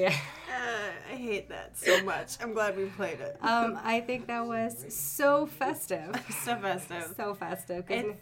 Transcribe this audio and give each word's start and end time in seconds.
Yeah. 0.00 0.14
Uh, 0.48 1.12
I 1.12 1.16
hate 1.16 1.48
that 1.50 1.76
so 1.76 2.02
much. 2.04 2.36
I'm 2.40 2.52
glad 2.52 2.76
we 2.76 2.86
played 2.86 3.20
it. 3.20 3.36
Um, 3.42 3.78
I 3.82 4.00
think 4.00 4.26
that 4.28 4.46
was 4.46 4.86
so 4.88 5.46
festive. 5.46 6.14
so 6.44 6.56
festive. 6.56 7.14
So 7.16 7.34
festive. 7.34 7.90
It's- 7.90 8.16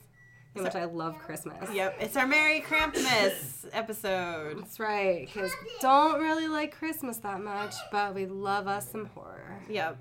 how 0.57 0.63
much 0.63 0.77
I 0.77 0.85
love 0.85 1.19
Christmas. 1.19 1.69
Yep, 1.73 1.97
it's 1.99 2.17
our 2.17 2.29
Merry 2.29 2.61
Krampmas 2.61 3.67
episode. 3.73 4.61
That's 4.61 4.79
right. 4.79 5.27
Because 5.27 5.51
don't 5.81 6.21
really 6.23 6.47
like 6.47 6.77
Christmas 6.79 7.17
that 7.19 7.41
much, 7.43 7.75
but 7.91 8.15
we 8.15 8.27
love 8.27 8.69
us 8.69 8.89
some 8.89 9.07
horror. 9.07 9.61
Yep, 9.69 9.99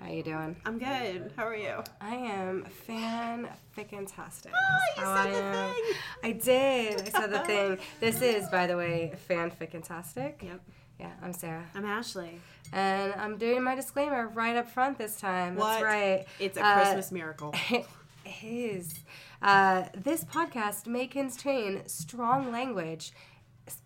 How 0.00 0.08
you 0.10 0.22
doing? 0.22 0.56
I'm 0.64 0.78
good. 0.78 1.30
How 1.36 1.46
are 1.46 1.54
you? 1.54 1.84
I 2.00 2.14
am 2.14 2.64
fan 2.64 3.50
fantastic. 3.72 4.52
Oh, 4.54 4.78
you 4.96 5.02
How 5.04 5.14
said 5.14 5.26
I 5.26 5.30
the 5.30 5.42
am. 5.44 5.74
thing. 5.74 5.84
I 6.24 6.32
did. 6.32 7.00
I 7.14 7.20
said 7.20 7.30
the 7.30 7.38
thing. 7.40 7.78
This 8.00 8.22
is, 8.22 8.48
by 8.48 8.66
the 8.66 8.78
way, 8.78 9.12
fan 9.28 9.50
fantastic. 9.50 10.40
Yep, 10.42 10.60
Yeah, 10.98 11.10
I'm 11.22 11.32
Sarah. 11.32 11.64
I'm 11.74 11.84
Ashley. 11.84 12.40
And 12.72 13.12
I'm 13.14 13.36
doing 13.36 13.62
my 13.62 13.74
disclaimer 13.74 14.28
right 14.28 14.56
up 14.56 14.68
front 14.70 14.98
this 14.98 15.16
time. 15.16 15.56
What? 15.56 15.66
That's 15.80 15.82
right. 15.84 16.24
It's 16.38 16.56
a 16.56 16.64
Uh, 16.64 16.74
Christmas 16.82 17.12
miracle. 17.12 17.54
It 18.24 18.44
is. 18.44 18.94
Uh, 19.42 19.86
this 19.96 20.22
podcast 20.22 20.86
may 20.86 21.08
contain 21.08 21.82
strong 21.88 22.52
language, 22.52 23.12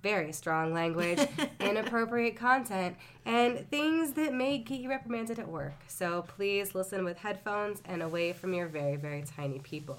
very 0.02 0.30
strong 0.32 0.74
language, 0.74 1.19
inappropriate 1.60 2.37
content, 2.37 2.96
and 3.24 3.66
things 3.70 4.12
that 4.12 4.34
may 4.34 4.59
get 4.59 4.80
you 4.80 4.91
reprimanded 4.91 5.38
at 5.38 5.48
work. 5.48 5.73
So 5.88 6.20
please 6.29 6.74
listen 6.74 7.02
with 7.02 7.16
headphones 7.16 7.80
and 7.87 8.02
away 8.02 8.34
from 8.34 8.52
your 8.52 8.66
very, 8.66 8.96
very 8.96 9.23
tiny 9.23 9.59
people 9.59 9.98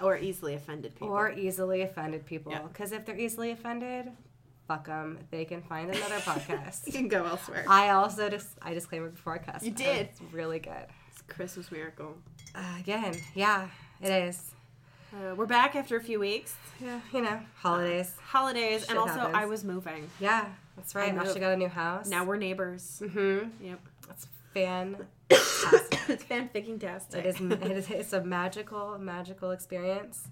Or 0.00 0.16
easily 0.16 0.54
offended 0.54 0.94
people. 0.94 1.08
or 1.08 1.30
easily 1.30 1.82
offended 1.82 2.24
people. 2.24 2.52
Yeah. 2.52 2.62
Because 2.62 2.92
if 2.92 3.04
they're 3.04 3.18
easily 3.18 3.50
offended, 3.50 4.10
fuck 4.68 4.86
them. 4.86 5.18
They 5.30 5.46
can 5.46 5.62
find 5.62 5.90
another 5.90 6.16
podcast. 6.16 6.86
you 6.86 6.92
can 6.92 7.08
go 7.08 7.24
elsewhere. 7.24 7.64
I 7.68 7.88
also 7.88 8.28
just 8.28 8.48
I 8.62 8.74
disclaimer 8.74 9.08
before 9.08 9.34
I 9.34 9.38
cuss. 9.38 9.64
You 9.64 9.72
did. 9.72 10.08
It's 10.08 10.20
really 10.30 10.58
good. 10.60 10.86
It's 11.10 11.22
Christmas 11.22 11.72
miracle. 11.72 12.14
Uh, 12.54 12.76
again, 12.78 13.14
yeah, 13.34 13.68
it 14.00 14.10
is. 14.10 14.52
Uh, 15.12 15.34
we're 15.34 15.46
back 15.46 15.74
after 15.74 15.96
a 15.96 16.02
few 16.02 16.20
weeks. 16.20 16.54
Yeah, 16.80 17.00
you 17.14 17.22
know, 17.22 17.40
holidays. 17.56 18.14
Holidays, 18.22 18.82
Shit 18.82 18.90
and 18.90 18.98
also 18.98 19.14
happens. 19.14 19.36
I 19.36 19.46
was 19.46 19.64
moving. 19.64 20.10
Yeah, 20.20 20.46
that's 20.76 20.94
right. 20.94 21.10
I 21.10 21.16
Now 21.16 21.32
she 21.32 21.40
got 21.40 21.52
a 21.52 21.56
new 21.56 21.68
house. 21.68 22.08
Now 22.08 22.24
we're 22.24 22.36
neighbors. 22.36 23.02
mm-hmm. 23.02 23.64
Yep. 23.64 23.80
It's 24.10 24.26
fan. 24.54 24.96
it's 25.30 26.24
fanficking 26.24 26.80
tastic. 26.80 27.24
it 27.24 27.26
is. 27.26 27.40
It 27.40 27.70
is. 27.70 27.90
It's 27.90 28.12
a 28.14 28.24
magical, 28.24 28.98
magical 28.98 29.50
experience. 29.50 30.28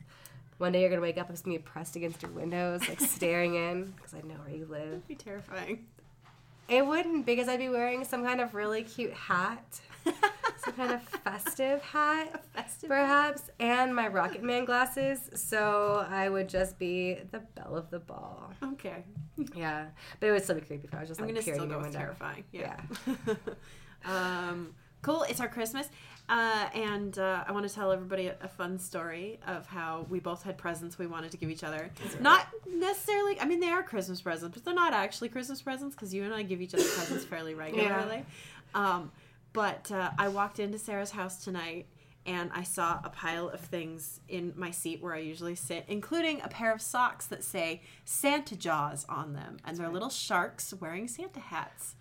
One 0.59 0.73
day 0.73 0.81
you're 0.81 0.89
gonna 0.91 1.03
wake 1.03 1.19
up 1.19 1.29
and 1.29 1.39
see 1.39 1.51
me 1.51 1.59
pressed 1.59 1.97
against 1.97 2.23
your 2.23 2.31
windows, 2.31 2.89
like 2.89 3.01
staring 3.01 3.55
in, 3.55 3.93
because 3.97 4.15
I 4.15 4.21
know 4.27 4.35
where 4.45 4.55
you 4.55 4.67
live. 4.67 5.07
be 5.07 5.15
terrifying. 5.15 5.87
It 6.69 6.85
wouldn't 6.87 7.27
because 7.27 7.47
I'd 7.49 7.59
be 7.59 7.69
wearing 7.69 8.05
some 8.05 8.25
kind 8.25 8.41
of 8.41 8.55
really 8.55 8.83
cute 8.83 9.13
hat, 9.13 9.81
some 10.05 10.73
kind 10.75 10.93
of 10.93 11.03
festive 11.03 11.81
hat, 11.83 12.45
Festive. 12.55 12.89
perhaps, 12.89 13.43
and 13.61 13.95
my 13.95 14.09
Rocket 14.09 14.43
Man 14.43 14.65
glasses. 14.65 15.31
So 15.35 16.05
I 16.11 16.29
would 16.29 16.49
just 16.49 16.79
be 16.79 17.19
the 17.31 17.41
belle 17.55 17.77
of 17.77 17.91
the 17.91 18.01
ball. 18.01 18.51
Okay. 18.65 19.05
Yeah, 19.55 19.87
but 20.19 20.29
it 20.29 20.33
would 20.33 20.43
still 20.43 20.57
be 20.57 20.63
creepy 20.63 20.89
if 20.89 20.95
I 20.95 21.01
was 21.01 21.09
just 21.09 21.21
I'm 21.21 21.27
like 21.27 21.35
gonna 21.37 21.45
peering 21.45 21.61
still 21.61 21.69
go 21.71 21.81
window. 21.83 21.99
terrifying. 21.99 22.45
Yeah. 22.51 22.81
um, 24.07 24.75
cool. 25.03 25.23
It's 25.23 25.41
our 25.41 25.49
Christmas, 25.49 25.89
uh, 26.29 26.69
and 26.75 27.19
uh, 27.19 27.45
I 27.47 27.53
want 27.53 27.69
to 27.69 27.75
tell 27.75 27.93
everybody 27.93 28.27
a, 28.29 28.37
a 28.43 28.49
fun 28.49 28.79
story 28.79 29.39
of 29.47 29.67
how 29.67 30.07
we 30.09 30.19
both 30.19 30.43
had 30.43 30.59
presents 30.59 30.99
we 30.99 31.07
wanted 31.07 31.31
to 31.31 31.37
give 31.37 31.51
each 31.51 31.63
other. 31.65 31.91
Not 32.21 32.49
necessarily. 32.67 33.41
I 33.41 33.45
mean, 33.45 33.61
they 33.61 33.69
are 33.71 33.83
Christmas 33.83 34.21
presents, 34.21 34.55
but 34.55 34.65
they're 34.65 34.75
not 34.75 34.93
actually 34.93 35.29
Christmas 35.29 35.63
presents 35.63 35.95
because 35.95 36.13
you 36.13 36.25
and 36.25 36.35
I 36.35 36.43
give 36.43 36.61
each 36.61 36.75
other 36.75 36.85
presents 36.85 37.25
fairly 37.33 37.55
regularly. 37.55 38.25
Um, 38.75 39.13
but 39.53 39.91
uh, 39.93 40.11
I 40.19 40.29
walked 40.29 40.59
into 40.59 40.79
Sarah's 40.79 41.11
house 41.13 41.43
tonight. 41.45 41.87
And 42.29 42.51
I 42.53 42.65
saw 42.65 42.99
a 43.05 43.09
pile 43.09 43.49
of 43.51 43.61
things 43.61 44.19
in 44.29 44.53
my 44.57 44.73
seat 44.73 45.01
where 45.01 45.15
I 45.15 45.19
usually 45.19 45.55
sit, 45.55 45.85
including 45.87 46.41
a 46.41 46.49
pair 46.49 46.73
of 46.75 46.83
socks 46.83 47.25
that 47.29 47.45
say 47.45 47.83
Santa 48.05 48.57
Jaws 48.57 49.07
on 49.09 49.33
them. 49.33 49.59
And 49.65 49.77
they're 49.77 49.89
little 49.89 50.11
sharks 50.11 50.75
wearing 50.75 51.07
Santa 51.07 51.39
hats. 51.39 51.95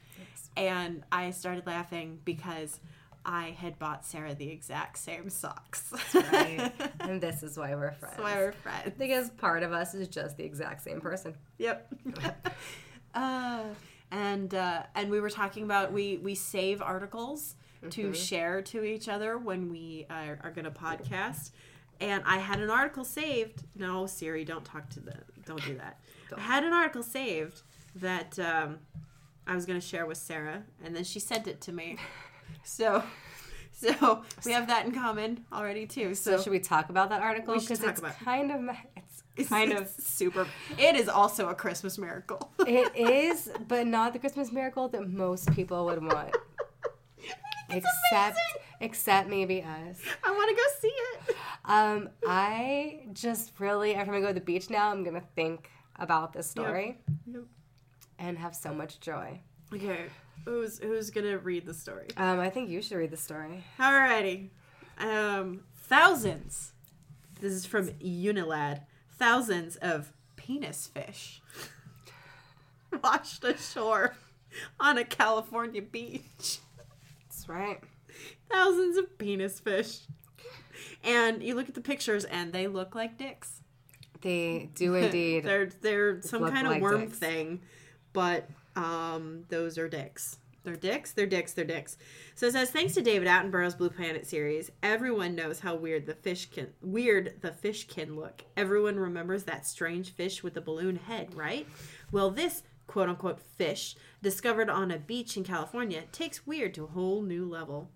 And 0.58 1.04
I 1.12 1.32
started 1.32 1.66
laughing 1.66 2.20
because 2.24 2.80
I 3.26 3.56
had 3.58 3.80
bought 3.80 4.06
Sarah 4.06 4.36
the 4.36 4.50
exact 4.50 4.98
same 5.00 5.30
socks. 5.30 5.92
Right. 6.14 6.72
and 7.00 7.20
this 7.20 7.44
is 7.44 7.58
why 7.58 7.76
we're 7.76 7.92
friends. 7.92 8.16
That's 8.18 8.20
why 8.20 8.36
we're 8.36 8.52
friends. 8.52 8.94
because 8.98 9.30
part 9.32 9.64
of 9.64 9.74
us 9.74 9.94
is 9.94 10.08
just 10.08 10.38
the 10.38 10.44
exact 10.44 10.84
same 10.84 11.02
person. 11.02 11.36
Yep. 11.58 11.94
uh, 13.16 13.64
and 14.12 14.54
uh, 14.54 14.84
and 14.94 15.10
we 15.10 15.20
were 15.20 15.30
talking 15.30 15.64
about 15.64 15.92
we 15.92 16.18
we 16.18 16.36
save 16.36 16.82
articles 16.82 17.56
to 17.92 18.14
share 18.14 18.62
to 18.64 18.84
each 18.84 19.08
other 19.08 19.38
when 19.38 19.70
we 19.70 20.06
are, 20.10 20.40
are 20.44 20.52
going 20.52 20.66
to 20.66 20.72
podcast. 20.72 21.52
And 22.02 22.24
I 22.26 22.38
had 22.38 22.60
an 22.60 22.70
article 22.70 23.06
saved. 23.06 23.64
No, 23.76 24.06
Siri, 24.06 24.44
don't 24.44 24.66
talk 24.66 24.90
to 24.92 25.00
the. 25.00 25.14
Don't 25.46 25.64
do 25.64 25.76
that. 25.76 26.00
I 26.36 26.42
had 26.42 26.64
an 26.64 26.74
article 26.74 27.04
saved 27.04 27.62
that 27.96 28.38
um, 28.40 28.80
I 29.48 29.56
was 29.56 29.66
going 29.66 29.80
to 29.80 29.86
share 29.86 30.06
with 30.06 30.18
Sarah, 30.18 30.64
and 30.84 30.96
then 30.96 31.04
she 31.04 31.20
sent 31.20 31.48
it 31.48 31.62
to 31.62 31.72
me. 31.72 31.98
So, 32.64 33.04
so 33.72 34.24
we 34.46 34.52
have 34.52 34.68
that 34.68 34.86
in 34.86 34.92
common 34.92 35.46
already 35.52 35.86
too. 35.88 36.14
So, 36.16 36.38
So, 36.38 36.44
should 36.44 36.52
we 36.52 36.60
talk 36.60 36.90
about 36.90 37.10
that 37.10 37.22
article? 37.22 37.54
Because 37.56 37.84
it's 37.84 38.00
about 38.00 38.12
it. 38.12 38.24
kind 38.24 38.52
of 38.52 38.76
it's 38.96 39.24
it's 39.36 39.50
kind 39.50 39.72
kind 39.72 39.82
of 39.84 39.90
super. 39.90 40.48
It 40.78 40.96
is 40.96 41.10
also 41.10 41.50
a 41.50 41.56
Christmas 41.56 41.98
miracle. 41.98 42.52
it 42.68 42.96
is, 42.96 43.50
but 43.68 43.86
not 43.88 44.14
the 44.14 44.20
Christmas 44.20 44.52
miracle 44.52 44.88
that 44.90 45.08
most 45.10 45.52
people 45.54 45.86
would 45.86 46.02
want. 46.04 46.36
It's 47.70 47.86
except 47.86 48.38
amazing. 48.38 48.62
except 48.82 49.28
maybe 49.30 49.62
us. 49.64 50.00
I 50.24 50.32
want 50.32 50.50
to 50.50 50.56
go 50.56 50.80
see 50.80 50.88
it. 51.34 51.36
Um, 51.66 52.10
I 52.28 53.08
just 53.14 53.60
really 53.60 53.96
every 53.96 54.06
time 54.06 54.16
I 54.16 54.22
go 54.22 54.28
to 54.28 54.34
the 54.36 54.40
beach 54.40 54.70
now, 54.70 54.92
I'm 54.92 55.04
gonna 55.04 55.24
think 55.36 55.70
about 55.98 56.32
this 56.34 56.48
story 56.50 57.00
Yep. 57.26 57.42
And 58.20 58.38
have 58.38 58.56
so 58.56 58.74
much 58.74 59.00
joy. 59.00 59.40
Okay, 59.74 60.06
who's 60.46 60.80
who's 60.80 61.10
gonna 61.10 61.38
read 61.38 61.66
the 61.66 61.74
story? 61.74 62.08
Um, 62.18 62.40
I 62.40 62.50
think 62.50 62.70
you 62.70 62.82
should 62.82 62.98
read 62.98 63.12
the 63.12 63.18
story. 63.18 63.64
Alrighty, 63.80 64.50
um, 65.00 65.62
thousands. 65.76 66.74
This 67.40 67.52
is 67.54 67.66
from 67.66 67.90
Unilad. 67.90 68.82
Thousands 69.18 69.76
of 69.78 70.12
penis 70.36 70.88
fish 70.88 71.42
washed 73.04 73.44
ashore 73.44 74.16
on 74.80 74.98
a 74.98 75.04
California 75.06 75.82
beach. 75.82 76.60
That's 77.24 77.48
right. 77.50 77.80
Thousands 78.50 78.98
of 78.98 79.18
penis 79.18 79.60
fish. 79.60 80.00
And 81.04 81.42
you 81.44 81.56
look 81.56 81.70
at 81.70 81.76
the 81.76 81.82
pictures, 81.82 82.26
and 82.26 82.52
they 82.52 82.68
look 82.68 82.96
like 82.96 83.18
dicks. 83.18 83.62
They 84.22 84.70
do 84.76 84.94
indeed. 84.96 85.44
they're 85.44 85.68
they're 85.82 86.22
some 86.22 86.50
kind 86.50 86.66
of 86.68 86.74
like 86.74 86.82
worm 86.82 87.02
dicks. 87.02 87.18
thing, 87.20 87.62
but 88.16 88.50
um, 88.78 89.44
those 89.50 89.78
are 89.78 89.90
dicks. 89.90 90.38
They're 90.64 90.76
dicks. 90.76 91.12
They're 91.12 91.28
dicks. 91.28 91.54
They're 91.54 91.66
dicks. 91.66 91.98
So 92.34 92.48
it 92.48 92.54
says 92.54 92.72
thanks 92.72 92.96
to 92.96 93.02
David 93.02 93.28
Attenborough's 93.28 93.76
Blue 93.76 93.90
Planet 93.90 94.26
series, 94.26 94.72
everyone 94.82 95.36
knows 95.36 95.60
how 95.60 95.76
weird 95.76 96.08
the 96.08 96.16
fish 96.16 96.50
can 96.50 96.70
weird 96.82 97.36
the 97.42 97.52
fish 97.52 97.88
can 97.88 98.16
look. 98.16 98.44
Everyone 98.58 98.98
remembers 98.98 99.44
that 99.44 99.68
strange 99.68 100.14
fish 100.14 100.42
with 100.42 100.56
the 100.56 100.62
balloon 100.62 100.96
head, 100.96 101.36
right? 101.36 101.68
Well, 102.12 102.32
this 102.32 102.64
quote 102.88 103.10
unquote 103.10 103.40
fish 103.40 103.96
discovered 104.24 104.70
on 104.70 104.90
a 104.90 104.98
beach 104.98 105.38
in 105.38 105.44
California 105.44 106.04
takes 106.12 106.48
weird 106.48 106.74
to 106.76 106.86
a 106.86 106.88
whole 106.88 107.22
new 107.22 107.46
level. 107.46 107.92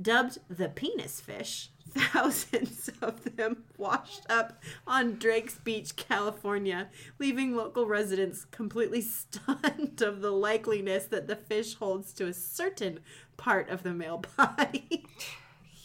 Dubbed 0.00 0.38
the 0.50 0.68
penis 0.68 1.20
fish, 1.20 1.70
thousands 1.90 2.90
of 3.00 3.36
them 3.36 3.64
washed 3.76 4.24
up 4.28 4.62
on 4.86 5.16
Drake's 5.16 5.58
Beach, 5.58 5.96
California, 5.96 6.88
leaving 7.18 7.54
local 7.54 7.86
residents 7.86 8.44
completely 8.50 9.00
stunned 9.00 10.00
of 10.02 10.20
the 10.20 10.32
likeliness 10.32 11.08
that 11.10 11.28
the 11.28 11.36
fish 11.36 11.74
holds 11.74 12.12
to 12.14 12.26
a 12.26 12.32
certain 12.32 13.00
part 13.36 13.68
of 13.68 13.82
the 13.82 13.92
male 13.92 14.22
body. 14.36 15.06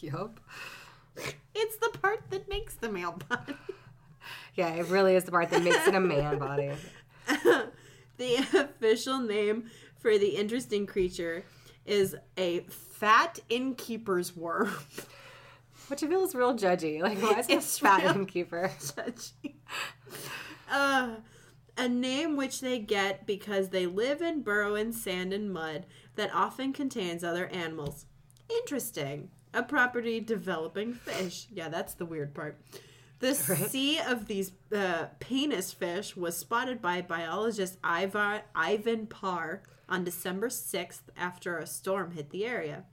yup. 0.00 0.40
it's 1.54 1.76
the 1.76 1.98
part 1.98 2.30
that 2.30 2.48
makes 2.48 2.74
the 2.74 2.90
male 2.90 3.18
body. 3.28 3.54
Yeah, 4.54 4.74
it 4.74 4.86
really 4.86 5.14
is 5.14 5.24
the 5.24 5.30
part 5.30 5.50
that 5.50 5.62
makes 5.62 5.86
it 5.86 5.94
a 5.94 6.00
man 6.00 6.38
body. 6.38 6.72
the 8.16 8.36
official 8.36 9.18
name 9.18 9.70
for 9.98 10.18
the 10.18 10.36
interesting 10.36 10.86
creature 10.86 11.44
is 11.86 12.16
a 12.36 12.60
fat 12.60 13.38
innkeeper's 13.48 14.36
worm. 14.36 14.70
Which 15.90 16.04
I 16.04 16.06
feel 16.08 16.22
is 16.24 16.34
real 16.34 16.54
judgy. 16.56 17.00
Like, 17.02 17.18
why 17.20 17.40
is 17.40 17.48
It's 17.48 17.78
fat 17.78 18.14
innkeeper? 18.14 18.70
Judgy. 18.78 19.54
uh, 20.70 21.16
a 21.76 21.88
name 21.88 22.36
which 22.36 22.60
they 22.60 22.78
get 22.78 23.26
because 23.26 23.70
they 23.70 23.86
live 23.86 24.20
and 24.20 24.44
burrow 24.44 24.76
in 24.76 24.92
sand 24.92 25.32
and 25.32 25.52
mud 25.52 25.86
that 26.14 26.30
often 26.32 26.72
contains 26.72 27.24
other 27.24 27.46
animals. 27.48 28.06
Interesting. 28.48 29.30
A 29.52 29.62
property 29.64 30.20
developing 30.20 30.92
fish. 30.94 31.46
Yeah, 31.50 31.68
that's 31.68 31.94
the 31.94 32.04
weird 32.06 32.34
part. 32.34 32.60
The 33.18 33.28
Right. 33.48 33.70
sea 33.70 33.98
of 33.98 34.26
these 34.26 34.52
uh, 34.74 35.06
penis 35.18 35.72
fish 35.72 36.16
was 36.16 36.36
spotted 36.36 36.80
by 36.80 37.00
biologist 37.02 37.78
Ivan, 37.82 38.42
Ivan 38.54 39.06
Parr 39.08 39.62
on 39.88 40.04
December 40.04 40.48
6th 40.50 41.00
after 41.16 41.58
a 41.58 41.66
storm 41.66 42.12
hit 42.12 42.30
the 42.30 42.46
area. 42.46 42.84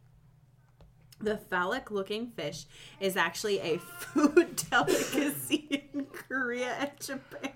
The 1.19 1.37
phallic 1.37 1.89
looking 1.91 2.27
fish 2.27 2.65
is 2.99 3.17
actually 3.17 3.59
a 3.59 3.77
food 3.79 4.55
delicacy 4.69 5.89
in 5.93 6.05
Korea 6.05 6.73
and 6.79 6.91
Japan. 6.99 7.51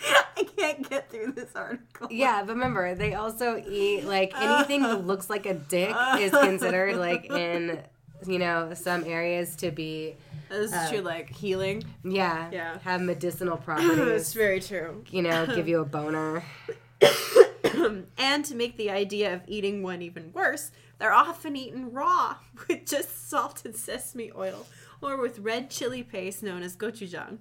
I 0.36 0.44
can't 0.56 0.88
get 0.88 1.10
through 1.10 1.32
this 1.32 1.54
article. 1.54 2.08
Yeah, 2.10 2.42
but 2.44 2.54
remember, 2.54 2.94
they 2.94 3.14
also 3.14 3.62
eat 3.68 4.04
like 4.04 4.32
anything 4.36 4.82
that 4.82 5.06
looks 5.06 5.28
like 5.30 5.46
a 5.46 5.54
dick 5.54 5.94
is 6.18 6.30
considered 6.40 6.96
like 6.96 7.26
in 7.26 7.80
you 8.26 8.38
know 8.38 8.72
some 8.74 9.04
areas 9.04 9.56
to 9.56 9.70
be 9.72 10.14
This 10.48 10.72
is 10.72 10.88
true, 10.90 10.98
uh, 11.00 11.02
like 11.02 11.30
healing. 11.30 11.82
yeah 12.04 12.48
Yeah. 12.52 12.78
have 12.84 13.00
medicinal 13.00 13.56
That's 13.56 13.64
properties. 13.64 14.34
very 14.34 14.60
true. 14.60 15.04
you 15.10 15.22
know, 15.22 15.46
give 15.46 15.66
you 15.68 15.80
a 15.80 15.84
boner. 15.84 16.44
and 18.18 18.44
to 18.44 18.54
make 18.54 18.76
the 18.76 18.90
idea 18.90 19.34
of 19.34 19.40
eating 19.46 19.82
one 19.82 20.02
even 20.02 20.32
worse, 20.32 20.70
they're 21.02 21.12
often 21.12 21.56
eaten 21.56 21.90
raw 21.90 22.36
with 22.68 22.86
just 22.86 23.28
salted 23.28 23.74
sesame 23.74 24.30
oil 24.36 24.66
or 25.02 25.16
with 25.16 25.40
red 25.40 25.68
chili 25.68 26.04
paste 26.04 26.44
known 26.44 26.62
as 26.62 26.76
gochujang. 26.76 27.38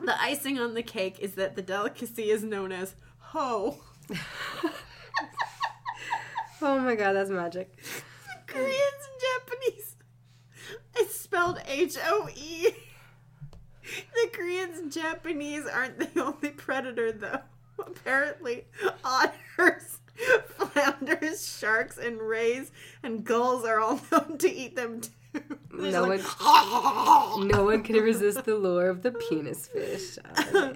The 0.00 0.18
icing 0.18 0.58
on 0.58 0.72
the 0.72 0.82
cake 0.82 1.18
is 1.20 1.34
that 1.34 1.56
the 1.56 1.62
delicacy 1.62 2.30
is 2.30 2.42
known 2.42 2.72
as 2.72 2.94
ho. 3.18 3.76
Oh 6.62 6.78
my 6.78 6.94
god, 6.94 7.14
that's 7.14 7.30
magic. 7.30 7.74
Koreans 8.46 8.74
and 8.74 9.48
Japanese. 9.48 9.96
It's 10.94 11.18
spelled 11.18 11.58
H 11.66 11.96
O 12.04 12.28
E. 12.36 12.68
The 13.82 14.30
Koreans 14.30 14.78
and 14.78 14.92
Japanese 14.92 15.64
aren't 15.64 15.98
the 15.98 16.22
only 16.22 16.50
predator, 16.50 17.12
though. 17.12 17.40
Apparently, 17.78 18.66
otters, 19.02 19.99
flounders, 20.56 21.58
sharks, 21.58 21.98
and 21.98 22.20
rays 22.20 22.70
and 23.02 23.24
gulls 23.24 23.64
are 23.64 23.80
all 23.80 24.00
known 24.12 24.38
to 24.38 24.50
eat 24.50 24.76
them 24.76 25.00
too. 25.00 25.10
No 25.72 26.04
like- 26.04 26.20
No 26.40 27.64
one 27.64 27.82
can 27.82 27.96
resist 27.96 28.44
the 28.44 28.56
lure 28.56 28.88
of 28.88 29.02
the 29.02 29.12
penis 29.12 29.68
fish. 29.68 30.18
Oh. 30.36 30.74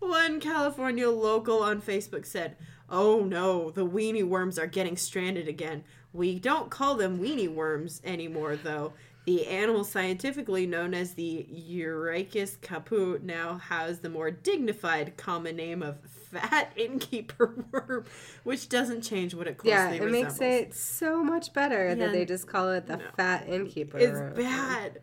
One 0.00 0.38
California 0.40 1.08
local 1.08 1.62
on 1.62 1.80
Facebook 1.80 2.26
said, 2.26 2.56
Oh 2.90 3.24
no, 3.24 3.70
the 3.70 3.86
weenie 3.86 4.26
worms 4.28 4.58
are 4.58 4.66
getting 4.66 4.96
stranded 4.96 5.48
again. 5.48 5.84
We 6.12 6.38
don't 6.38 6.70
call 6.70 6.94
them 6.96 7.18
weenie 7.18 7.52
worms 7.52 8.00
anymore, 8.04 8.56
though. 8.56 8.92
The 9.24 9.46
animal 9.46 9.84
scientifically 9.84 10.66
known 10.66 10.92
as 10.92 11.14
the 11.14 11.46
Urechis 11.50 12.60
caupo 12.60 13.18
now 13.22 13.56
has 13.56 14.00
the 14.00 14.10
more 14.10 14.30
dignified 14.30 15.16
common 15.16 15.56
name 15.56 15.82
of 15.82 15.96
fat 16.34 16.72
innkeeper 16.76 17.54
worm, 17.72 18.04
which 18.44 18.68
doesn't 18.68 19.02
change 19.02 19.34
what 19.34 19.46
it 19.46 19.56
closely 19.58 19.70
yeah, 19.72 19.90
it 19.90 20.10
makes 20.10 20.34
resembles. 20.34 20.40
it 20.40 20.74
so 20.74 21.22
much 21.24 21.52
better 21.52 21.88
Yeah. 21.88 21.94
that 21.94 22.12
they 22.12 22.24
just 22.24 22.46
call 22.46 22.70
it 22.70 22.86
the 22.86 23.00
fat 23.16 23.48
innkeeper. 23.48 23.98
It's 23.98 24.36
bad. 24.36 25.00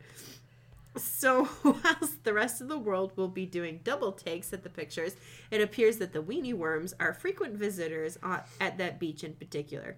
So, 0.98 1.48
whilst 1.64 2.24
the 2.26 2.34
rest 2.34 2.60
of 2.62 2.68
the 2.68 2.78
world 2.78 3.14
will 3.16 3.30
be 3.30 3.46
doing 3.46 3.80
double 3.84 4.12
takes 4.12 4.52
at 4.52 4.64
the 4.64 4.70
pictures, 4.70 5.16
it 5.50 5.62
appears 5.62 5.98
that 5.98 6.12
the 6.12 6.22
weenie 6.22 6.54
worms 6.54 6.94
are 7.00 7.14
frequent 7.14 7.54
visitors 7.56 8.18
at 8.60 8.78
that 8.78 9.00
beach 9.00 9.24
in 9.24 9.34
particular. 9.34 9.96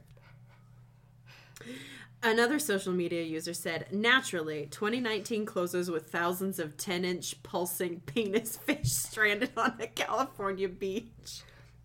Another 2.26 2.58
social 2.58 2.94
media 2.94 3.22
user 3.22 3.54
said, 3.54 3.88
naturally, 3.92 4.68
2019 4.72 5.46
closes 5.46 5.92
with 5.92 6.10
thousands 6.10 6.58
of 6.58 6.78
10 6.78 7.04
inch 7.04 7.44
pulsing 7.44 8.00
penis 8.06 8.56
fish 8.56 8.92
stranded 8.92 9.52
on 9.58 9.74
a 9.80 9.88
California 9.88 10.70
beach. 10.70 11.42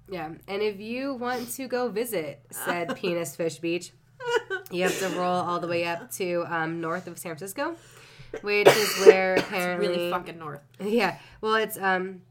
Yeah, 0.08 0.30
and 0.46 0.62
if 0.62 0.78
you 0.80 1.14
want 1.14 1.50
to 1.54 1.66
go 1.66 1.88
visit 1.88 2.40
said 2.50 2.96
Penis 3.00 3.36
Fish 3.36 3.58
Beach, 3.58 3.92
you 4.70 4.84
have 4.84 4.98
to 5.00 5.08
roll 5.10 5.34
all 5.34 5.60
the 5.60 5.66
way 5.66 5.84
up 5.84 6.10
to 6.12 6.44
um, 6.48 6.80
north 6.80 7.06
of 7.08 7.18
San 7.18 7.30
Francisco, 7.32 7.76
which 8.40 8.68
is 8.68 8.98
where 9.06 9.34
apparently 9.34 9.88
Really 9.88 10.10
fucking 10.10 10.38
north. 10.38 10.60
yeah. 10.80 11.18
Well, 11.42 11.56
it's 11.56 11.76
um, 11.76 12.22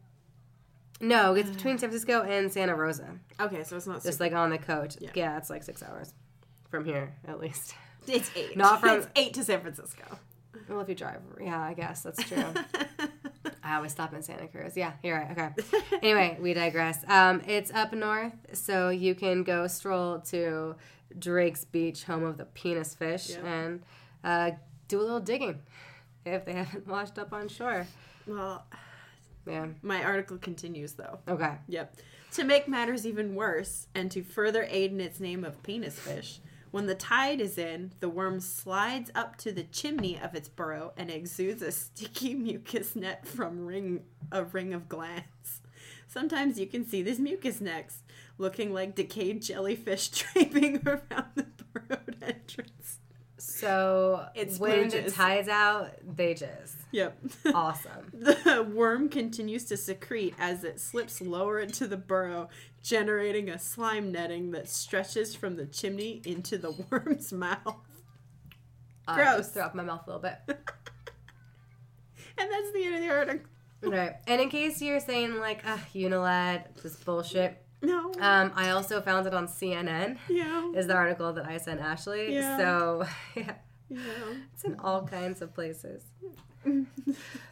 no, 1.00 1.36
it's 1.36 1.50
between 1.56 1.77
San 1.77 1.89
Francisco 1.89 2.24
and 2.24 2.51
Santa 2.51 2.74
Rosa, 2.74 3.19
Okay, 3.39 3.63
so 3.63 3.75
it's 3.77 3.86
not 3.86 4.01
just 4.01 4.18
super, 4.18 4.24
like 4.24 4.33
on 4.33 4.50
the 4.50 4.57
coast. 4.57 4.98
Yeah. 5.00 5.12
Yeah. 5.13 5.38
it's 5.38 5.50
like 5.51 5.62
six 5.62 5.83
hours 5.83 6.13
from 6.71 6.83
here 6.86 7.13
at 7.27 7.39
least. 7.39 7.75
It's 8.07 8.31
eight. 8.36 8.56
not 8.57 8.80
from- 8.81 8.98
it's 9.00 9.07
eight 9.15 9.33
to 9.36 9.44
San 9.44 9.62
Francisco. 9.62 10.04
Well, 10.69 10.81
if 10.81 10.89
you 10.89 10.95
drive, 10.95 11.21
yeah, 11.39 11.62
I 11.62 11.74
guess 11.74 12.01
that's 12.04 12.21
true. 12.24 12.44
I 13.63 13.75
always 13.75 13.92
stop 13.92 14.13
in 14.13 14.21
Santa 14.21 14.48
Cruz. 14.48 14.75
Yeah, 14.75 14.94
you're 15.04 15.18
right. 15.18 15.31
Okay. 15.31 15.50
anyway, 16.01 16.38
we 16.42 16.54
digress. 16.54 17.04
Um, 17.09 17.42
it's 17.48 17.71
up 17.71 17.94
north, 17.94 18.33
so 18.54 18.89
you 18.89 19.15
can 19.15 19.44
go 19.44 19.68
stroll 19.68 20.19
to 20.31 20.75
Drake's 21.18 21.63
Beach, 21.65 22.04
home 22.04 22.24
of 22.24 22.38
the 22.38 22.45
penis 22.45 22.95
fish, 22.95 23.30
Yeah. 23.31 23.45
and 23.45 23.83
uh, 24.24 24.51
do 24.88 25.00
a 25.00 25.04
little 25.04 25.19
digging 25.19 25.59
if 26.25 26.44
they 26.45 26.54
haven't 26.63 26.88
washed 26.88 27.18
up 27.18 27.31
on 27.33 27.48
shore. 27.48 27.88
well, 28.25 28.65
Yeah. 29.45 29.68
my 29.81 30.04
article 30.04 30.38
continues 30.38 30.94
though. 30.94 31.19
Okay. 31.27 31.56
Yep. 31.68 31.95
To 32.33 32.44
make 32.44 32.68
matters 32.68 33.06
even 33.07 33.36
worse, 33.36 33.88
and 33.95 34.12
to 34.12 34.21
further 34.21 34.68
aid 34.69 34.92
in 34.92 35.00
its 35.00 35.19
name 35.21 35.45
of 35.45 35.62
penis 35.63 35.98
fish, 35.98 36.39
when 36.72 36.86
the 36.88 36.96
tide 36.96 37.42
is 37.42 37.58
in, 37.58 37.94
the 38.00 38.10
worm 38.10 38.40
slides 38.40 39.12
up 39.16 39.38
to 39.38 39.52
the 39.52 39.64
chimney 39.64 40.19
of 40.19 40.36
its 40.36 40.50
burrow 40.50 40.94
and 40.98 41.10
exudes 41.10 41.62
a 41.62 41.72
sticky 41.72 42.34
mucus 42.36 42.96
net 42.96 43.28
from 43.28 43.66
ring 43.66 44.04
a 44.31 44.44
ring 44.44 44.74
of 44.74 44.90
glands. 44.90 45.62
Sometimes 46.08 46.60
you 46.60 46.68
can 46.68 46.86
see 46.86 47.02
these 47.02 47.19
mucus 47.19 47.62
nets 47.62 48.04
looking 48.38 48.74
like 48.74 48.96
decayed 48.96 49.42
jellyfish 49.42 50.08
draping 50.34 50.81
around 50.88 51.25
the 51.36 51.46
burrowed 51.74 52.18
entrance. 52.22 53.00
So 53.38 54.25
It's 54.36 54.58
when 54.60 54.90
the 54.90 55.12
tide's 55.12 55.48
out, 55.48 55.92
they 56.16 56.34
jizz. 56.34 56.74
Yep. 56.92 57.19
Awesome. 57.54 58.12
The 58.13 58.63
worm 58.74 59.10
continues 59.10 59.66
to 59.66 59.78
secrete 59.78 60.34
as 60.39 60.63
it 60.63 60.80
slips 60.80 61.22
lower 61.22 61.60
into 61.60 61.88
the 61.88 61.98
burrow, 61.98 62.50
generating 62.81 63.50
a 63.50 63.60
slime 63.60 64.12
netting 64.12 64.51
that 64.51 64.69
stretches 64.69 65.36
from 65.36 65.56
the 65.57 65.66
chimney 65.66 66.22
into 66.25 66.57
the 66.57 66.72
worm's 66.89 67.31
mouth. 67.34 67.75
I 69.07 69.16
Gross. 69.16 69.38
just 69.38 69.54
throw 69.54 69.64
up 69.64 69.76
my 69.76 69.83
mouth 69.83 70.04
a 70.07 70.09
little 70.11 70.21
bit. 70.21 70.38
And 72.40 72.52
that's 72.52 72.71
the 72.71 72.83
end 72.85 72.95
of 72.95 73.02
the 73.02 73.09
article. 73.09 73.47
Right. 73.81 74.11
And 74.28 74.40
in 74.40 74.50
case 74.50 74.80
you're 74.81 75.00
saying 75.00 75.40
like, 75.40 75.61
ah, 75.66 75.83
Unilad, 75.95 76.76
this 76.76 76.85
is 76.94 76.97
bullshit. 76.97 77.57
No. 77.81 78.11
Um, 78.19 78.52
I 78.56 78.69
also 78.71 79.02
found 79.02 79.26
it 79.28 79.33
on 79.33 79.47
CNN. 79.47 80.18
yeah. 80.30 80.71
Is 80.76 80.85
the 80.88 80.94
article 80.95 81.33
that 81.33 81.45
I 81.47 81.57
sent 81.57 81.80
Ashley. 81.81 82.33
Yeah. 82.35 82.57
So 82.57 83.07
yeah, 83.35 83.56
Yeah. 83.89 83.99
it's 84.53 84.63
in 84.63 84.75
all 84.79 85.03
kinds 85.07 85.41
of 85.41 85.53
places. 85.53 86.03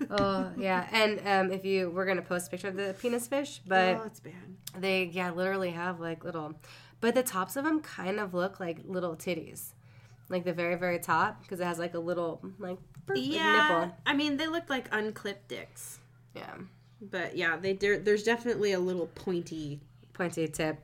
oh 0.10 0.52
yeah, 0.58 0.88
and 0.92 1.22
um, 1.26 1.52
if 1.52 1.64
you 1.66 1.90
we're 1.90 2.06
gonna 2.06 2.22
post 2.22 2.48
a 2.48 2.52
picture 2.52 2.68
of 2.68 2.76
the 2.76 2.96
penis 3.00 3.28
fish, 3.28 3.62
but 3.66 3.96
oh, 3.98 4.04
it's 4.06 4.20
bad. 4.20 4.34
they 4.78 5.06
yeah 5.06 5.32
literally 5.32 5.72
have 5.72 6.00
like 6.00 6.24
little, 6.24 6.54
but 7.02 7.16
the 7.16 7.24
tops 7.24 7.56
of 7.56 7.64
them 7.64 7.80
kind 7.82 8.20
of 8.20 8.34
look 8.34 8.60
like 8.60 8.80
little 8.86 9.16
titties, 9.16 9.74
like 10.30 10.44
the 10.44 10.54
very 10.54 10.76
very 10.76 11.00
top 11.00 11.42
because 11.42 11.60
it 11.60 11.66
has 11.66 11.80
like 11.80 11.94
a 11.94 12.00
little 12.00 12.42
like, 12.60 12.78
Yeah. 13.16 13.68
nipple. 13.84 13.96
I 14.06 14.14
mean, 14.14 14.38
they 14.38 14.48
look 14.48 14.70
like 14.70 14.90
unclipped 14.92 15.48
dicks. 15.48 16.00
Yeah, 16.36 16.56
But 17.02 17.38
yeah, 17.38 17.56
they 17.56 17.74
there's 17.74 18.24
definitely 18.24 18.74
a 18.74 18.80
little 18.80 19.08
pointy. 19.16 19.80
pointy 20.14 20.48
tip. 20.50 20.80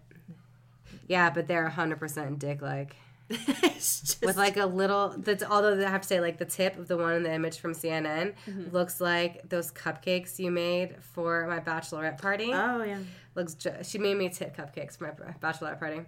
Yeah, 1.08 1.30
but 1.30 1.48
they're 1.48 1.68
hundred 1.70 2.00
percent 2.00 2.40
dick 2.40 2.62
like. 2.62 2.96
just, 3.74 4.24
with 4.24 4.38
like 4.38 4.58
a 4.58 4.66
little 4.66 5.16
that's 5.18 5.44
although 5.44 5.78
I 5.86 5.90
have 5.90 6.02
to 6.02 6.08
say 6.08 6.20
like 6.20 6.38
the 6.38 6.46
tip 6.46 6.78
of 6.78 6.88
the 6.88 6.98
one 6.98 7.14
in 7.14 7.24
the 7.24 7.34
image 7.34 7.60
from 7.60 7.74
CNN 7.74 8.34
Mm-hmm. 8.48 8.76
looks 8.76 9.00
like 9.02 9.48
those 9.50 9.72
cupcakes 9.72 10.40
you 10.40 10.52
made 10.52 10.96
for 11.14 11.48
my 11.48 11.60
bachelorette 11.60 12.18
party. 12.20 12.52
oh 12.54 12.84
yeah, 12.84 13.00
looks 13.36 13.54
ju- 13.56 13.72
she 13.84 13.98
made 13.98 14.18
me 14.18 14.30
tip 14.30 14.56
cupcakes 14.56 14.98
for 14.98 15.06
my 15.06 15.34
bachelorette 15.52 15.80
party. 15.80 16.02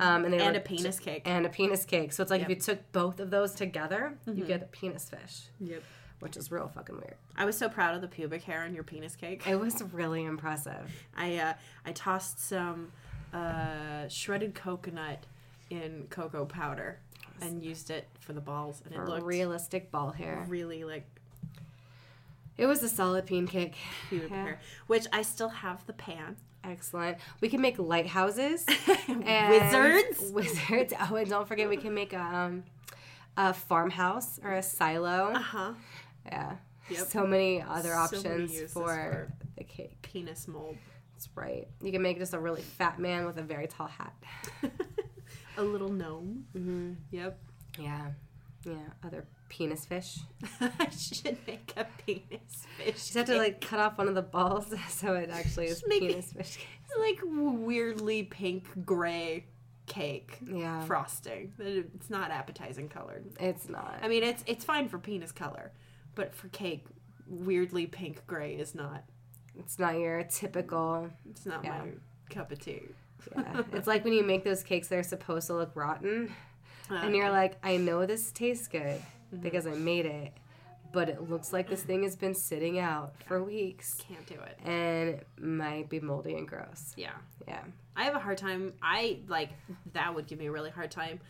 Um 0.00 0.24
and 0.24 0.32
they 0.32 0.40
and 0.40 0.56
a 0.56 0.60
penis 0.60 0.96
ju- 0.96 1.04
cake. 1.04 1.22
and 1.24 1.46
a 1.46 1.48
penis 1.48 1.84
cake. 1.84 2.12
So 2.12 2.22
it's 2.22 2.30
like 2.30 2.40
Yep. 2.40 2.50
if 2.50 2.56
you 2.56 2.62
took 2.62 2.92
both 2.92 3.20
of 3.20 3.30
those 3.30 3.52
together, 3.54 4.14
Mm-hmm. 4.26 4.38
you 4.38 4.44
get 4.44 4.62
a 4.62 4.66
penis 4.66 5.08
fish, 5.10 5.42
Yep. 5.60 5.82
which 6.20 6.36
is 6.36 6.50
real 6.50 6.68
fucking 6.74 6.94
weird. 6.96 7.14
I 7.36 7.44
was 7.44 7.56
so 7.56 7.68
proud 7.68 7.94
of 7.94 8.00
the 8.00 8.08
pubic 8.08 8.42
hair 8.42 8.62
on 8.64 8.74
your 8.74 8.84
penis 8.84 9.16
cake. 9.16 9.46
It 9.46 9.58
was 9.58 9.82
really 9.92 10.24
impressive. 10.24 10.90
I 11.16 11.36
uh, 11.36 11.52
I 11.84 11.92
tossed 11.92 12.38
some 12.40 12.92
uh, 13.32 14.08
shredded 14.08 14.54
coconut 14.54 15.24
in 15.70 16.06
cocoa 16.10 16.44
powder 16.44 16.98
and 17.40 17.62
used 17.62 17.90
it 17.90 18.06
for 18.18 18.32
the 18.34 18.40
balls, 18.40 18.82
and 18.84 18.94
it 18.94 19.02
looked 19.04 19.24
realistic 19.24 19.90
ball 19.90 20.10
hair. 20.10 20.44
really 20.48 20.84
like 20.84 21.06
It 22.58 22.66
was 22.66 22.82
a 22.82 22.88
solid 22.88 23.24
peen 23.26 23.46
cake. 23.46 23.76
Yeah. 24.10 24.28
hair. 24.28 24.60
Which 24.86 25.06
I 25.12 25.22
still 25.22 25.48
have 25.48 25.86
the 25.86 25.92
pan. 25.94 26.36
Excellent. 26.62 27.16
We 27.40 27.48
can 27.48 27.62
make 27.62 27.78
lighthouses. 27.78 28.66
and 29.08 29.48
Wizards. 29.48 30.30
Wizards. 30.34 30.92
Oh, 31.00 31.14
and 31.16 31.28
don't 31.30 31.48
forget 31.48 31.68
we 31.70 31.78
can 31.78 31.94
make 31.94 32.12
a, 32.12 32.20
um, 32.20 32.64
a 33.38 33.54
farmhouse 33.54 34.38
or 34.44 34.52
a 34.52 34.62
silo. 34.62 35.32
Uh 35.34 35.38
huh. 35.38 35.72
Yeah. 36.26 36.56
Yep. 36.90 37.06
So 37.06 37.26
many 37.26 37.62
other 37.62 37.94
So 38.10 38.22
many 38.28 38.44
options 38.44 38.72
for, 38.72 38.84
for- 38.86 39.32
the 39.56 39.64
cake. 39.64 39.96
Penis 40.02 40.46
mold. 40.46 40.76
That's 41.14 41.28
right. 41.34 41.66
You 41.82 41.92
can 41.92 42.02
make 42.02 42.18
just 42.18 42.34
a 42.34 42.38
really 42.38 42.62
fat 42.62 42.98
man 42.98 43.24
with 43.24 43.38
a 43.38 43.42
very 43.42 43.66
tall 43.66 43.86
hat. 43.86 44.12
a 45.56 45.62
little 45.62 45.88
gnome. 45.90 46.44
Mm-hmm. 46.56 46.92
Yep. 47.10 47.38
Yeah. 47.78 48.06
Yeah. 48.64 48.74
Other 49.04 49.24
penis 49.48 49.84
fish. 49.86 50.18
I 50.60 50.88
should 50.90 51.38
make 51.46 51.72
a 51.76 51.86
penis 52.06 52.66
fish. 52.76 52.86
You 52.86 52.92
just 52.92 53.14
have 53.14 53.26
to 53.26 53.36
like 53.36 53.60
cut 53.60 53.80
off 53.80 53.98
one 53.98 54.08
of 54.08 54.14
the 54.14 54.22
balls 54.22 54.72
so 54.88 55.14
it 55.14 55.30
actually 55.30 55.66
is 55.66 55.80
Just 55.80 55.88
make 55.88 56.02
it- 56.02 56.08
penis 56.10 56.32
fish. 56.32 56.56
cake. 56.56 56.66
It's 56.84 56.98
like 56.98 57.18
weirdly 57.24 58.24
pink 58.24 58.84
gray 58.84 59.46
cake 59.86 60.38
Yeah. 60.46 60.84
frosting. 60.84 61.52
It's 61.58 62.10
not 62.10 62.30
appetizing 62.30 62.88
colored. 62.88 63.24
It's 63.40 63.68
not. 63.68 63.98
I 64.02 64.08
mean, 64.08 64.22
it's 64.22 64.44
it's 64.46 64.64
fine 64.64 64.88
for 64.88 64.98
penis 64.98 65.32
color, 65.32 65.72
but 66.14 66.34
for 66.34 66.48
cake, 66.48 66.86
weirdly 67.26 67.86
pink 67.86 68.24
gray 68.26 68.54
is 68.54 68.74
not. 68.74 69.04
It's 69.58 69.78
not 69.78 69.98
your 69.98 70.22
typical. 70.24 71.10
It's 71.28 71.44
not 71.44 71.64
Yeah. 71.64 71.78
my 71.78 71.90
cup 72.28 72.52
of 72.52 72.60
tea. 72.60 72.82
Yeah. 73.36 73.62
it's 73.72 73.86
like 73.86 74.04
when 74.04 74.12
you 74.12 74.24
make 74.24 74.44
those 74.44 74.62
cakes 74.62 74.88
that 74.88 74.98
are 74.98 75.02
supposed 75.02 75.46
to 75.48 75.54
look 75.54 75.72
rotten, 75.74 76.32
uh-huh. 76.90 77.06
and 77.06 77.14
you're 77.14 77.30
like, 77.30 77.56
I 77.62 77.76
know 77.76 78.06
this 78.06 78.30
tastes 78.32 78.68
good 78.68 78.82
mm-hmm. 78.82 79.42
because 79.42 79.66
I 79.66 79.74
made 79.74 80.06
it, 80.06 80.32
but 80.92 81.08
it 81.08 81.28
looks 81.28 81.52
like 81.52 81.68
this 81.68 81.82
thing 81.82 82.02
has 82.02 82.16
been 82.16 82.34
sitting 82.34 82.78
out 82.78 83.14
for 83.26 83.42
weeks 83.42 83.96
can't 84.08 84.26
do 84.26 84.34
it. 84.34 84.58
and 84.64 85.08
it 85.10 85.26
might 85.38 85.88
be 85.88 86.00
moldy 86.00 86.34
and 86.34 86.48
gross. 86.48 86.92
Yeah. 86.96 87.12
Yeah. 87.46 87.62
I 87.96 88.04
have 88.04 88.14
a 88.14 88.18
hard 88.18 88.38
time. 88.38 88.72
I 88.82 89.18
like 89.28 89.50
that 89.92 90.14
would 90.14 90.26
give 90.26 90.38
me 90.38 90.46
a 90.46 90.52
really 90.52 90.70
hard 90.70 90.90
time. 90.90 91.20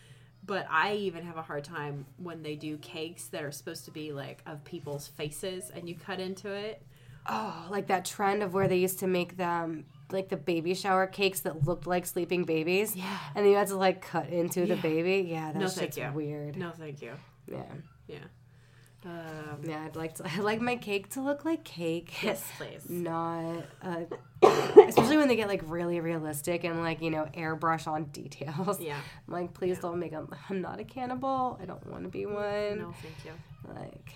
But 0.46 0.66
I 0.70 0.94
even 0.94 1.24
have 1.26 1.36
a 1.36 1.42
hard 1.42 1.64
time 1.64 2.06
when 2.16 2.42
they 2.42 2.56
do 2.56 2.78
cakes 2.78 3.26
that 3.26 3.44
are 3.44 3.52
supposed 3.52 3.84
to 3.84 3.90
be 3.90 4.12
like 4.12 4.42
of 4.46 4.64
people's 4.64 5.06
faces 5.06 5.70
and 5.74 5.88
you 5.88 5.94
cut 5.94 6.18
into 6.18 6.50
it. 6.50 6.82
Oh, 7.26 7.66
like 7.70 7.88
that 7.88 8.06
trend 8.06 8.42
of 8.42 8.54
where 8.54 8.66
they 8.66 8.78
used 8.78 9.00
to 9.00 9.06
make 9.06 9.36
them 9.36 9.84
like 10.12 10.28
the 10.28 10.36
baby 10.36 10.74
shower 10.74 11.06
cakes 11.06 11.40
that 11.40 11.64
looked 11.66 11.86
like 11.86 12.06
sleeping 12.06 12.44
babies. 12.44 12.94
Yeah. 12.96 13.18
And 13.34 13.44
then 13.44 13.52
you 13.52 13.58
had 13.58 13.68
to 13.68 13.76
like 13.76 14.00
cut 14.02 14.28
into 14.28 14.66
the 14.66 14.76
baby. 14.76 15.28
Yeah, 15.28 15.52
that 15.52 15.58
No, 15.58 15.68
thank 15.68 15.92
shit's 15.94 15.96
you. 15.98 16.10
weird. 16.14 16.56
No, 16.56 16.70
thank 16.70 17.00
you. 17.02 17.12
Yeah. 17.46 17.62
Yeah. 18.06 18.18
Um, 19.04 19.60
Yeah, 19.64 19.82
I'd 19.84 19.96
like 19.96 20.14
to 20.16 20.24
I 20.36 20.40
like 20.40 20.60
my 20.60 20.76
cake 20.76 21.08
to 21.10 21.22
look 21.22 21.44
like 21.44 21.64
cake. 21.64 22.22
yes, 22.22 22.44
please. 22.58 22.88
Not 22.90 23.64
uh, 23.82 24.00
especially 24.42 25.16
when 25.16 25.28
they 25.28 25.36
get 25.36 25.48
like 25.48 25.62
really 25.66 26.00
realistic 26.00 26.64
and 26.64 26.80
like, 26.80 27.00
you 27.00 27.10
know, 27.10 27.26
airbrush 27.34 27.86
on 27.86 28.04
details. 28.04 28.78
Yeah. 28.80 28.98
I'm 29.26 29.32
like, 29.32 29.54
please 29.54 29.78
don't 29.78 29.98
make 29.98 30.12
them 30.12 30.28
I'm 30.48 30.60
not 30.60 30.80
a 30.80 30.84
cannibal. 30.84 31.58
I 31.62 31.64
don't 31.64 31.84
want 31.86 32.02
to 32.04 32.10
be 32.10 32.26
one. 32.26 32.78
No, 32.78 32.94
thank 33.02 33.24
you. 33.24 33.32
Like 33.74 34.12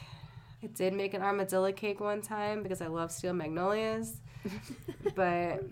I 0.63 0.67
did 0.69 0.93
make 0.95 1.15
an 1.15 1.23
armadillo 1.23 1.73
cake 1.73 2.01
one 2.01 2.21
time 2.23 2.63
because 2.63 2.81
I 2.83 2.87
love 2.89 3.11
steel 3.13 3.33
magnolias. 3.35 4.21
but 5.15 5.63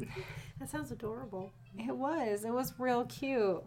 That 0.59 0.71
sounds 0.71 0.93
adorable. 0.93 1.51
It 1.77 1.97
was. 1.97 2.45
It 2.45 2.53
was 2.53 2.73
real 2.79 3.05
cute. 3.07 3.63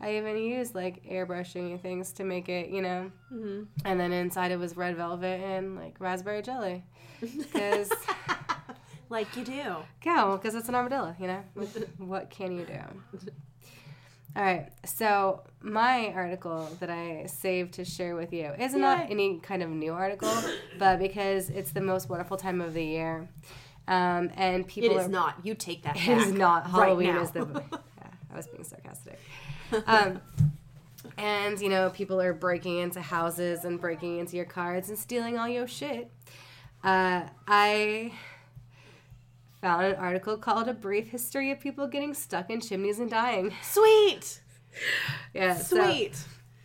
I 0.00 0.16
even 0.16 0.36
used 0.36 0.74
like 0.74 1.04
airbrushing 1.04 1.80
things 1.80 2.12
to 2.12 2.24
make 2.24 2.48
it, 2.48 2.70
you 2.70 2.80
know. 2.82 3.12
Mm-hmm. 3.32 3.64
And 3.84 4.00
then 4.00 4.12
inside 4.12 4.50
it 4.50 4.58
was 4.58 4.76
red 4.76 4.96
velvet 4.96 5.40
and 5.40 5.76
like 5.76 5.96
raspberry 6.00 6.42
jelly. 6.42 6.84
Because, 7.20 7.90
like 9.10 9.36
you 9.36 9.44
do. 9.44 9.76
yeah, 10.04 10.30
because 10.32 10.54
it's 10.54 10.68
an 10.70 10.74
armadillo, 10.74 11.14
you 11.20 11.26
know. 11.26 11.44
what 11.98 12.30
can 12.30 12.52
you 12.58 12.64
do? 12.64 13.28
All 14.34 14.42
right. 14.42 14.70
So 14.84 15.42
my 15.60 16.12
article 16.14 16.68
that 16.80 16.88
I 16.88 17.26
saved 17.26 17.74
to 17.74 17.84
share 17.84 18.16
with 18.16 18.32
you 18.32 18.52
is 18.58 18.74
not 18.74 19.10
any 19.10 19.38
kind 19.38 19.62
of 19.62 19.68
new 19.70 19.92
article, 19.92 20.32
but 20.78 20.98
because 20.98 21.50
it's 21.50 21.72
the 21.72 21.80
most 21.80 22.08
wonderful 22.08 22.36
time 22.36 22.60
of 22.60 22.72
the 22.74 22.84
year, 22.84 23.28
um, 23.88 24.30
and 24.36 24.66
people 24.66 24.98
is 24.98 25.06
are 25.06 25.08
not. 25.08 25.36
You 25.44 25.54
take 25.54 25.82
that 25.82 25.96
It 26.00 26.06
back. 26.06 26.26
is 26.26 26.32
not. 26.32 26.64
right 26.72 26.86
Halloween 26.86 27.14
now. 27.14 27.22
is 27.22 27.30
the. 27.32 27.40
Yeah, 28.00 28.08
I 28.32 28.36
was 28.36 28.46
being 28.46 28.64
sarcastic. 28.64 29.18
Um, 29.86 30.20
and 31.18 31.60
you 31.60 31.68
know, 31.68 31.90
people 31.90 32.20
are 32.20 32.32
breaking 32.32 32.78
into 32.78 33.00
houses 33.00 33.64
and 33.64 33.80
breaking 33.80 34.18
into 34.18 34.36
your 34.36 34.44
cards 34.44 34.88
and 34.88 34.98
stealing 34.98 35.38
all 35.38 35.48
your 35.48 35.66
shit. 35.66 36.10
Uh, 36.84 37.22
I 37.48 38.12
found 39.60 39.86
an 39.86 39.96
article 39.96 40.36
called 40.38 40.68
"A 40.68 40.72
Brief 40.74 41.08
History 41.08 41.50
of 41.50 41.60
People 41.60 41.86
Getting 41.86 42.14
Stuck 42.14 42.50
in 42.50 42.60
Chimneys 42.60 42.98
and 43.00 43.10
Dying." 43.10 43.52
Sweet. 43.62 44.40
Yeah, 45.34 45.56
so, 45.56 45.84
Sweet. 45.84 46.16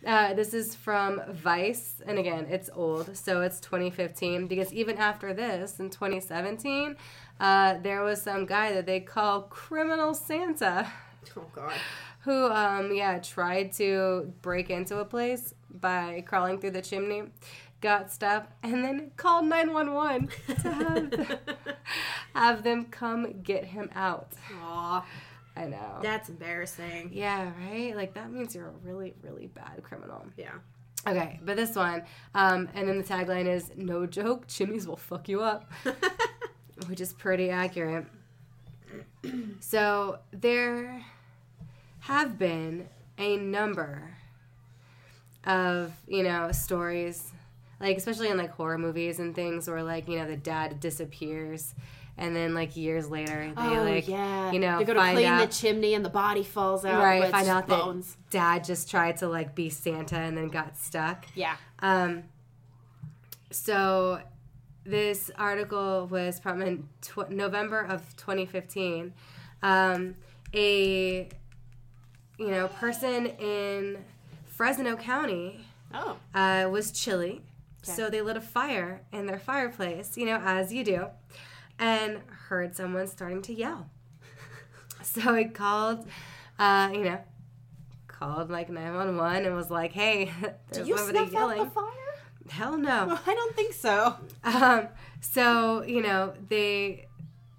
Uh, 0.06 0.34
this 0.34 0.54
is 0.54 0.74
from 0.74 1.20
Vice, 1.28 2.00
and 2.06 2.18
again, 2.18 2.46
it's 2.48 2.70
old, 2.74 3.16
so 3.16 3.42
it's 3.42 3.58
2015. 3.60 4.46
Because 4.46 4.72
even 4.72 4.96
after 4.98 5.34
this, 5.34 5.80
in 5.80 5.90
2017, 5.90 6.96
uh, 7.40 7.78
there 7.82 8.02
was 8.02 8.22
some 8.22 8.46
guy 8.46 8.72
that 8.72 8.86
they 8.86 9.00
call 9.00 9.42
Criminal 9.42 10.14
Santa, 10.14 10.90
oh 11.36 11.44
God. 11.52 11.72
who, 12.20 12.46
um, 12.46 12.94
yeah, 12.94 13.18
tried 13.18 13.72
to 13.74 14.32
break 14.42 14.70
into 14.70 14.98
a 15.00 15.04
place 15.04 15.54
by 15.68 16.22
crawling 16.26 16.58
through 16.58 16.70
the 16.70 16.82
chimney, 16.82 17.24
got 17.80 18.12
stuck, 18.12 18.48
and 18.62 18.84
then 18.84 19.10
called 19.16 19.46
911 19.46 20.28
to 20.62 20.70
have, 20.70 21.38
have 22.34 22.62
them 22.62 22.84
come 22.86 23.42
get 23.42 23.64
him 23.66 23.90
out. 23.94 24.28
Aw, 24.62 25.04
I 25.56 25.66
know. 25.66 25.98
that's 26.02 26.28
embarrassing. 26.28 27.10
yeah, 27.12 27.50
right? 27.66 27.96
Like, 27.96 28.14
that 28.14 28.30
means 28.30 28.54
you're 28.54 28.68
a 28.68 28.72
really, 28.84 29.14
really 29.22 29.46
bad 29.46 29.82
criminal. 29.82 30.26
Yeah. 30.36 30.52
Okay, 31.06 31.38
but 31.44 31.56
this 31.56 31.76
one, 31.76 32.02
um, 32.34 32.68
and 32.74 32.88
then 32.88 32.98
the 32.98 33.04
tagline 33.04 33.46
is 33.46 33.70
"No 33.76 34.06
joke, 34.06 34.48
chimneys 34.48 34.88
will 34.88 34.96
fuck 34.96 35.28
you 35.28 35.40
up," 35.40 35.70
which 36.88 37.00
is 37.00 37.12
pretty 37.12 37.48
accurate. 37.48 38.06
so 39.60 40.18
there 40.32 41.04
have 42.00 42.38
been 42.38 42.88
a 43.18 43.36
number 43.36 44.16
of 45.44 45.92
you 46.08 46.24
know 46.24 46.50
stories, 46.50 47.30
like 47.80 47.96
especially 47.96 48.28
in 48.28 48.36
like 48.36 48.50
horror 48.50 48.78
movies 48.78 49.20
and 49.20 49.32
things, 49.34 49.68
where 49.68 49.84
like 49.84 50.08
you 50.08 50.18
know 50.18 50.26
the 50.26 50.36
dad 50.36 50.80
disappears, 50.80 51.72
and 52.18 52.34
then 52.34 52.54
like 52.54 52.76
years 52.76 53.08
later 53.10 53.52
they 53.56 53.62
like 53.78 54.04
Oh, 54.08 54.10
yeah. 54.10 54.50
you 54.52 54.58
know 54.58 54.78
They're 54.78 54.86
gonna 54.86 55.00
find 55.00 55.16
clean 55.16 55.26
out 55.28 55.48
the 55.50 55.54
chimney 55.54 55.94
and 55.94 56.04
the 56.04 56.08
body 56.10 56.42
falls 56.42 56.84
out. 56.84 57.02
right 57.02 57.30
find 57.30 57.48
out 57.48 57.66
bones. 57.68 58.16
that 58.30 58.30
dad 58.30 58.64
just 58.64 58.90
tried 58.90 59.18
to 59.18 59.28
like 59.28 59.54
be 59.54 59.68
Santa 59.70 60.16
and 60.18 60.36
then 60.36 60.48
got 60.48 60.76
stuck. 60.78 61.26
Yeah. 61.34 61.56
Um, 61.80 62.24
so 63.50 64.20
this 64.84 65.30
article 65.36 66.06
was 66.10 66.38
from 66.38 66.62
in 66.62 66.88
tw- 67.02 67.30
November 67.30 67.80
of 67.80 68.16
2015. 68.16 69.12
Um, 69.62 70.14
a 70.54 71.28
you 72.38 72.48
know 72.48 72.68
person 72.68 73.26
in 73.26 73.98
Fresno 74.46 74.96
County 74.96 75.64
Oh. 75.94 76.16
uh, 76.34 76.68
was 76.70 76.90
chilly, 76.92 77.42
Okay. 77.82 77.92
so 77.92 78.10
they 78.10 78.20
lit 78.20 78.36
a 78.36 78.40
fire 78.40 79.02
in 79.12 79.26
their 79.26 79.38
fireplace. 79.38 80.16
You 80.16 80.26
know, 80.26 80.40
as 80.44 80.72
you 80.72 80.84
do, 80.84 81.06
and 81.78 82.20
heard 82.48 82.74
someone 82.76 83.06
starting 83.06 83.42
to 83.42 83.54
yell. 83.54 83.88
so 85.02 85.34
he 85.34 85.44
called, 85.46 86.06
uh, 86.58 86.90
you 86.92 87.04
know, 87.04 87.18
called 88.06 88.50
like 88.50 88.68
911 88.68 89.46
and 89.46 89.54
was 89.54 89.70
like, 89.70 89.92
"Hey, 89.92 90.32
there's 90.40 90.86
Did 90.86 90.88
you 90.88 90.98
somebody 90.98 91.28
snuff 91.30 91.50
out 91.52 91.64
the 91.64 91.70
fire? 91.70 91.92
Hell 92.48 92.78
no. 92.78 93.18
I 93.26 93.34
don't 93.34 93.56
think 93.56 93.74
so. 93.74 94.16
Um, 94.44 94.88
so 95.20 95.82
you 95.82 96.00
know 96.00 96.32
they 96.48 97.06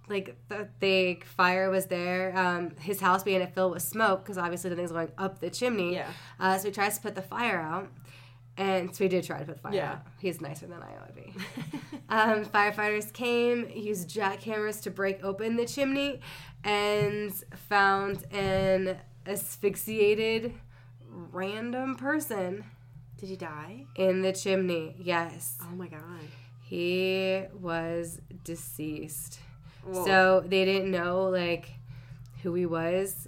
like 0.09 0.35
the, 0.47 0.67
the 0.79 1.19
fire 1.25 1.69
was 1.69 1.87
there. 1.87 2.35
Um, 2.37 2.71
his 2.79 2.99
house 2.99 3.23
being 3.23 3.45
filled 3.47 3.73
with 3.73 3.83
smoke 3.83 4.23
because 4.23 4.37
obviously 4.37 4.69
the 4.69 4.75
thing's 4.75 4.91
going 4.91 5.11
up 5.17 5.39
the 5.39 5.49
chimney. 5.49 5.95
Yeah. 5.95 6.07
Uh, 6.39 6.57
so 6.57 6.69
he 6.69 6.73
tries 6.73 6.95
to 6.95 7.01
put 7.01 7.15
the 7.15 7.21
fire 7.21 7.59
out, 7.59 7.89
and 8.57 8.95
so 8.95 9.03
he 9.03 9.07
did 9.09 9.23
try 9.23 9.39
to 9.39 9.45
put 9.45 9.59
fire 9.59 9.73
Yeah. 9.73 9.91
out. 9.93 10.01
He's 10.19 10.41
nicer 10.41 10.67
than 10.67 10.81
I 10.81 10.91
would 11.05 11.15
be. 11.15 11.33
um, 12.09 12.45
firefighters 12.45 13.11
came, 13.13 13.69
used 13.69 14.09
jackhammers 14.09 14.81
to 14.83 14.91
break 14.91 15.23
open 15.23 15.55
the 15.55 15.65
chimney, 15.65 16.21
and 16.63 17.33
found 17.69 18.23
an 18.31 18.97
asphyxiated 19.25 20.53
random 21.09 21.95
person 21.95 22.63
Did 23.17 23.29
he 23.29 23.35
die? 23.35 23.85
in 23.95 24.21
the 24.21 24.33
chimney. 24.33 24.95
Yes. 24.99 25.57
Oh 25.61 25.75
my 25.75 25.87
god. 25.87 26.01
He 26.61 27.43
was 27.53 28.19
deceased. 28.43 29.39
Whoa. 29.85 30.05
So 30.05 30.43
they 30.45 30.65
didn't 30.65 30.91
know 30.91 31.23
like 31.29 31.69
who 32.43 32.53
he 32.55 32.65
was, 32.65 33.27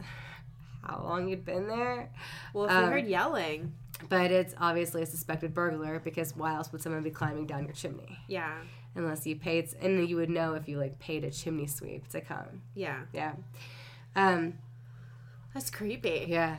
how 0.83 1.01
long 1.03 1.27
he'd 1.29 1.45
been 1.45 1.67
there. 1.67 2.11
well, 2.53 2.65
if 2.65 2.71
um, 2.71 2.85
we 2.85 2.89
heard 2.91 3.07
yelling, 3.07 3.73
But 4.07 4.31
it's 4.31 4.55
obviously 4.57 5.01
a 5.01 5.05
suspected 5.05 5.53
burglar 5.53 5.99
because 5.99 6.35
why 6.35 6.53
else 6.55 6.71
would 6.71 6.81
someone 6.81 7.03
be 7.03 7.09
climbing 7.09 7.45
down 7.47 7.65
your 7.65 7.73
chimney? 7.73 8.17
yeah, 8.27 8.59
Unless 8.95 9.27
you 9.27 9.35
paid, 9.35 9.69
and 9.81 10.07
you 10.09 10.15
would 10.15 10.29
know 10.29 10.53
if 10.53 10.67
you 10.69 10.77
like 10.79 10.99
paid 10.99 11.23
a 11.25 11.31
chimney 11.31 11.67
sweep 11.67 12.07
to 12.09 12.21
come. 12.21 12.61
yeah, 12.75 13.01
Yeah. 13.13 13.33
Um, 14.15 14.53
that's 15.53 15.69
creepy. 15.69 16.25
yeah. 16.27 16.57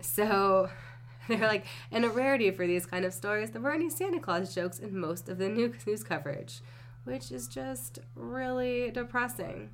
So 0.00 0.68
They're 1.28 1.38
like, 1.38 1.64
and 1.90 2.04
a 2.04 2.10
rarity 2.10 2.50
for 2.50 2.66
these 2.66 2.84
kind 2.84 3.04
of 3.06 3.14
stories, 3.14 3.50
there 3.50 3.62
weren't 3.62 3.76
any 3.80 3.88
Santa 3.88 4.20
Claus 4.20 4.54
jokes 4.54 4.78
in 4.78 4.98
most 4.98 5.28
of 5.30 5.38
the 5.38 5.48
news 5.48 6.04
coverage, 6.04 6.60
which 7.04 7.32
is 7.32 7.48
just 7.48 7.98
really 8.14 8.90
depressing. 8.90 9.70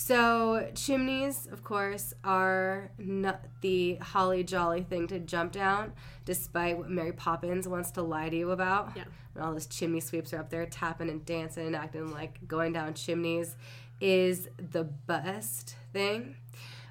So, 0.00 0.70
chimneys, 0.76 1.48
of 1.50 1.64
course, 1.64 2.14
are 2.22 2.92
not 2.98 3.40
the 3.62 3.96
holly 3.96 4.44
jolly 4.44 4.84
thing 4.84 5.08
to 5.08 5.18
jump 5.18 5.50
down, 5.50 5.92
despite 6.24 6.78
what 6.78 6.88
Mary 6.88 7.10
Poppins 7.10 7.66
wants 7.66 7.90
to 7.90 8.02
lie 8.02 8.28
to 8.28 8.36
you 8.36 8.52
about. 8.52 8.92
Yeah. 8.94 9.02
And 9.34 9.42
all 9.42 9.52
those 9.52 9.66
chimney 9.66 9.98
sweeps 9.98 10.32
are 10.32 10.38
up 10.38 10.50
there 10.50 10.64
tapping 10.66 11.10
and 11.10 11.26
dancing 11.26 11.66
and 11.66 11.74
acting 11.74 12.12
like 12.12 12.46
going 12.46 12.72
down 12.72 12.94
chimneys 12.94 13.56
is 14.00 14.48
the 14.70 14.84
best 14.84 15.74
thing. 15.92 16.36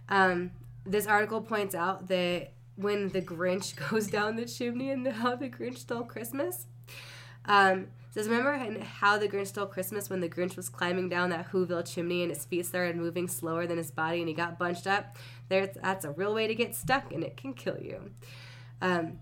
Um, 0.09 0.51
this 0.85 1.07
article 1.07 1.39
points 1.39 1.75
out 1.75 2.09
that 2.09 2.51
when 2.75 3.07
the 3.07 3.21
Grinch 3.21 3.73
goes 3.89 4.07
down 4.07 4.35
the 4.35 4.45
chimney 4.45 4.89
and 4.89 5.07
how 5.07 5.37
the 5.37 5.47
Grinch 5.47 5.77
stole 5.77 6.03
Christmas, 6.03 6.65
um, 7.45 7.87
says, 8.09 8.27
remember 8.27 8.79
how 8.83 9.17
the 9.17 9.27
Grinch 9.27 9.47
stole 9.47 9.65
Christmas 9.67 10.09
when 10.09 10.21
the 10.21 10.29
Grinch 10.29 10.55
was 10.55 10.69
climbing 10.69 11.09
down 11.09 11.29
that 11.29 11.51
Whoville 11.51 11.85
chimney 11.85 12.23
and 12.23 12.31
his 12.31 12.45
feet 12.45 12.65
started 12.65 12.95
moving 12.95 13.27
slower 13.27 13.67
than 13.67 13.77
his 13.77 13.91
body 13.91 14.19
and 14.19 14.27
he 14.27 14.33
got 14.33 14.57
bunched 14.57 14.87
up? 14.87 15.17
There, 15.49 15.67
that's 15.67 16.03
a 16.05 16.11
real 16.11 16.33
way 16.33 16.47
to 16.47 16.55
get 16.55 16.73
stuck 16.75 17.11
and 17.13 17.23
it 17.23 17.37
can 17.37 17.53
kill 17.53 17.77
you. 17.79 18.11
Um, 18.81 19.19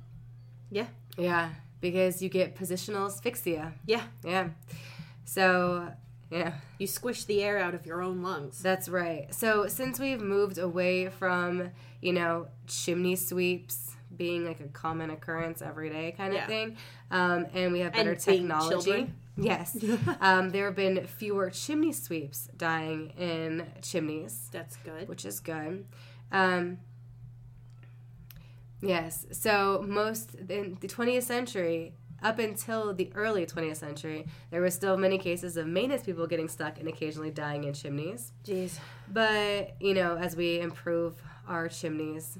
Yeah. 0.72 0.88
yeah, 1.18 1.50
because 1.82 2.22
you 2.22 2.30
get 2.30 2.56
positional 2.56 3.06
asphyxia. 3.08 3.74
Yeah. 3.86 4.04
Yeah. 4.24 4.50
So, 5.25 5.92
yeah, 6.30 6.54
You 6.80 6.88
squish 6.88 7.25
the 7.25 7.42
air 7.44 7.58
out 7.60 7.74
of 7.74 7.86
your 7.86 8.01
own 8.01 8.22
lungs. 8.22 8.62
that's 8.62 8.89
right. 8.89 9.34
So, 9.34 9.68
since 9.68 10.00
we've 10.00 10.22
moved 10.22 10.58
away 10.58 11.10
from, 11.10 11.72
you 12.01 12.13
know, 12.13 12.48
chimney 12.68 13.15
sweeps 13.15 13.96
being 14.17 14.45
like 14.45 14.60
a 14.60 14.67
common 14.67 15.10
occurrence 15.10 15.62
every 15.62 15.89
day 15.89 16.13
kind 16.17 16.29
of 16.34 16.36
Yeah. 16.38 16.48
thing, 16.48 16.77
um, 17.12 17.45
and 17.53 17.72
we 17.74 17.79
have 17.81 17.93
better 17.93 18.12
And 18.12 18.19
technology. 18.19 19.12
Yes. 19.38 19.77
um, 20.22 20.51
there 20.51 20.65
have 20.65 20.75
been 20.75 21.05
fewer 21.07 21.50
chimney 21.50 21.91
sweeps 21.91 22.48
dying 22.55 23.10
in 23.17 23.67
chimneys, 23.81 24.48
That's 24.51 24.77
good. 24.77 25.07
which 25.10 25.25
is 25.25 25.39
good. 25.41 25.86
Um, 26.31 26.77
yes. 28.81 29.25
So, 29.31 29.84
most 29.88 30.36
in 30.36 30.77
the 30.79 30.88
20th 30.88 31.24
century, 31.24 31.93
up 32.24 32.39
until 32.39 32.93
the 32.93 33.12
early 33.13 33.45
20th 33.45 33.75
century, 33.77 34.25
there 34.50 34.62
were 34.62 34.69
still 34.72 34.98
many 34.98 35.17
cases 35.17 35.57
of 35.57 35.67
maintenance 35.67 36.03
people 36.03 36.25
getting 36.27 36.48
stuck 36.48 36.79
and 36.79 36.88
occasionally 36.88 37.29
dying 37.29 37.65
in 37.65 37.74
chimneys. 37.74 38.31
Jeez. 38.43 38.79
But, 39.12 39.75
you 39.79 39.93
know, 39.93 40.15
as 40.17 40.36
we 40.36 40.60
improve 40.60 41.22
our 41.48 41.67
chimneys, 41.67 42.39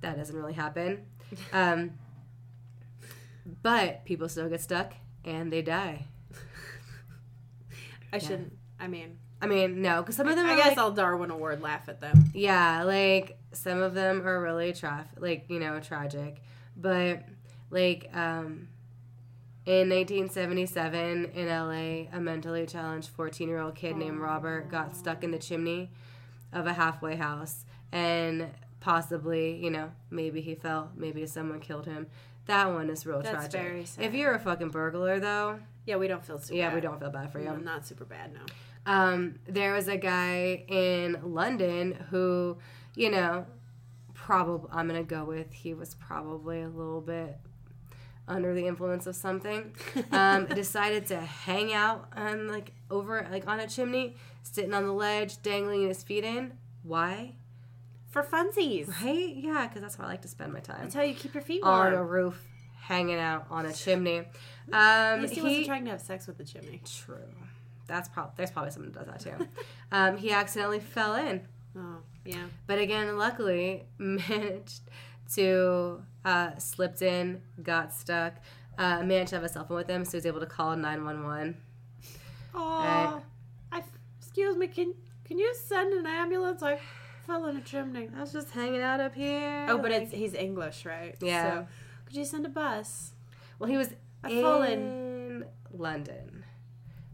that 0.00 0.16
doesn't 0.16 0.36
really 0.36 0.52
happen. 0.54 1.06
Um, 1.52 1.92
but 3.62 4.04
people 4.04 4.28
still 4.28 4.48
get 4.48 4.60
stuck 4.60 4.94
and 5.24 5.52
they 5.52 5.62
die. 5.62 6.06
I 8.12 8.18
shouldn't. 8.18 8.52
I 8.78 8.86
mean, 8.88 9.18
I 9.40 9.46
mean, 9.46 9.82
no, 9.82 10.02
because 10.02 10.16
some 10.16 10.28
of 10.28 10.36
them 10.36 10.46
I 10.46 10.56
guess 10.56 10.68
like, 10.68 10.78
I'll 10.78 10.92
Darwin 10.92 11.30
Award 11.30 11.60
laugh 11.60 11.88
at 11.88 12.00
them. 12.00 12.30
yeah, 12.34 12.82
like 12.84 13.38
some 13.52 13.80
of 13.82 13.94
them 13.94 14.26
are 14.26 14.40
really 14.40 14.72
traf- 14.72 15.18
like 15.18 15.46
you 15.48 15.58
know 15.58 15.80
tragic, 15.80 16.42
but 16.76 17.24
like 17.70 18.08
um, 18.14 18.68
in 19.66 19.90
1977 19.90 21.26
in 21.34 21.48
LA, 21.48 22.16
a 22.16 22.20
mentally 22.20 22.66
challenged 22.66 23.08
14 23.08 23.48
year 23.48 23.60
old 23.60 23.74
kid 23.74 23.96
named 23.96 24.18
Robert 24.20 24.70
got 24.70 24.96
stuck 24.96 25.24
in 25.24 25.30
the 25.30 25.38
chimney 25.38 25.90
of 26.52 26.66
a 26.66 26.72
halfway 26.72 27.16
house, 27.16 27.64
and 27.92 28.46
possibly 28.80 29.56
you 29.56 29.70
know 29.70 29.90
maybe 30.10 30.40
he 30.40 30.54
fell, 30.54 30.90
maybe 30.96 31.26
someone 31.26 31.60
killed 31.60 31.86
him. 31.86 32.06
That 32.46 32.72
one 32.72 32.90
is 32.90 33.04
real 33.04 33.22
That's 33.22 33.48
tragic. 33.48 33.60
very 33.60 33.84
sad. 33.84 34.04
If 34.04 34.14
you're 34.14 34.32
a 34.34 34.38
fucking 34.38 34.68
burglar, 34.70 35.18
though, 35.18 35.58
Yeah, 35.84 35.96
we 35.96 36.06
don't 36.06 36.24
feel 36.24 36.38
super 36.38 36.54
yeah, 36.56 36.68
bad. 36.68 36.74
we 36.76 36.80
don't 36.80 37.00
feel 37.00 37.10
bad 37.10 37.32
for 37.32 37.40
you. 37.40 37.46
No, 37.46 37.56
not 37.56 37.84
super 37.84 38.04
bad, 38.04 38.32
no. 38.32 38.40
Um, 38.86 39.40
there 39.48 39.72
was 39.72 39.88
a 39.88 39.96
guy 39.96 40.64
in 40.68 41.18
London 41.24 42.06
who, 42.10 42.58
you 42.94 43.10
know, 43.10 43.46
probably 44.14 44.70
I'm 44.72 44.86
gonna 44.86 45.02
go 45.02 45.24
with 45.24 45.52
he 45.52 45.74
was 45.74 45.94
probably 45.96 46.62
a 46.62 46.68
little 46.68 47.00
bit 47.00 47.36
under 48.28 48.54
the 48.54 48.66
influence 48.66 49.06
of 49.08 49.16
something. 49.16 49.74
Um, 50.12 50.46
decided 50.46 51.06
to 51.06 51.18
hang 51.20 51.72
out 51.72 52.08
on 52.16 52.46
like 52.48 52.72
over 52.90 53.26
like 53.30 53.48
on 53.48 53.58
a 53.58 53.66
chimney, 53.66 54.14
sitting 54.44 54.72
on 54.72 54.86
the 54.86 54.92
ledge, 54.92 55.42
dangling 55.42 55.82
his 55.88 56.04
feet 56.04 56.22
in. 56.24 56.52
Why? 56.84 57.34
For 58.16 58.22
funsies. 58.22 58.88
Right? 59.04 59.34
Yeah, 59.36 59.66
because 59.66 59.82
that's 59.82 59.98
where 59.98 60.06
I 60.08 60.12
like 60.12 60.22
to 60.22 60.28
spend 60.28 60.50
my 60.50 60.60
time 60.60 60.78
That's 60.84 60.94
how 60.94 61.02
you 61.02 61.12
keep 61.12 61.34
your 61.34 61.42
feet 61.42 61.62
warm. 61.62 61.88
on 61.88 61.92
a 61.92 62.02
roof, 62.02 62.42
hanging 62.80 63.18
out 63.18 63.46
on 63.50 63.66
a 63.66 63.74
chimney. 63.74 64.20
Um, 64.72 65.20
he, 65.20 65.34
he 65.34 65.42
wasn't 65.42 65.66
trying 65.66 65.84
to 65.84 65.90
have 65.90 66.00
sex 66.00 66.26
with 66.26 66.38
the 66.38 66.44
chimney. 66.44 66.80
True. 66.86 67.18
That's 67.86 68.08
probably 68.08 68.32
there's 68.38 68.50
probably 68.50 68.70
someone 68.70 68.92
that 68.92 69.06
does 69.12 69.22
that 69.24 69.38
too. 69.38 69.48
um, 69.92 70.16
he 70.16 70.30
accidentally 70.30 70.80
fell 70.80 71.14
in, 71.14 71.42
Oh, 71.76 71.98
yeah. 72.24 72.46
but 72.66 72.78
again, 72.78 73.18
luckily 73.18 73.84
managed 73.98 74.80
to 75.34 76.02
uh, 76.24 76.56
slipped 76.56 77.02
in, 77.02 77.42
got 77.62 77.92
stuck. 77.92 78.36
Uh, 78.78 79.02
managed 79.02 79.28
to 79.30 79.36
have 79.36 79.44
a 79.44 79.48
cell 79.50 79.66
phone 79.66 79.76
with 79.76 79.90
him, 79.90 80.06
so 80.06 80.12
he 80.12 80.16
was 80.16 80.26
able 80.26 80.40
to 80.40 80.46
call 80.46 80.74
nine 80.74 81.04
one 81.04 81.22
one. 81.22 81.58
Oh, 82.54 83.20
I, 83.70 83.82
excuse 84.18 84.56
me, 84.56 84.68
can 84.68 84.94
can 85.26 85.38
you 85.38 85.54
send 85.54 85.92
an 85.92 86.06
ambulance? 86.06 86.62
I 86.62 86.78
fell 87.26 87.46
in 87.46 87.56
a 87.56 87.60
chimney. 87.60 88.08
I 88.16 88.20
was 88.20 88.32
just 88.32 88.50
hanging 88.50 88.80
out 88.82 89.00
up 89.00 89.14
here. 89.14 89.66
Oh, 89.68 89.78
but 89.78 89.90
like- 89.90 90.02
it's 90.02 90.12
he's 90.12 90.34
English, 90.34 90.84
right? 90.84 91.14
Yeah. 91.20 91.50
So, 91.62 91.66
could 92.06 92.16
you 92.16 92.24
send 92.24 92.46
a 92.46 92.48
bus? 92.48 93.12
well, 93.58 93.68
he 93.70 93.76
was 93.76 93.88
I've 94.22 94.32
in 94.32 94.42
fallen. 94.42 95.44
London. 95.72 96.44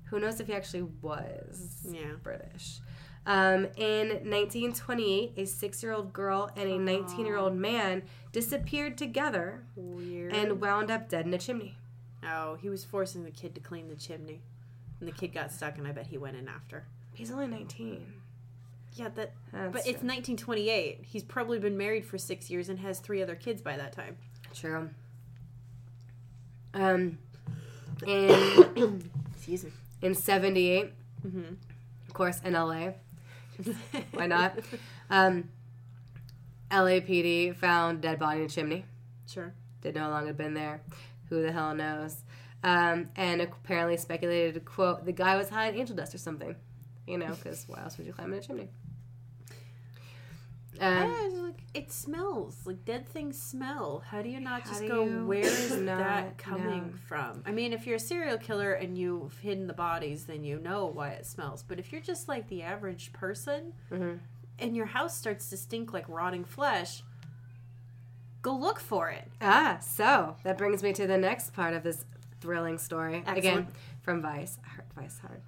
Who 0.06 0.20
knows 0.20 0.40
if 0.40 0.46
he 0.48 0.52
actually 0.54 0.82
was 1.00 1.86
Yeah. 1.90 2.14
British? 2.22 2.80
Um, 3.24 3.66
in 3.76 4.08
1928, 4.28 5.34
a 5.36 5.46
six-year-old 5.46 6.12
girl 6.12 6.50
and 6.56 6.68
a 6.68 6.76
19-year-old 6.76 7.54
man 7.54 8.02
disappeared 8.32 8.98
together 8.98 9.62
Weird. 9.76 10.34
and 10.34 10.60
wound 10.60 10.90
up 10.90 11.08
dead 11.08 11.26
in 11.26 11.32
a 11.34 11.38
chimney. 11.38 11.76
oh, 12.24 12.56
he 12.56 12.68
was 12.68 12.84
forcing 12.84 13.24
the 13.24 13.30
kid 13.30 13.54
to 13.54 13.60
clean 13.60 13.88
the 13.88 13.94
chimney, 13.96 14.42
and 14.98 15.08
the 15.08 15.12
kid 15.12 15.32
got 15.32 15.52
stuck, 15.52 15.78
and 15.78 15.86
I 15.86 15.92
bet 15.92 16.08
he 16.08 16.18
went 16.18 16.36
in 16.36 16.48
after. 16.48 16.84
He's 17.14 17.30
only 17.30 17.46
19. 17.46 18.12
Yeah, 18.94 19.08
that. 19.14 19.32
That's 19.52 19.72
but 19.72 19.80
it's 19.80 20.02
1928. 20.02 21.00
He's 21.02 21.22
probably 21.22 21.58
been 21.58 21.76
married 21.78 22.04
for 22.04 22.18
six 22.18 22.50
years 22.50 22.68
and 22.68 22.78
has 22.80 22.98
three 23.00 23.22
other 23.22 23.34
kids 23.34 23.62
by 23.62 23.76
that 23.76 23.92
time. 23.92 24.16
true. 24.54 24.90
Um, 26.74 27.18
in 28.06 29.10
Excuse 29.36 29.64
me. 29.64 29.70
in 30.00 30.14
78, 30.14 30.92
Mm-hmm. 31.26 31.54
of 32.08 32.14
course, 32.14 32.40
in 32.44 32.54
LA, 32.54 32.88
why 34.12 34.26
not? 34.26 34.58
Um, 35.08 35.50
LAPD 36.70 37.54
found 37.54 38.00
dead 38.00 38.18
body 38.18 38.40
in 38.40 38.46
a 38.46 38.48
chimney. 38.48 38.84
Sure. 39.28 39.52
Didn't 39.82 39.96
know 39.96 40.02
how 40.02 40.10
long 40.10 40.24
it 40.24 40.28
had 40.28 40.36
been 40.36 40.54
there. 40.54 40.80
Who 41.28 41.42
the 41.42 41.52
hell 41.52 41.74
knows? 41.74 42.16
Um, 42.64 43.10
and 43.16 43.40
apparently 43.40 43.96
speculated, 43.98 44.64
quote, 44.64 45.04
the 45.04 45.12
guy 45.12 45.36
was 45.36 45.48
high 45.48 45.68
on 45.68 45.74
angel 45.76 45.94
dust 45.94 46.14
or 46.14 46.18
something. 46.18 46.56
You 47.06 47.18
know, 47.18 47.34
because 47.34 47.64
why 47.68 47.82
else 47.82 47.98
would 47.98 48.06
you 48.06 48.12
climb 48.12 48.32
in 48.32 48.38
a 48.38 48.42
chimney? 48.42 48.68
Um, 50.80 50.96
Yeah, 50.96 51.28
like, 51.42 51.62
it 51.74 51.92
smells 51.92 52.56
like 52.64 52.84
dead 52.84 53.06
things 53.08 53.40
smell. 53.40 54.02
How 54.06 54.22
do 54.22 54.28
you 54.28 54.40
not 54.40 54.64
just 54.64 54.86
go? 54.86 55.04
you 55.04 55.26
Where 55.26 55.40
is 55.40 55.76
not 55.76 55.98
that 55.98 56.38
coming 56.38 56.86
know? 56.88 56.98
from? 57.06 57.42
I 57.46 57.50
mean, 57.50 57.72
if 57.72 57.86
you're 57.86 57.96
a 57.96 58.00
serial 58.00 58.38
killer 58.38 58.72
and 58.72 58.96
you've 58.96 59.38
hidden 59.38 59.66
the 59.66 59.74
bodies, 59.74 60.24
then 60.24 60.44
you 60.44 60.58
know 60.58 60.86
why 60.86 61.10
it 61.10 61.26
smells. 61.26 61.62
But 61.62 61.78
if 61.78 61.92
you're 61.92 62.00
just 62.00 62.28
like 62.28 62.48
the 62.48 62.62
average 62.62 63.12
person 63.12 63.72
mhm. 63.90 64.20
and 64.58 64.76
your 64.76 64.86
house 64.86 65.16
starts 65.16 65.48
to 65.50 65.56
stink 65.56 65.92
like 65.92 66.08
rotting 66.08 66.44
flesh, 66.44 67.02
go 68.40 68.54
look 68.54 68.80
for 68.80 69.10
it. 69.10 69.28
Ah, 69.40 69.78
so 69.80 70.36
that 70.42 70.58
brings 70.58 70.82
me 70.82 70.92
to 70.94 71.06
the 71.06 71.18
next 71.18 71.52
part 71.52 71.74
of 71.74 71.82
this 71.82 72.04
thrilling 72.40 72.78
story. 72.78 73.22
Again, 73.26 73.68
from 74.00 74.20
Vice. 74.20 74.58
I 74.64 74.68
heard 74.70 74.86
Vice 74.96 75.18
hard. 75.18 75.42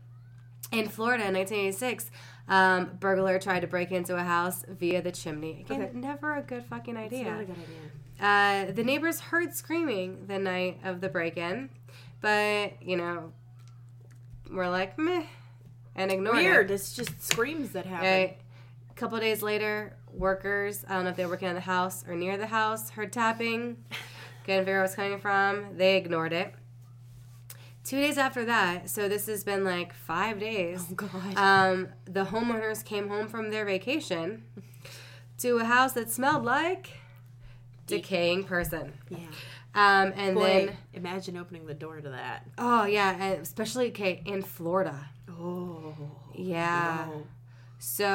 In 0.79 0.89
Florida 0.89 1.27
in 1.27 1.35
1986, 1.35 2.11
um, 2.49 2.91
burglar 3.01 3.39
tried 3.39 3.61
to 3.61 3.67
break 3.67 3.91
into 3.93 4.17
a 4.17 4.23
house 4.23 4.65
via 4.69 5.01
the 5.03 5.13
chimney. 5.13 5.61
Again, 5.67 5.83
Okay. 5.83 5.93
never 5.95 6.37
a 6.37 6.43
good 6.43 6.65
fucking 6.65 6.97
idea. 6.97 7.21
It's 7.21 7.29
not 7.31 7.41
a 7.41 7.45
good 7.45 7.57
idea. 7.57 8.69
Uh, 8.69 8.73
the 8.73 8.85
neighbors 8.85 9.21
heard 9.21 9.55
screaming 9.55 10.27
the 10.27 10.39
night 10.39 10.81
of 10.85 11.01
the 11.01 11.09
break 11.09 11.37
in, 11.37 11.71
but, 12.21 12.81
you 12.83 12.97
know, 12.97 13.33
we're 14.51 14.69
like, 14.69 14.99
meh, 14.99 15.25
and 15.95 16.11
ignored 16.13 16.37
Weird. 16.37 16.71
it. 16.71 16.75
It's 16.75 16.95
just 16.95 17.21
screams 17.23 17.71
that 17.71 17.87
happen. 17.87 18.07
Right. 18.07 18.39
A 18.91 18.95
couple 18.95 19.19
days 19.19 19.43
later, 19.43 19.97
workers, 20.13 20.85
I 20.89 20.95
don't 20.95 21.05
know 21.05 21.11
if 21.11 21.17
they 21.17 21.25
were 21.25 21.33
working 21.33 21.49
on 21.49 21.55
the 21.55 21.61
house 21.61 22.05
or 22.07 22.15
near 22.15 22.37
the 22.37 22.47
house, 22.47 22.91
heard 22.91 23.13
tapping, 23.13 23.77
couldn't 24.45 24.61
figure 24.61 24.61
out 24.61 24.67
where 24.67 24.79
it 24.79 24.83
was 24.83 24.95
coming 24.95 25.19
from. 25.19 25.77
They 25.77 25.97
ignored 25.97 26.33
it. 26.33 26.55
Two 27.85 28.01
days 28.01 28.17
after 28.17 28.47
that, 28.47 28.89
so 28.89 29.09
this 29.09 29.27
has 29.27 29.45
been 29.45 29.63
like 29.63 29.93
five 29.93 30.41
days. 30.41 30.85
Oh 30.91 30.95
God. 30.95 31.37
Um, 31.37 31.89
the 32.07 32.25
homeowners 32.25 32.83
came 32.83 33.09
home 33.09 33.29
from 33.29 33.51
their 33.51 33.67
vacation 33.67 34.45
to 35.39 35.59
a 35.59 35.65
house 35.65 35.93
that 35.93 36.11
smelled 36.11 36.45
like 36.45 36.93
decaying 37.87 38.45
person. 38.45 38.95
Yeah. 39.11 39.19
Um, 39.75 40.13
and 40.17 40.35
Boy, 40.35 40.43
then 40.67 40.77
imagine 40.95 41.37
opening 41.37 41.67
the 41.67 41.75
door 41.75 42.01
to 42.01 42.09
that. 42.09 42.47
oh 42.59 42.85
yeah, 42.87 43.33
especially 43.33 43.89
okay 43.89 44.23
in 44.25 44.43
Florida. 44.43 45.11
Oh. 45.29 45.95
Yeah. 46.35 47.07
no. 47.11 47.27
So 47.79 48.07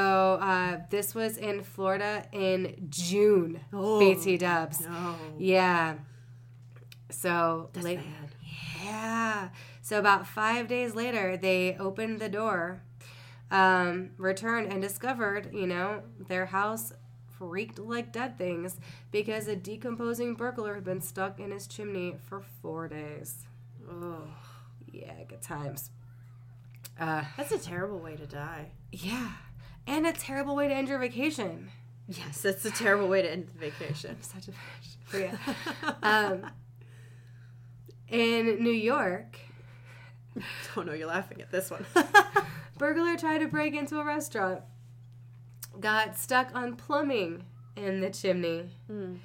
uh, 0.41 0.79
this 0.89 1.13
was 1.13 1.38
in 1.38 1.62
Florida 1.62 2.25
in 2.32 2.88
June. 2.89 3.60
Oh, 3.71 3.99
BT 3.99 4.38
Dubs. 4.38 4.82
No. 4.82 5.15
Yeah. 5.38 5.95
So 7.12 7.69
That's 7.73 7.86
late. 7.86 7.97
bad. 7.99 8.18
Yeah. 8.89 9.49
So 9.82 9.99
about 9.99 10.28
five 10.28 10.67
days 10.67 10.95
later, 10.95 11.38
they 11.38 11.75
opened 11.80 12.19
the 12.19 12.30
door, 12.30 12.82
um, 13.52 14.12
returned, 14.17 14.71
and 14.71 14.82
discovered, 14.82 15.49
you 15.54 15.67
know, 15.67 16.02
their 16.28 16.47
house 16.47 16.93
freaked 17.38 17.80
like 17.80 18.12
dead 18.12 18.38
things 18.38 18.78
because 19.12 19.47
a 19.47 19.56
decomposing 19.56 20.36
burglar 20.36 20.75
had 20.75 20.84
been 20.84 21.02
stuck 21.02 21.39
in 21.39 21.52
his 21.52 21.67
chimney 21.67 22.15
for 22.28 22.41
four 22.62 22.88
days. 22.88 23.45
Oh. 23.89 24.23
Yeah, 24.91 25.13
good 25.28 25.41
times. 25.41 25.91
Uh, 26.99 27.23
That's 27.38 27.52
a 27.52 27.60
terrible 27.60 27.99
way 27.99 28.15
to 28.15 28.25
die. 28.25 28.71
yeah. 28.91 29.32
And 29.88 30.06
a 30.06 30.12
terrible 30.13 30.56
way 30.56 30.67
to 30.67 30.73
end 30.73 30.88
your 30.88 30.99
vacation. 30.99 31.69
Yes, 32.08 32.41
that's 32.41 32.63
a 32.65 32.69
terrible 32.71 33.08
way 33.08 33.21
to 33.23 33.32
end 33.32 33.47
the 33.47 33.58
vacation. 33.60 34.17
Such 34.21 34.47
a 34.49 34.52
bitch. 34.52 34.58
But 35.12 35.21
yeah. 35.21 35.38
um, 36.04 36.52
in 38.10 38.63
New 38.63 38.72
York, 38.72 39.38
oh 40.78 40.82
no, 40.84 40.93
you're 40.93 41.08
laughing 41.08 41.41
at 41.41 41.52
this 41.52 41.69
one. 41.72 41.86
burglar 42.78 43.17
tried 43.17 43.39
to 43.39 43.48
break 43.48 43.74
into 43.76 44.00
a 44.00 44.04
restaurant, 44.06 44.62
got 45.80 46.17
stuck 46.17 46.54
on 46.56 46.76
plumbing 46.76 47.43
in 47.76 48.02
the 48.02 48.10
chimney, 48.10 48.69
Hmm. 48.88 49.15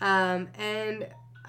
um, 0.00 0.48
and 0.58 1.06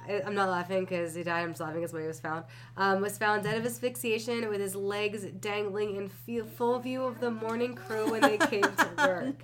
I, 0.08 0.22
I'm 0.26 0.36
not 0.36 0.50
laughing 0.50 0.82
because 0.82 1.16
he 1.16 1.24
died. 1.24 1.42
I'm 1.42 1.50
just 1.50 1.62
laughing 1.62 1.78
because 1.82 1.92
when 1.92 2.04
he 2.04 2.08
was 2.08 2.20
found. 2.20 2.46
Um, 2.78 3.02
was 3.02 3.18
found 3.18 3.44
dead 3.44 3.58
of 3.58 3.66
asphyxiation 3.66 4.48
with 4.50 4.62
his 4.62 4.76
legs 4.76 5.24
dangling 5.40 5.96
in 5.96 6.10
fe- 6.10 6.42
full 6.42 6.78
view 6.80 7.04
of 7.04 7.20
the 7.20 7.32
morning 7.32 7.74
crew 7.74 8.12
when 8.12 8.22
they 8.22 8.38
came 8.38 8.62
to 8.62 8.90
work. 9.00 9.36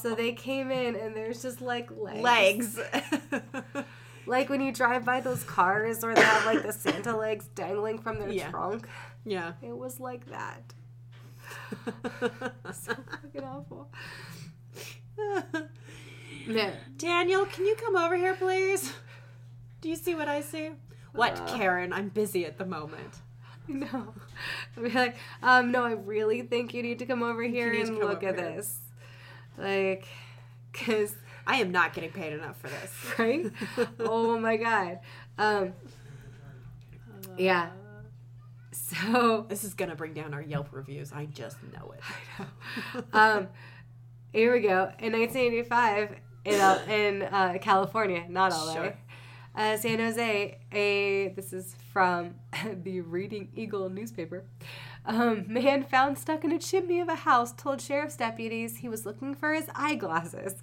So 0.00 0.14
they 0.14 0.32
came 0.32 0.70
in 0.70 0.96
and 0.96 1.14
there's 1.14 1.42
just 1.42 1.60
like 1.60 1.90
legs. 1.90 2.22
Legs. 2.78 2.80
Like 4.28 4.48
when 4.50 4.60
you 4.60 4.72
drive 4.72 5.04
by 5.04 5.20
those 5.20 5.42
cars 5.44 6.02
where 6.02 6.14
they 6.14 6.22
have 6.22 6.44
like 6.46 6.62
the 6.62 6.72
Santa 6.72 7.16
legs 7.16 7.48
dangling 7.54 7.98
from 7.98 8.18
their 8.20 8.30
Yeah. 8.30 8.50
trunk. 8.50 8.86
yeah. 9.24 9.52
It 9.62 9.76
was 9.76 9.98
like 9.98 10.26
that. 10.26 10.62
So 12.72 12.94
fucking 13.10 13.42
awful. 13.44 13.90
Yeah. 16.46 16.70
Daniel, 16.96 17.46
can 17.46 17.64
you 17.66 17.74
come 17.76 17.96
over 17.96 18.16
here, 18.16 18.34
please? 18.34 18.92
Do 19.80 19.88
you 19.88 19.96
see 19.96 20.14
what 20.14 20.28
I 20.28 20.40
see? 20.40 20.70
What, 21.12 21.38
Uh. 21.40 21.56
Karen? 21.56 21.92
I'm 21.92 22.08
busy 22.08 22.44
at 22.46 22.58
the 22.58 22.64
moment. 22.66 23.14
No. 23.66 24.14
I'd 24.76 24.82
be 24.82 24.88
like, 24.90 25.16
um, 25.42 25.70
no, 25.70 25.84
I 25.84 25.92
really 25.92 26.40
think 26.42 26.72
you 26.72 26.82
need 26.82 26.98
to 27.00 27.06
come 27.06 27.22
over 27.22 27.42
here 27.42 27.70
and 27.72 27.98
look 27.98 28.22
at 28.22 28.38
here." 28.38 28.54
this. 28.56 28.78
Like, 29.58 30.06
because, 30.72 31.14
I 31.48 31.56
am 31.56 31.72
not 31.72 31.94
getting 31.94 32.10
paid 32.12 32.34
enough 32.34 32.60
for 32.60 32.68
this. 32.68 32.92
right? 33.18 33.50
oh 34.00 34.38
my 34.38 34.56
god. 34.58 35.00
Um, 35.38 35.72
yeah. 37.36 37.70
So, 38.70 39.46
This 39.48 39.64
is 39.64 39.74
gonna 39.74 39.94
bring 39.96 40.12
down 40.12 40.34
our 40.34 40.42
Yelp 40.42 40.68
reviews. 40.72 41.12
I 41.12 41.24
just 41.26 41.56
know 41.72 41.92
it. 41.92 42.44
I 43.12 43.30
um, 43.32 43.48
here 44.32 44.52
we 44.52 44.60
go. 44.60 44.92
In 44.98 45.12
1985, 45.12 46.16
in, 46.44 46.54
in 46.90 47.22
uh, 47.22 47.56
California, 47.60 48.24
not 48.28 48.52
LA, 48.52 48.74
Sure. 48.74 48.94
uh, 49.56 49.76
San 49.78 49.98
Jose, 50.00 50.58
a 50.72 51.28
this 51.34 51.52
is 51.54 51.74
from 51.92 52.34
the 52.84 53.00
Reading 53.00 53.48
Eagle 53.56 53.88
newspaper. 53.88 54.44
Um, 55.06 55.46
man 55.48 55.82
found 55.82 56.18
stuck 56.18 56.44
in 56.44 56.52
a 56.52 56.58
chimney 56.58 57.00
of 57.00 57.08
a 57.08 57.14
house 57.14 57.52
told 57.52 57.80
sheriff's 57.80 58.16
deputies 58.16 58.76
he 58.78 58.88
was 58.90 59.06
looking 59.06 59.34
for 59.34 59.54
his 59.54 59.70
eyeglasses. 59.74 60.56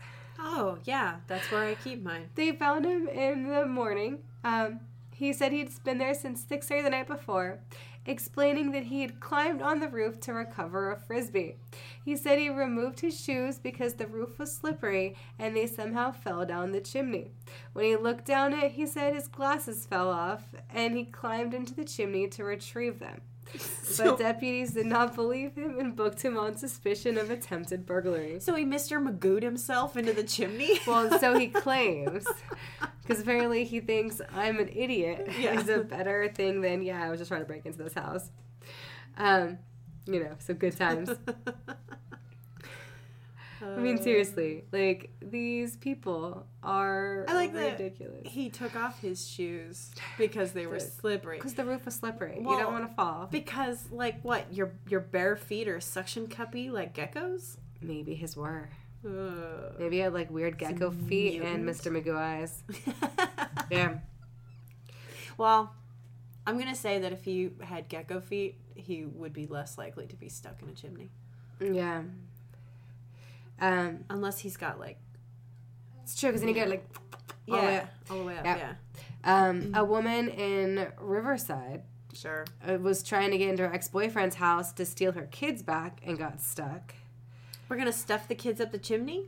Oh 0.48 0.78
yeah, 0.86 1.18
that's 1.26 1.52
where 1.52 1.64
I 1.64 1.74
keep 1.74 2.04
mine. 2.04 2.30
They 2.36 2.52
found 2.52 2.86
him 2.86 3.08
in 3.08 3.50
the 3.50 3.66
morning. 3.66 4.20
Um, 4.44 4.82
he 5.12 5.34
said 5.34 5.52
he'd 5.52 5.72
been 5.84 5.98
there 5.98 6.14
since 6.14 6.46
6.30 6.46 6.84
the 6.84 6.90
night 6.92 7.08
before, 7.08 7.62
explaining 8.06 8.72
that 8.72 8.84
he 8.84 9.02
had 9.02 9.20
climbed 9.20 9.64
on 9.64 9.80
the 9.80 9.88
roof 9.88 10.20
to 10.20 10.34
recover 10.34 10.92
a 10.92 11.00
frisbee. 11.00 11.56
He 12.04 12.16
said 12.16 12.38
he 12.38 12.50
removed 12.50 13.00
his 13.00 13.20
shoes 13.20 13.58
because 13.58 13.96
the 13.96 14.06
roof 14.06 14.38
was 14.38 14.54
slippery 14.54 15.16
and 15.40 15.56
they 15.56 15.66
somehow 15.66 16.12
fell 16.12 16.46
down 16.46 16.74
the 16.74 16.82
chimney. 16.82 17.32
When 17.74 17.86
he 17.86 17.96
looked 17.96 18.26
down 18.26 18.54
it, 18.54 18.74
he 18.74 18.86
said 18.86 19.16
his 19.16 19.28
glasses 19.28 19.88
fell 19.88 20.12
off 20.12 20.54
and 20.70 20.96
he 20.96 21.06
climbed 21.06 21.56
into 21.56 21.74
the 21.74 21.86
chimney 21.86 22.28
to 22.28 22.44
retrieve 22.44 23.00
them. 23.00 23.22
So, 23.86 24.12
But 24.12 24.20
deputies 24.20 24.72
did 24.74 24.88
not 24.88 25.16
believe 25.16 25.56
him 25.56 25.80
and 25.80 25.96
booked 25.96 26.22
him 26.22 26.38
on 26.38 26.58
suspicion 26.58 27.18
of 27.18 27.30
attempted 27.32 27.86
burglary. 27.86 28.40
so 28.40 28.56
he 28.56 28.66
Mr. 28.66 29.02
Magooed 29.02 29.44
himself 29.44 29.96
into 29.96 30.12
the 30.14 30.24
chimney. 30.24 30.80
Well, 30.88 31.18
so 31.20 31.38
he 31.38 31.48
claims. 31.66 32.26
Because 33.02 33.22
apparently 33.22 33.64
he 33.64 33.80
thinks 33.80 34.20
I'm 34.34 34.60
an 34.60 34.70
idiot 34.70 35.30
Yeah. 35.40 35.60
is 35.60 35.70
a 35.70 35.80
better 35.80 36.28
thing 36.36 36.62
than, 36.62 36.82
yeah, 36.82 37.04
I 37.04 37.10
was 37.10 37.20
just 37.20 37.30
trying 37.30 37.42
to 37.42 37.48
break 37.48 37.66
into 37.66 37.78
this 37.84 37.94
house. 37.94 38.32
Um, 39.18 39.60
you 40.08 40.20
know, 40.24 40.36
so 40.40 40.54
good 40.54 40.76
times. 40.76 41.10
I 43.62 43.78
mean, 43.78 44.02
seriously, 44.02 44.66
like, 44.72 45.12
these 45.22 45.78
people 45.78 46.46
are 46.62 47.26
I 47.28 47.34
like 47.34 47.54
that 47.54 47.80
ridiculous. 47.80 48.22
he 48.26 48.50
took 48.50 48.76
off 48.76 49.00
his 49.00 49.28
shoes 49.28 49.92
because 50.18 50.52
they 50.52 50.68
were 50.68 50.80
slippery. 50.80 51.38
Because 51.38 51.54
the 51.54 51.64
roof 51.66 51.86
was 51.86 51.96
slippery. 51.96 52.38
you 52.38 52.44
don't 52.58 52.74
want 52.74 52.90
to 52.90 52.96
fall. 52.96 53.28
Because 53.32 53.90
like 53.92 54.22
what 54.24 54.54
your 54.54 54.74
your 54.90 55.00
bare 55.00 55.36
feet 55.36 55.68
are 55.68 55.80
suction 55.80 56.28
cuppy 56.28 56.70
like 56.72 56.94
geckos. 56.94 57.58
Maybe 57.82 58.14
his 58.16 58.36
were. 58.36 58.70
Ugh. 59.06 59.76
Maybe 59.78 59.98
he 59.98 60.02
had, 60.02 60.14
like, 60.14 60.32
weird 60.32 60.58
gecko 60.58 60.90
feet 60.90 61.42
and. 61.42 61.64
Mr. 61.68 61.92
Magoo 61.92 62.18
eyes. 62.18 62.64
Yeah. 63.72 63.96
Well, 65.38 65.74
I'm 66.46 66.58
gonna 66.60 66.76
say 66.76 67.00
that 67.00 67.12
if 67.12 67.24
he 67.24 67.50
had 67.62 67.90
gecko 67.90 68.20
feet, 68.20 68.60
he 68.76 69.06
would 69.06 69.34
be 69.34 69.48
less 69.48 69.78
likely 69.78 70.06
to 70.08 70.16
be 70.16 70.30
stuck 70.30 70.62
in 70.62 70.70
a 70.70 70.74
chimney. 70.74 71.10
Yeah. 71.60 72.04
Um, 73.60 74.04
Unless 74.10 74.40
he's 74.40 74.58
got 74.58 74.80
like 74.80 74.98
it's 76.04 76.20
true, 76.20 76.30
because 76.30 76.42
then 76.42 76.50
you 76.50 76.54
get, 76.56 76.70
like, 76.70 76.88
yeah, 77.48 77.56
all 77.56 77.62
the 77.62 77.68
way 77.68 77.78
up. 77.78 77.90
all 78.12 78.18
the 78.20 78.24
way 78.26 78.38
up. 78.38 78.46
Yeah. 78.46 78.58
Yeah, 79.26 79.46
Um, 79.48 79.72
a 79.74 79.84
woman 79.84 80.30
in 80.30 80.88
Riverside 81.00 81.82
sure. 82.14 82.46
uh, 82.68 82.74
was 82.78 83.02
trying 83.02 83.32
to 83.32 83.38
get 83.40 83.50
into 83.50 83.68
her 83.68 83.74
ex 83.74 83.88
boyfriend's 83.88 84.36
house 84.36 84.72
to 84.74 84.86
steal 84.86 85.14
her 85.14 85.26
kids 85.32 85.64
back 85.64 86.02
and 86.06 86.18
got 86.18 86.42
stuck. 86.42 86.94
We're 87.68 87.78
gonna 87.78 87.92
stuff 87.92 88.28
the 88.28 88.36
kids 88.36 88.62
up 88.62 88.72
the 88.72 88.78
chimney. 88.78 89.26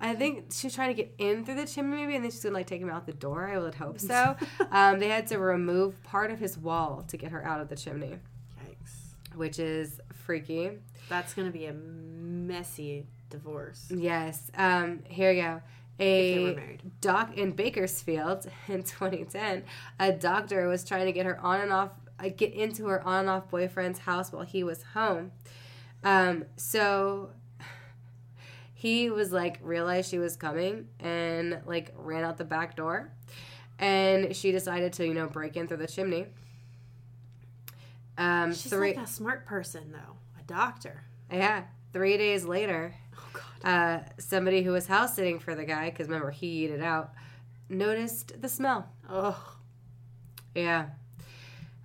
I 0.00 0.14
think 0.14 0.46
she's 0.50 0.74
trying 0.74 0.88
to 0.88 0.94
get 0.94 1.14
in 1.18 1.44
through 1.44 1.56
the 1.56 1.66
chimney, 1.66 1.96
maybe, 1.98 2.14
and 2.14 2.24
then 2.24 2.30
she's 2.30 2.42
gonna 2.42 2.54
like 2.54 2.66
take 2.66 2.80
him 2.80 2.88
out 2.88 3.04
the 3.04 3.12
door. 3.12 3.46
I 3.46 3.58
would 3.58 3.74
hope 3.74 4.00
so. 4.00 4.36
um, 4.70 4.98
they 5.00 5.08
had 5.08 5.26
to 5.26 5.38
remove 5.38 6.02
part 6.02 6.30
of 6.30 6.38
his 6.38 6.56
wall 6.56 7.04
to 7.08 7.18
get 7.18 7.30
her 7.32 7.44
out 7.44 7.60
of 7.60 7.68
the 7.68 7.76
chimney, 7.76 8.16
Yikes. 8.66 9.36
which 9.36 9.58
is 9.58 10.00
freaky. 10.14 10.70
That's 11.10 11.34
gonna 11.34 11.50
be 11.50 11.66
a 11.66 11.74
messy 11.74 13.06
divorce. 13.34 13.86
Yes. 13.90 14.50
Um, 14.56 15.00
here 15.08 15.30
we 15.32 15.40
go. 15.40 15.62
If 15.98 16.36
they 16.36 16.44
were 16.44 16.60
A 16.60 16.78
doc 17.00 17.36
in 17.36 17.52
Bakersfield 17.52 18.46
in 18.68 18.82
2010, 18.82 19.64
a 20.00 20.12
doctor 20.12 20.66
was 20.68 20.84
trying 20.84 21.06
to 21.06 21.12
get 21.12 21.26
her 21.26 21.38
on 21.40 21.60
and 21.60 21.72
off, 21.72 21.90
uh, 22.18 22.28
get 22.36 22.52
into 22.52 22.86
her 22.86 23.02
on 23.02 23.20
and 23.20 23.28
off 23.28 23.48
boyfriend's 23.50 24.00
house 24.00 24.32
while 24.32 24.44
he 24.44 24.64
was 24.64 24.82
home. 24.94 25.32
Um, 26.02 26.44
so 26.56 27.30
he 28.74 29.08
was 29.10 29.32
like 29.32 29.58
realized 29.62 30.10
she 30.10 30.18
was 30.18 30.36
coming 30.36 30.88
and 31.00 31.60
like 31.66 31.92
ran 31.96 32.24
out 32.24 32.36
the 32.38 32.44
back 32.44 32.76
door, 32.76 33.12
and 33.78 34.34
she 34.36 34.52
decided 34.52 34.92
to 34.94 35.06
you 35.06 35.14
know 35.14 35.26
break 35.26 35.56
in 35.56 35.66
through 35.68 35.78
the 35.78 35.86
chimney. 35.86 36.26
Um, 38.18 38.52
She's 38.52 38.70
three, 38.70 38.94
like 38.94 39.06
a 39.06 39.08
smart 39.08 39.46
person 39.46 39.92
though, 39.92 40.16
a 40.38 40.42
doctor. 40.46 41.04
yeah, 41.32 41.64
three 41.92 42.16
days 42.16 42.44
later. 42.44 42.94
Uh, 43.62 44.00
somebody 44.18 44.62
who 44.62 44.72
was 44.72 44.86
house 44.86 45.14
sitting 45.16 45.38
for 45.38 45.54
the 45.54 45.64
guy, 45.64 45.90
because 45.90 46.08
remember 46.08 46.30
he 46.30 46.64
ate 46.64 46.70
it 46.70 46.82
out, 46.82 47.12
noticed 47.68 48.40
the 48.40 48.48
smell. 48.48 48.88
Oh. 49.08 49.56
Yeah. 50.54 50.86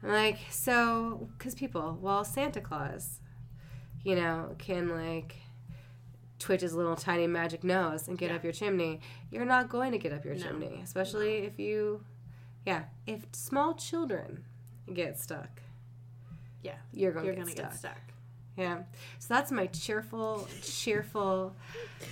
I'm 0.04 0.10
like, 0.10 0.38
so, 0.50 1.28
because 1.38 1.56
people, 1.56 1.98
well, 2.02 2.24
Santa 2.24 2.62
Claus, 2.62 3.20
you 4.04 4.16
know, 4.16 4.56
can 4.58 4.90
like 4.90 5.36
twitch 6.38 6.62
his 6.62 6.74
little 6.74 6.96
tiny 6.96 7.28
magic 7.28 7.64
nose 7.66 8.08
and 8.08 8.18
get 8.18 8.30
Yeah. 8.30 8.38
up 8.38 8.44
your 8.44 8.54
chimney. 8.54 9.02
You're 9.30 9.44
not 9.46 9.68
going 9.70 9.92
to 9.92 9.98
get 9.98 10.14
up 10.14 10.24
your 10.24 10.36
No. 10.36 10.42
chimney, 10.44 10.80
especially 10.84 11.40
if 11.40 11.60
you, 11.60 12.06
yeah, 12.66 12.84
if 13.06 13.26
small 13.34 13.74
children 13.74 14.46
get 14.94 15.20
stuck, 15.20 15.62
Yeah. 16.64 16.78
you're 16.94 17.12
going 17.12 17.26
to 17.46 17.54
get 17.54 17.74
stuck. 17.74 17.98
Yeah. 18.60 18.80
So 19.20 19.34
that's 19.34 19.52
my 19.52 19.68
cheerful, 19.68 20.48
cheerful 20.62 21.56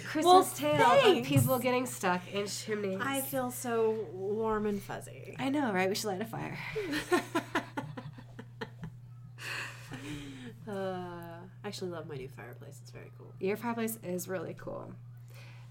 Christmas 0.06 0.26
Well, 0.26 0.44
tale 0.56 0.78
thanks. 0.78 1.20
of 1.20 1.26
people 1.26 1.60
getting 1.60 1.86
stuck 1.86 2.22
in 2.32 2.48
chimneys. 2.48 3.02
I 3.02 3.20
feel 3.20 3.52
so 3.52 4.08
warm 4.14 4.66
and 4.66 4.82
fuzzy. 4.82 5.36
I 5.38 5.50
know, 5.50 5.74
right? 5.74 5.90
We 5.90 5.96
should 5.96 6.08
light 6.08 6.22
a 6.22 6.26
fire. 6.26 6.58
uh, 10.70 10.72
I 10.72 11.68
actually 11.68 11.92
love 11.92 12.08
my 12.08 12.16
new 12.16 12.30
fireplace. 12.30 12.80
It's 12.82 12.92
very 12.92 13.12
cool. 13.18 13.34
Your 13.40 13.58
fireplace 13.58 14.00
is 14.02 14.30
really 14.30 14.56
cool. 14.58 14.94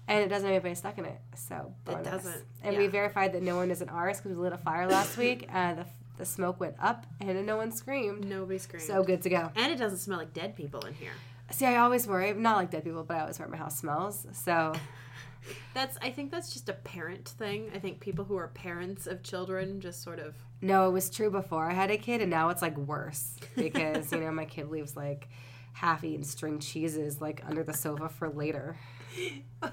And 0.07 0.23
it 0.23 0.27
doesn't 0.29 0.45
have 0.47 0.55
anybody 0.55 0.75
stuck 0.75 0.97
in 0.99 1.05
it, 1.05 1.19
so 1.35 1.73
It 1.89 2.03
doesn't, 2.03 2.45
And 2.63 2.77
we 2.77 2.87
verified 2.87 3.33
that 3.33 3.43
no 3.43 3.57
one 3.57 3.71
is 3.71 3.81
in 3.81 3.89
ours 3.89 4.17
because 4.17 4.37
we 4.37 4.41
lit 4.41 4.53
a 4.53 4.57
fire 4.57 4.87
last 4.87 5.17
week, 5.17 5.49
and 5.51 5.79
the, 5.79 5.85
the 6.17 6.25
smoke 6.25 6.59
went 6.59 6.75
up, 6.79 7.05
and 7.21 7.45
no 7.45 7.57
one 7.57 7.71
screamed. 7.71 8.25
Nobody 8.25 8.57
screamed. 8.59 8.85
So 8.85 9.03
good 9.03 9.21
to 9.23 9.29
go. 9.29 9.51
and 9.55 9.71
it 9.71 9.77
doesn't 9.77 9.99
smell 9.99 10.17
like 10.17 10.33
dead 10.33 10.55
people 10.55 10.81
in 10.85 10.93
here. 10.93 11.11
See, 11.51 11.65
I 11.65 11.77
always 11.77 12.05
worry, 12.07 12.33
not 12.33 12.57
like 12.57 12.71
dead 12.71 12.83
people, 12.83 13.03
but 13.03 13.17
I 13.17 13.21
always 13.21 13.39
worry 13.39 13.49
my 13.49 13.57
house 13.57 13.77
smells. 13.77 14.25
So 14.33 14.73
That's. 15.73 15.97
I 16.01 16.09
think 16.11 16.31
that's 16.31 16.51
just 16.51 16.67
a 16.67 16.73
parent 16.73 17.29
thing. 17.29 17.71
I 17.73 17.79
think 17.79 17.99
people 18.01 18.25
who 18.25 18.35
are 18.35 18.49
parents 18.49 19.07
of 19.07 19.23
children 19.23 19.79
just 19.79 20.03
sort 20.03 20.19
of. 20.19 20.35
no, 20.61 20.89
it 20.89 20.91
was 20.91 21.09
true 21.09 21.29
before 21.31 21.69
I 21.69 21.73
had 21.73 21.89
a 21.89 21.97
kid, 21.97 22.19
and 22.21 22.29
now 22.29 22.49
it's 22.49 22.61
like 22.61 22.77
worse 22.77 23.35
because 23.55 24.11
you 24.11 24.19
know 24.19 24.31
my 24.31 24.43
kid 24.45 24.67
leaves 24.69 24.97
like 24.97 25.29
half-eaten 25.73 26.23
string 26.23 26.59
cheeses 26.59 27.21
like 27.21 27.43
under 27.47 27.63
the 27.63 27.73
sofa 27.73 28.09
for 28.09 28.29
later. 28.29 28.77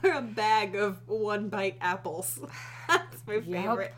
Or 0.03 0.13
a 0.13 0.23
bag 0.23 0.75
of 0.77 1.07
one 1.07 1.49
bite 1.51 1.77
apples. 1.83 2.39
That's 2.89 3.23
my 3.27 3.35
Yep. 3.35 3.93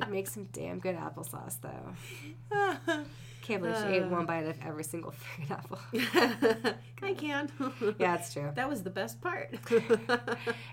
Did 0.00 0.10
make 0.10 0.28
some 0.28 0.44
damn 0.52 0.78
good 0.78 0.96
applesauce 0.96 1.60
though. 1.60 1.94
Can't 3.42 3.62
believe 3.62 3.76
she 3.76 3.96
ate 3.96 4.06
one 4.06 4.24
bite 4.24 4.46
of 4.46 4.56
every 4.64 4.84
single 4.84 5.12
freaking 5.12 5.50
apple. 5.50 5.78
I 7.02 7.12
can. 7.12 7.50
Yeah, 7.98 8.14
it's 8.14 8.32
true. 8.32 8.50
That 8.54 8.70
was 8.70 8.82
the 8.82 8.88
best 8.90 9.20
part. 9.20 9.54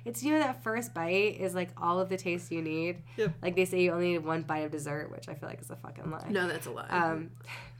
It's 0.05 0.23
you 0.23 0.31
know 0.31 0.39
that 0.39 0.63
first 0.63 0.93
bite 0.93 1.38
is 1.38 1.53
like 1.53 1.71
all 1.75 1.99
of 1.99 2.07
the 2.07 2.15
taste 2.15 2.49
you 2.49 2.62
need. 2.62 3.03
Yep. 3.17 3.34
Like 3.41 3.55
they 3.57 3.65
say 3.65 3.81
you 3.81 3.91
only 3.91 4.13
need 4.13 4.23
one 4.23 4.43
bite 4.43 4.60
of 4.60 4.71
dessert, 4.71 5.12
which 5.12 5.27
I 5.27 5.34
feel 5.34 5.49
like 5.49 5.60
is 5.60 5.69
a 5.69 5.75
fucking 5.75 6.10
lie. 6.10 6.27
no, 6.29 6.47
that's 6.47 6.65
a 6.65 6.71
lie. 6.71 6.88
Um, 6.88 7.31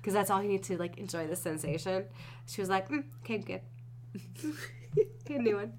because 0.02 0.14
that's 0.14 0.30
all 0.30 0.42
you 0.44 0.50
need 0.50 0.64
to 0.64 0.78
like 0.78 0.98
enjoy 0.98 1.26
the 1.28 1.38
sensation. 1.38 2.06
She 2.48 2.60
was 2.60 2.70
like, 2.70 2.90
mm, 2.90 3.04
okay, 3.24 3.38
good. 3.38 3.62
Get 5.26 5.40
a 5.40 5.42
new 5.42 5.56
one. 5.56 5.74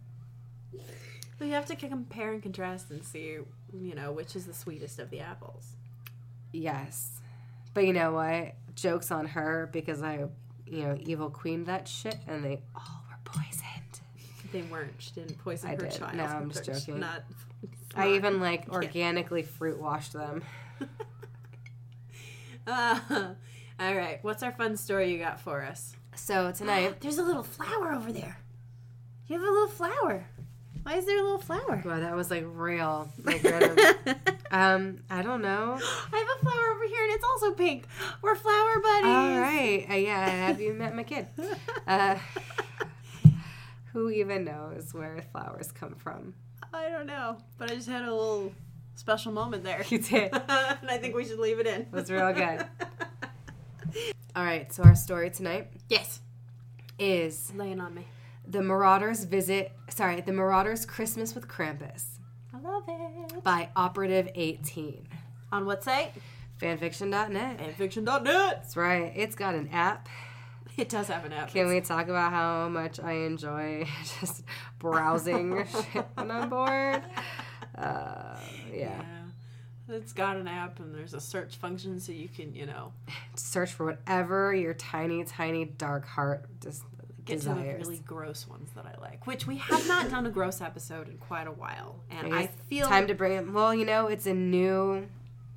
You 1.41 1.51
have 1.51 1.67
to 1.67 1.77
compare 1.77 2.33
and 2.33 2.41
contrast 2.43 2.91
and 2.91 3.05
see, 3.05 3.39
you 3.73 3.95
know, 3.95 4.13
which 4.13 4.37
is 4.37 4.47
the 4.47 4.55
sweetest 4.55 4.99
of 4.99 5.11
the 5.11 5.21
apples. 5.21 5.77
Yes, 6.53 7.21
but 7.75 7.87
you 7.87 7.93
know 7.93 8.13
what? 8.13 8.55
Jokes 8.75 9.11
on 9.11 9.27
her 9.27 9.69
because 9.73 10.03
I, 10.03 10.25
you 10.67 10.83
know, 10.83 10.97
evil 11.01 11.31
queen 11.31 11.65
that 11.65 11.89
shit, 11.89 12.17
and 12.27 12.45
they 12.45 12.61
all 12.75 13.05
were 13.09 13.19
poisoned. 13.25 14.01
They 14.53 14.63
weren't. 14.63 14.93
She 14.99 15.13
didn't 15.13 15.39
poison 15.39 15.71
I 15.71 15.73
her 15.77 15.79
did. 15.89 15.93
child. 15.93 16.15
No, 16.15 16.25
I'm 16.25 16.51
just 16.51 16.65
joking. 16.65 17.01
Not. 17.01 17.23
I 17.95 18.07
not- 18.07 18.15
even 18.15 18.41
like 18.41 18.69
organically 18.71 19.43
fruit 19.43 19.81
washed 19.81 20.13
them. 20.13 20.43
Uh, 22.67 22.99
all 23.81 23.95
right. 23.97 24.19
What's 24.23 24.43
our 24.43 24.53
fun 24.53 24.77
story 24.77 25.11
you 25.13 25.19
got 25.19 25.41
for 25.41 25.63
us? 25.65 25.97
So 26.15 26.53
tonight, 26.53 26.97
There's 27.01 27.19
a 27.19 27.23
little 27.25 27.43
flower 27.43 27.93
over 27.93 28.13
there. 28.13 28.39
You 29.27 29.39
have 29.39 29.49
a 29.49 29.51
little 29.51 29.69
flower. 29.69 30.27
Why 30.83 30.95
is 30.97 31.07
there 31.07 31.19
a 31.19 31.23
little 31.23 31.39
flower? 31.39 31.83
wow, 31.85 32.01
that 32.01 32.15
was 32.17 32.31
like 32.31 32.45
real. 32.47 33.09
Like, 33.25 33.45
um, 34.51 34.99
I 35.09 35.23
don't 35.23 35.43
know. 35.43 35.79
I 36.13 36.19
have 36.19 36.29
a 36.37 36.45
flower 36.45 36.71
over 36.75 36.85
here 36.87 37.05
and 37.05 37.13
it's 37.13 37.25
also 37.25 37.53
pink. 37.53 37.87
We're 38.21 38.35
flower 38.35 38.81
buddies. 38.81 39.07
All 39.07 39.41
right. 39.41 39.87
Uh, 39.89 39.95
yeah, 39.95 40.29
have 40.47 40.61
you 40.61 40.73
met 40.73 40.95
my 40.95 41.05
kid? 41.05 41.27
Uh, 41.87 42.17
who 43.93 44.09
even 44.09 44.45
knows 44.45 44.95
where 44.95 45.21
flowers 45.33 45.73
come 45.73 45.95
from? 45.97 46.33
I 46.73 46.89
don't 46.89 47.07
know, 47.07 47.37
but 47.59 47.71
I 47.71 47.75
just 47.75 47.89
had 47.89 48.03
a 48.03 48.15
little 48.15 48.53
special 48.95 49.33
moment 49.33 49.65
there. 49.65 49.85
You 49.89 49.99
did. 49.99 50.33
and 50.49 50.91
I 50.91 50.99
think 50.99 51.15
we 51.15 51.25
should 51.25 51.41
leave 51.41 51.59
it 51.59 51.67
in. 51.67 51.87
was 51.91 52.11
real 52.11 52.33
good. 52.33 52.65
All 54.35 54.45
right. 54.45 54.73
So 54.73 54.85
our 54.85 54.95
story 54.95 55.31
tonight 55.31 55.73
yes. 55.89 56.21
is 56.99 57.53
Laying 57.55 57.81
on 57.81 57.95
me. 57.95 58.07
The 58.47 58.63
Marauders 58.63 59.25
visit. 59.25 59.73
Sorry, 59.89 60.21
the 60.21 60.33
Marauders 60.33 60.85
Christmas 60.85 61.35
with 61.35 61.49
Krampus 61.49 62.05
I 62.53 62.59
love 62.59 62.85
it. 62.89 63.45
by 63.45 63.69
Overlord 63.77 64.33
18. 64.35 65.07
On 65.53 65.67
what 65.67 65.85
site? 65.85 66.13
Fanfiction.net. 66.61 67.59
Fanfiction.net. 67.59 68.25
That's 68.25 68.77
right. 68.77 69.13
It's 69.15 69.35
got 69.35 69.55
an 69.55 69.69
app. 69.73 70.09
It 70.77 70.89
does 70.89 71.09
have 71.09 71.25
an 71.27 71.33
app. 71.35 71.51
Can 71.51 71.69
we 71.69 71.81
talk 71.83 72.09
about 72.09 72.33
how 72.33 72.69
much 72.69 72.99
I 72.99 73.13
enjoy 73.13 73.87
just 74.21 74.43
browsing 74.79 75.67
shit 75.93 76.07
when 76.15 76.31
I'm 76.31 76.49
bored? 76.49 77.03
Uh, 77.77 78.37
yeah. 78.73 79.03
It's 79.89 80.15
got 80.15 80.37
an 80.37 80.49
app 80.49 80.79
and 80.81 80.95
there's 80.95 81.13
a 81.13 81.21
search 81.21 81.57
function 81.57 82.01
so 82.01 82.13
you 82.13 82.29
can, 82.29 82.55
you 82.55 82.65
know, 82.65 82.93
Search 83.35 83.73
for 83.73 83.85
whatever 83.87 84.55
your 84.55 84.73
tiny, 84.75 85.25
tiny 85.25 85.67
dark 85.67 86.07
heart 86.07 86.47
just 86.61 86.85
get 87.25 87.41
to 87.43 87.49
the 87.51 87.55
really 87.79 87.99
gross 87.99 88.47
ones 88.49 88.71
that 88.75 88.85
I 88.87 89.01
like. 89.01 89.27
Which 89.27 89.47
we 89.47 89.57
have 89.57 89.87
not 89.89 90.11
done 90.11 90.27
a 90.27 90.31
gross 90.31 90.61
episode 90.61 91.09
in 91.09 91.19
quite 91.19 91.47
a 91.47 91.53
while. 91.53 91.97
And 92.11 92.35
I 92.35 92.41
I 92.41 92.47
feel 92.47 92.87
Time 92.87 93.07
to 93.07 93.15
bring 93.15 93.33
it. 93.33 93.53
Well, 93.53 93.75
you 93.75 93.85
know, 93.85 94.07
it's 94.09 94.27
a 94.27 94.35
new 94.35 95.07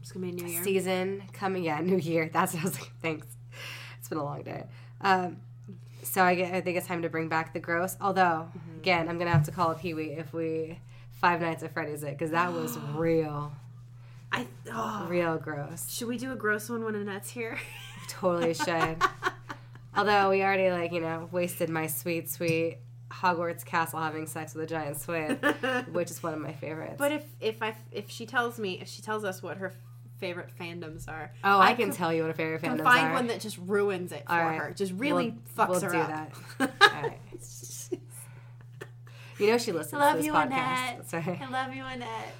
it's 0.01 0.12
gonna 0.12 0.25
be 0.28 0.32
a 0.32 0.36
new 0.36 0.51
year. 0.51 0.63
season 0.63 1.23
coming. 1.34 1.63
Yeah, 1.63 1.80
new 1.82 1.97
year. 1.97 2.30
That's 2.32 2.54
what 2.54 2.62
I 2.62 2.65
was 2.65 2.80
like. 2.80 2.91
Thanks. 3.01 3.28
It's 3.99 4.08
been 4.08 4.19
a 4.19 4.23
long 4.23 4.43
day. 4.43 4.65
Um, 5.01 5.38
so 6.04 6.23
I, 6.23 6.36
get, 6.36 6.54
I 6.54 6.62
think 6.62 6.78
it's 6.78 6.86
time 6.88 7.01
to 7.01 7.10
bring 7.10 7.28
back 7.28 7.54
the 7.54 7.60
gross. 7.60 7.97
Although, 7.99 8.47
Mm-hmm. 8.56 8.78
again, 8.80 9.10
I'm 9.10 9.17
gonna 9.17 9.32
have 9.32 9.45
to 9.45 9.51
call 9.51 9.71
a 9.71 9.75
Pee 9.75 9.93
Wee 9.95 10.12
if 10.12 10.32
we 10.34 10.80
Five 11.12 11.41
Nights 11.41 11.63
at 11.63 11.73
Freddy's 11.73 12.04
it 12.04 12.12
because 12.12 12.32
that 12.32 12.54
was 12.54 12.78
real, 12.93 13.51
I 14.32 14.45
oh. 14.71 15.08
real 15.10 15.38
gross. 15.38 15.89
Should 15.91 16.08
we 16.08 16.17
do 16.17 16.32
a 16.32 16.36
gross 16.36 16.69
one 16.69 16.84
when 16.84 16.93
Annette's 16.95 17.32
here? 17.32 17.58
Totally 18.08 18.54
should. 18.54 18.97
Although 19.95 20.29
we 20.29 20.41
already 20.43 20.71
like 20.71 20.91
you 20.91 21.01
know 21.01 21.29
wasted 21.31 21.69
my 21.69 21.88
sweet 21.88 22.29
sweet 22.29 22.77
Hogwarts 23.12 23.63
castle 23.63 23.99
having 23.99 24.27
sex 24.27 24.53
with 24.55 24.65
a 24.65 24.67
giant 24.67 24.97
squid, 24.97 25.39
which 25.91 26.12
is 26.12 26.21
one 26.21 26.34
of 26.34 26.39
my 26.39 26.53
favorites. 26.53 26.95
But 26.97 27.12
if 27.12 27.23
if 27.39 27.62
I 27.63 27.75
if 27.91 28.10
she 28.10 28.25
tells 28.25 28.60
me 28.60 28.79
if 28.81 28.88
she 28.88 29.01
tells 29.01 29.23
us 29.23 29.41
what 29.41 29.58
her 29.58 29.73
favorite 30.19 30.49
fandoms 30.60 31.08
are, 31.08 31.31
oh, 31.43 31.60
I, 31.60 31.73
can 31.73 31.89
could- 31.89 31.97
tell 31.97 32.12
you 32.13 32.21
what 32.23 32.31
a 32.31 32.34
favorite 32.34 32.62
can 32.62 32.77
fandoms 32.77 32.84
find 32.84 33.08
are. 33.08 33.13
one 33.13 33.27
that 33.27 33.39
just 33.41 33.58
ruins 33.58 34.12
it 34.12 34.23
for 34.25 34.31
All 34.34 34.39
right. 34.39 34.58
her. 34.60 34.71
Just 34.73 34.93
really 34.93 35.36
We'll- 35.55 35.67
fucks 35.67 35.69
we'll 35.69 35.79
her 35.81 35.91
do 35.91 35.97
up. 35.99 36.08
that. 36.60 36.71
All 36.81 37.01
right. 37.01 37.19
You 39.38 39.47
know 39.47 39.58
she 39.58 39.73
listens 39.73 39.95
I 40.01 40.05
love 40.05 40.12
to 40.13 40.17
this 40.19 40.25
you, 40.27 40.34
podcast. 40.34 40.45
Annette. 40.45 40.97
That's 41.12 41.27
right. 41.27 41.41
I 41.41 41.49
love 41.49 41.73
you, 41.75 41.84
Annette. 41.84 42.36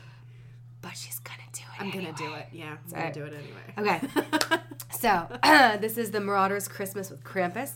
But 0.82 0.96
she's 0.96 1.20
gonna 1.20 1.40
do 1.52 1.62
it. 1.78 1.82
I'm 1.82 1.92
gonna 1.92 2.14
do 2.14 2.34
it. 2.36 2.48
Yeah, 2.54 2.78
I'm 2.92 2.98
All 2.98 3.04
right. 3.04 3.14
gonna 3.14 3.30
do 3.30 3.36
it 3.36 3.44
anyway. 3.78 4.00
Okay. 4.00 4.58
So 5.06 5.28
this 5.82 6.00
is 6.00 6.10
the 6.10 6.20
Marauders 6.20 6.68
Christmas 6.68 7.12
with 7.12 7.24
Krampus 7.24 7.74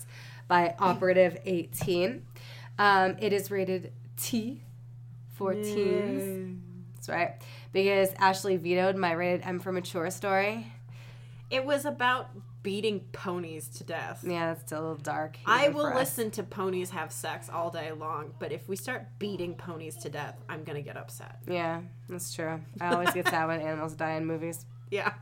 by 0.47 0.73
Overlord 0.81 1.39
18. 1.45 2.25
Um, 2.79 3.17
it 3.19 3.33
is 3.33 3.51
rated 3.51 3.93
T 4.17 4.63
for 5.35 5.53
teens. 5.53 6.59
That's 6.95 7.07
right. 7.07 7.35
Because 7.71 8.15
Ashley 8.17 8.57
vetoed 8.57 8.95
my 8.95 9.11
rated 9.11 9.45
M 9.45 9.59
for 9.59 9.71
mature 9.71 10.09
story. 10.09 10.73
It 11.51 11.63
was 11.63 11.85
about 11.85 12.31
beating 12.63 13.01
ponies 13.11 13.67
to 13.77 13.83
death. 13.83 14.23
Yeah, 14.27 14.47
that's 14.47 14.65
still 14.65 14.79
a 14.79 14.81
little 14.81 14.95
dark. 14.95 15.37
I 15.45 15.69
will 15.69 15.93
listen 15.93 16.31
to 16.31 16.41
ponies 16.41 16.89
have 16.89 17.11
sex 17.11 17.47
all 17.47 17.69
day 17.69 17.91
long, 17.91 18.33
but 18.39 18.51
if 18.51 18.67
we 18.67 18.75
start 18.75 19.05
beating 19.19 19.53
ponies 19.53 19.97
to 19.97 20.09
death, 20.09 20.35
I'm 20.49 20.63
gonna 20.63 20.81
get 20.81 20.97
upset. 20.97 21.35
Yeah, 21.47 21.81
that's 22.09 22.33
true. 22.33 22.59
I 22.81 22.91
always 22.91 23.11
get 23.11 23.27
sad 23.27 23.45
when 23.45 23.61
animals 23.67 23.93
die 23.93 24.13
in 24.13 24.25
movies. 24.25 24.65
Yeah. 24.89 25.13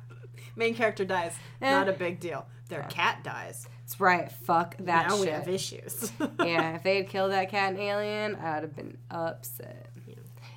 Main 0.55 0.75
character 0.75 1.05
dies. 1.05 1.35
Eh. 1.61 1.71
Not 1.71 1.89
a 1.89 1.93
big 1.93 2.19
deal. 2.19 2.45
Their 2.69 2.83
cat 2.83 3.23
dies. 3.23 3.67
That's 3.81 3.99
right. 3.99 4.31
Fuck 4.31 4.75
that 4.79 5.07
now 5.07 5.15
shit. 5.15 5.25
we 5.25 5.31
have 5.31 5.47
issues. 5.47 6.11
yeah, 6.43 6.75
if 6.75 6.83
they 6.83 6.97
had 6.97 7.07
killed 7.07 7.31
that 7.31 7.49
cat 7.49 7.71
and 7.71 7.79
alien, 7.79 8.35
I 8.35 8.55
would 8.55 8.63
have 8.63 8.75
been 8.75 8.97
upset. 9.09 9.89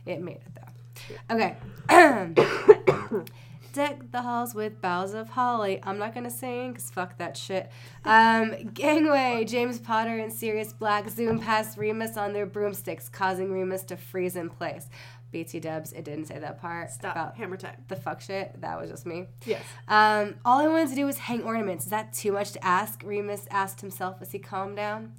It 0.07 0.21
made 0.21 0.39
it 0.39 0.55
though. 0.55 1.35
Okay. 1.37 1.57
Deck 3.73 4.11
the 4.11 4.23
halls 4.23 4.53
with 4.53 4.81
boughs 4.81 5.15
of 5.15 5.29
holly. 5.29 5.79
I'm 5.85 5.99
not 5.99 6.13
gonna 6.13 6.31
sing 6.31 6.73
because 6.73 6.91
fuck 6.91 7.19
that 7.19 7.37
shit. 7.37 7.71
Um, 8.03 8.71
gangway. 8.73 9.45
James 9.45 9.79
Potter 9.79 10.17
and 10.17 10.33
Sirius 10.33 10.73
Black 10.73 11.11
zoom 11.11 11.39
past 11.39 11.77
Remus 11.77 12.17
on 12.17 12.33
their 12.33 12.47
broomsticks, 12.47 13.11
causing 13.11 13.53
Remus 13.53 13.83
to 13.85 13.97
freeze 13.97 14.37
in 14.37 14.49
place. 14.49 14.89
BT 15.31 15.61
Dubs. 15.61 15.93
It 15.93 16.05
didn't 16.05 16.27
say 16.27 16.39
that 16.39 16.61
part 16.61 16.91
Stop. 16.91 17.13
about 17.13 17.37
Hammer 17.37 17.57
time. 17.57 17.77
the 17.89 17.97
fuck 17.97 18.21
shit. 18.21 18.61
That 18.61 18.81
was 18.81 18.91
just 18.91 19.07
me. 19.07 19.27
Yes. 19.45 19.63
Um, 19.89 20.37
all 20.45 20.61
I 20.61 20.67
wanted 20.69 20.91
to 20.91 20.95
do 20.95 21.07
was 21.07 21.19
hang 21.19 21.43
ornaments. 21.43 21.85
Is 21.85 21.91
that 21.91 22.13
too 22.13 22.33
much 22.33 22.53
to 22.53 22.65
ask? 22.65 23.03
Remus 23.05 23.47
asked 23.51 23.81
himself 23.81 24.17
as 24.21 24.33
he 24.33 24.39
calmed 24.39 24.77
down. 24.77 25.13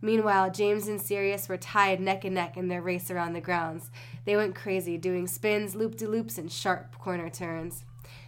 Meanwhile, 0.00 0.52
James 0.52 0.86
and 0.86 1.00
Sirius 1.00 1.48
were 1.48 1.56
tied 1.56 2.00
neck 2.00 2.24
and 2.24 2.34
neck 2.34 2.56
in 2.56 2.68
their 2.68 2.82
race 2.82 3.10
around 3.10 3.32
the 3.32 3.40
grounds. 3.40 3.90
They 4.24 4.36
went 4.36 4.54
crazy, 4.54 4.96
doing 4.96 5.26
spins, 5.26 5.74
loop 5.74 5.96
de 5.96 6.06
loops, 6.06 6.38
and 6.38 6.52
sharp 6.52 6.96
corner 6.98 7.28
turns. 7.28 7.84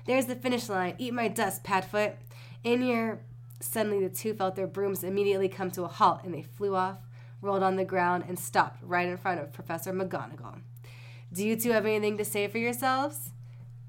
There's 0.07 0.27
the 0.27 0.35
finish 0.35 0.69
line. 0.69 0.97
Eat 0.99 1.15
my 1.15 1.29
dust, 1.29 1.63
Padfoot. 1.63 2.15
In 2.65 2.83
your 2.83 3.21
Suddenly, 3.61 4.01
the 4.01 4.15
two 4.15 4.33
felt 4.33 4.57
their 4.57 4.67
brooms 4.67 5.05
immediately 5.05 5.49
come 5.49 5.71
to 5.73 5.85
a 5.85 5.89
halt 5.89 6.23
and 6.25 6.33
they 6.33 6.43
flew 6.43 6.75
off, 6.75 6.97
rolled 7.43 7.63
on 7.63 7.77
the 7.77 7.85
ground, 7.85 8.25
and 8.27 8.39
stopped 8.39 8.83
right 8.83 9.07
in 9.07 9.19
front 9.19 9.39
of 9.39 9.53
Professor 9.53 9.93
McGonagall. 9.93 10.61
Do 11.33 11.47
you 11.47 11.57
two 11.57 11.71
have 11.73 11.87
anything 11.87 12.19
to 12.19 12.25
say 12.25 12.49
for 12.49 12.59
yourselves? 12.59 13.31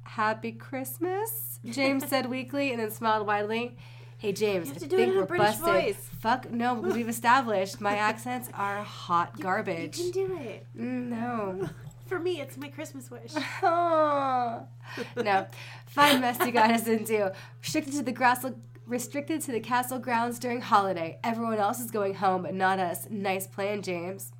Happy 0.03 0.51
Christmas, 0.51 1.59
James 1.65 2.07
said 2.07 2.25
weakly 2.29 2.71
and 2.71 2.79
then 2.79 2.91
smiled 2.91 3.25
widely. 3.25 3.77
Hey 4.17 4.33
James, 4.33 4.67
You 4.67 4.73
have 4.75 4.83
I 4.83 4.85
to 4.85 4.89
do 4.89 4.95
it 4.95 4.99
think 4.99 5.11
in 5.13 5.17
we're 5.19 5.25
British 5.25 5.57
busted. 5.57 5.65
voice. 5.95 6.09
Fuck 6.19 6.51
no, 6.51 6.75
because 6.75 6.93
we've 6.97 7.09
established 7.09 7.81
my 7.81 7.95
accents 7.97 8.49
are 8.53 8.83
hot 8.83 9.31
You 9.37 9.43
garbage. 9.43 9.97
You 9.97 10.11
can 10.11 10.27
do 10.27 10.37
it. 10.39 10.67
Mm, 10.77 11.09
no. 11.09 11.69
For 12.05 12.19
me, 12.19 12.41
it's 12.41 12.57
my 12.57 12.67
Christmas 12.67 13.09
wish. 13.09 13.31
Oh. 13.63 14.67
no. 15.15 15.47
Fine 15.87 16.19
mess 16.21 16.37
you 16.45 16.51
got 16.51 16.69
us 16.69 16.85
into. 16.85 17.31
Restricted 17.61 17.93
to 17.93 18.03
the 18.03 18.11
castle 18.13 18.59
restricted 18.85 19.41
to 19.43 19.51
the 19.53 19.59
castle 19.61 19.97
grounds 19.97 20.37
during 20.37 20.59
holiday. 20.59 21.17
Everyone 21.23 21.57
else 21.57 21.79
is 21.79 21.89
going 21.89 22.15
home, 22.15 22.41
but 22.41 22.53
not 22.53 22.77
us. 22.79 23.07
Nice 23.09 23.47
plan, 23.47 23.81
James. 23.81 24.33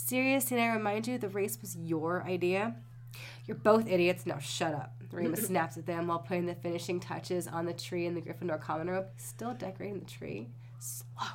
Sirius, 0.00 0.50
and 0.50 0.60
I 0.60 0.68
remind 0.68 1.06
you 1.06 1.18
the 1.18 1.28
race 1.28 1.58
was 1.60 1.76
your 1.76 2.24
idea? 2.24 2.74
You're 3.46 3.56
both 3.56 3.88
idiots. 3.88 4.26
Now 4.26 4.38
shut 4.38 4.74
up. 4.74 4.94
Remus 5.12 5.42
snaps 5.46 5.76
at 5.76 5.86
them 5.86 6.06
while 6.06 6.18
putting 6.18 6.46
the 6.46 6.54
finishing 6.54 7.00
touches 7.00 7.46
on 7.46 7.66
the 7.66 7.72
tree 7.72 8.06
in 8.06 8.14
the 8.14 8.20
Gryffindor 8.20 8.60
common 8.60 8.88
room. 8.88 9.04
Still 9.16 9.54
decorating 9.54 9.98
the 10.00 10.06
tree. 10.06 10.48
Slow. 10.78 11.26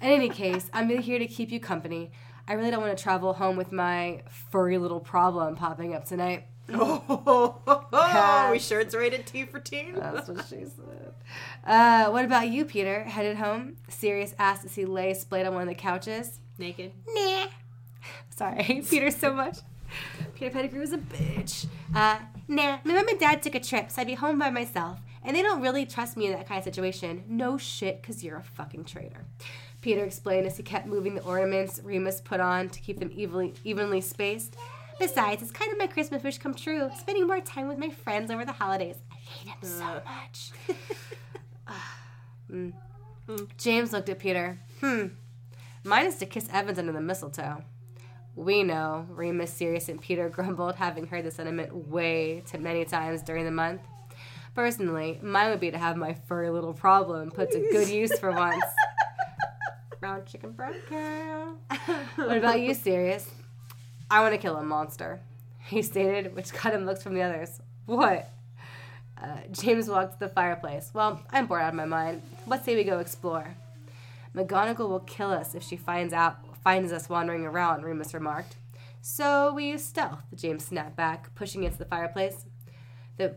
In 0.00 0.10
any 0.10 0.28
case, 0.28 0.68
I'm 0.72 0.88
here 0.88 1.18
to 1.18 1.26
keep 1.26 1.50
you 1.50 1.60
company. 1.60 2.10
I 2.46 2.52
really 2.52 2.70
don't 2.70 2.82
want 2.82 2.96
to 2.96 3.02
travel 3.02 3.32
home 3.32 3.56
with 3.56 3.72
my 3.72 4.22
furry 4.28 4.76
little 4.76 5.00
problem 5.00 5.56
popping 5.56 5.94
up 5.94 6.04
tonight. 6.04 6.46
oh, 6.72 8.48
we 8.52 8.58
sure 8.58 8.80
it's 8.80 8.94
rated 8.94 9.26
T 9.26 9.44
for 9.44 9.60
teen? 9.60 9.94
That's 9.94 10.28
what 10.28 10.44
she 10.46 10.64
said. 10.64 11.14
Uh, 11.64 12.10
what 12.10 12.24
about 12.24 12.48
you, 12.48 12.64
Peter? 12.64 13.04
Headed 13.04 13.36
home? 13.36 13.76
Sirius 13.88 14.34
asked 14.38 14.64
as 14.64 14.74
he 14.74 14.84
lay 14.84 15.14
splayed 15.14 15.46
on 15.46 15.54
one 15.54 15.62
of 15.62 15.68
the 15.68 15.74
couches. 15.74 16.40
Naked. 16.58 16.92
Nah. 17.08 17.43
Sorry, 18.36 18.58
I 18.58 18.62
hate 18.62 18.88
Peter 18.88 19.10
so 19.10 19.32
much. 19.32 19.58
Peter 20.34 20.50
Pettigrew 20.50 20.80
was 20.80 20.92
a 20.92 20.98
bitch. 20.98 21.66
Uh, 21.94 22.18
nah, 22.48 22.78
my 22.82 22.94
mom 22.94 23.08
and 23.08 23.20
dad 23.20 23.42
took 23.42 23.54
a 23.54 23.60
trip, 23.60 23.90
so 23.90 24.02
I'd 24.02 24.08
be 24.08 24.14
home 24.14 24.38
by 24.38 24.50
myself. 24.50 24.98
And 25.22 25.36
they 25.36 25.42
don't 25.42 25.62
really 25.62 25.86
trust 25.86 26.16
me 26.16 26.26
in 26.26 26.32
that 26.32 26.48
kind 26.48 26.58
of 26.58 26.64
situation. 26.64 27.22
No 27.28 27.56
shit, 27.56 28.02
because 28.02 28.24
you're 28.24 28.36
a 28.36 28.42
fucking 28.42 28.84
traitor. 28.84 29.24
Peter 29.80 30.04
explained 30.04 30.46
as 30.46 30.56
he 30.56 30.62
kept 30.62 30.86
moving 30.86 31.14
the 31.14 31.22
ornaments 31.22 31.80
Remus 31.84 32.20
put 32.20 32.40
on 32.40 32.68
to 32.70 32.80
keep 32.80 32.98
them 32.98 33.10
evenly, 33.14 33.54
evenly 33.62 34.00
spaced. 34.00 34.56
Besides, 34.98 35.42
it's 35.42 35.50
kind 35.50 35.70
of 35.70 35.78
my 35.78 35.86
Christmas 35.86 36.22
wish 36.22 36.38
come 36.38 36.54
true, 36.54 36.90
spending 36.98 37.26
more 37.26 37.40
time 37.40 37.68
with 37.68 37.78
my 37.78 37.90
friends 37.90 38.30
over 38.30 38.44
the 38.44 38.52
holidays. 38.52 38.96
I 39.12 39.14
hate 39.14 39.48
him 39.48 39.58
so 39.62 40.02
much. 40.04 40.50
Mm. 42.52 42.74
James 43.56 43.92
looked 43.92 44.10
at 44.10 44.18
Peter. 44.18 44.58
Hmm. 44.80 45.06
Mine 45.82 46.06
is 46.06 46.16
to 46.16 46.26
kiss 46.26 46.46
Evans 46.52 46.78
under 46.78 46.92
the 46.92 47.00
mistletoe. 47.00 47.64
We 48.36 48.62
know, 48.62 49.06
Remus, 49.10 49.52
Sirius, 49.52 49.88
and 49.88 50.00
Peter 50.00 50.28
grumbled, 50.30 50.76
having 50.76 51.06
heard 51.06 51.24
the 51.24 51.30
sentiment 51.30 51.88
way 51.88 52.42
too 52.46 52.58
many 52.58 52.84
times 52.84 53.22
during 53.22 53.44
the 53.44 53.50
month. 53.50 53.80
Personally, 54.54 55.18
mine 55.22 55.50
would 55.50 55.60
be 55.60 55.70
to 55.70 55.78
have 55.78 55.96
my 55.96 56.14
furry 56.14 56.50
little 56.50 56.72
problem 56.72 57.30
put 57.30 57.50
to 57.52 57.58
good 57.72 57.88
use 58.00 58.16
for 58.18 58.30
once. 58.30 58.64
Brown 60.00 60.22
chicken, 60.26 60.52
brown 60.52 60.74
cow. 60.88 61.54
What 62.16 62.36
about 62.36 62.60
you, 62.60 62.74
Sirius? 62.74 63.28
I 64.10 64.20
want 64.20 64.32
to 64.32 64.38
kill 64.38 64.56
a 64.56 64.62
monster, 64.62 65.20
he 65.64 65.82
stated, 65.82 66.36
which 66.36 66.52
got 66.52 66.74
him 66.74 66.84
looks 66.84 67.02
from 67.02 67.14
the 67.14 67.22
others. 67.22 67.60
What? 67.86 68.30
Uh, 69.20 69.38
James 69.50 69.88
walked 69.88 70.14
to 70.14 70.18
the 70.20 70.28
fireplace. 70.28 70.90
Well, 70.92 71.22
I'm 71.30 71.46
bored 71.46 71.62
out 71.62 71.70
of 71.70 71.74
my 71.74 71.86
mind. 71.86 72.22
Let's 72.46 72.64
say 72.64 72.76
we 72.76 72.84
go 72.84 72.98
explore. 72.98 73.56
McGonagall 74.36 74.88
will 74.88 75.00
kill 75.00 75.30
us 75.30 75.54
if 75.54 75.62
she 75.62 75.76
finds 75.76 76.12
out 76.12 76.36
finds 76.64 76.92
us 76.92 77.08
wandering 77.08 77.44
around, 77.44 77.84
Remus 77.84 78.14
remarked. 78.14 78.56
So 79.02 79.52
we 79.52 79.66
use 79.66 79.84
stealth, 79.84 80.22
James 80.34 80.64
snapped 80.64 80.96
back, 80.96 81.34
pushing 81.34 81.60
against 81.60 81.78
the 81.78 81.84
fireplace. 81.84 82.46
The 83.18 83.36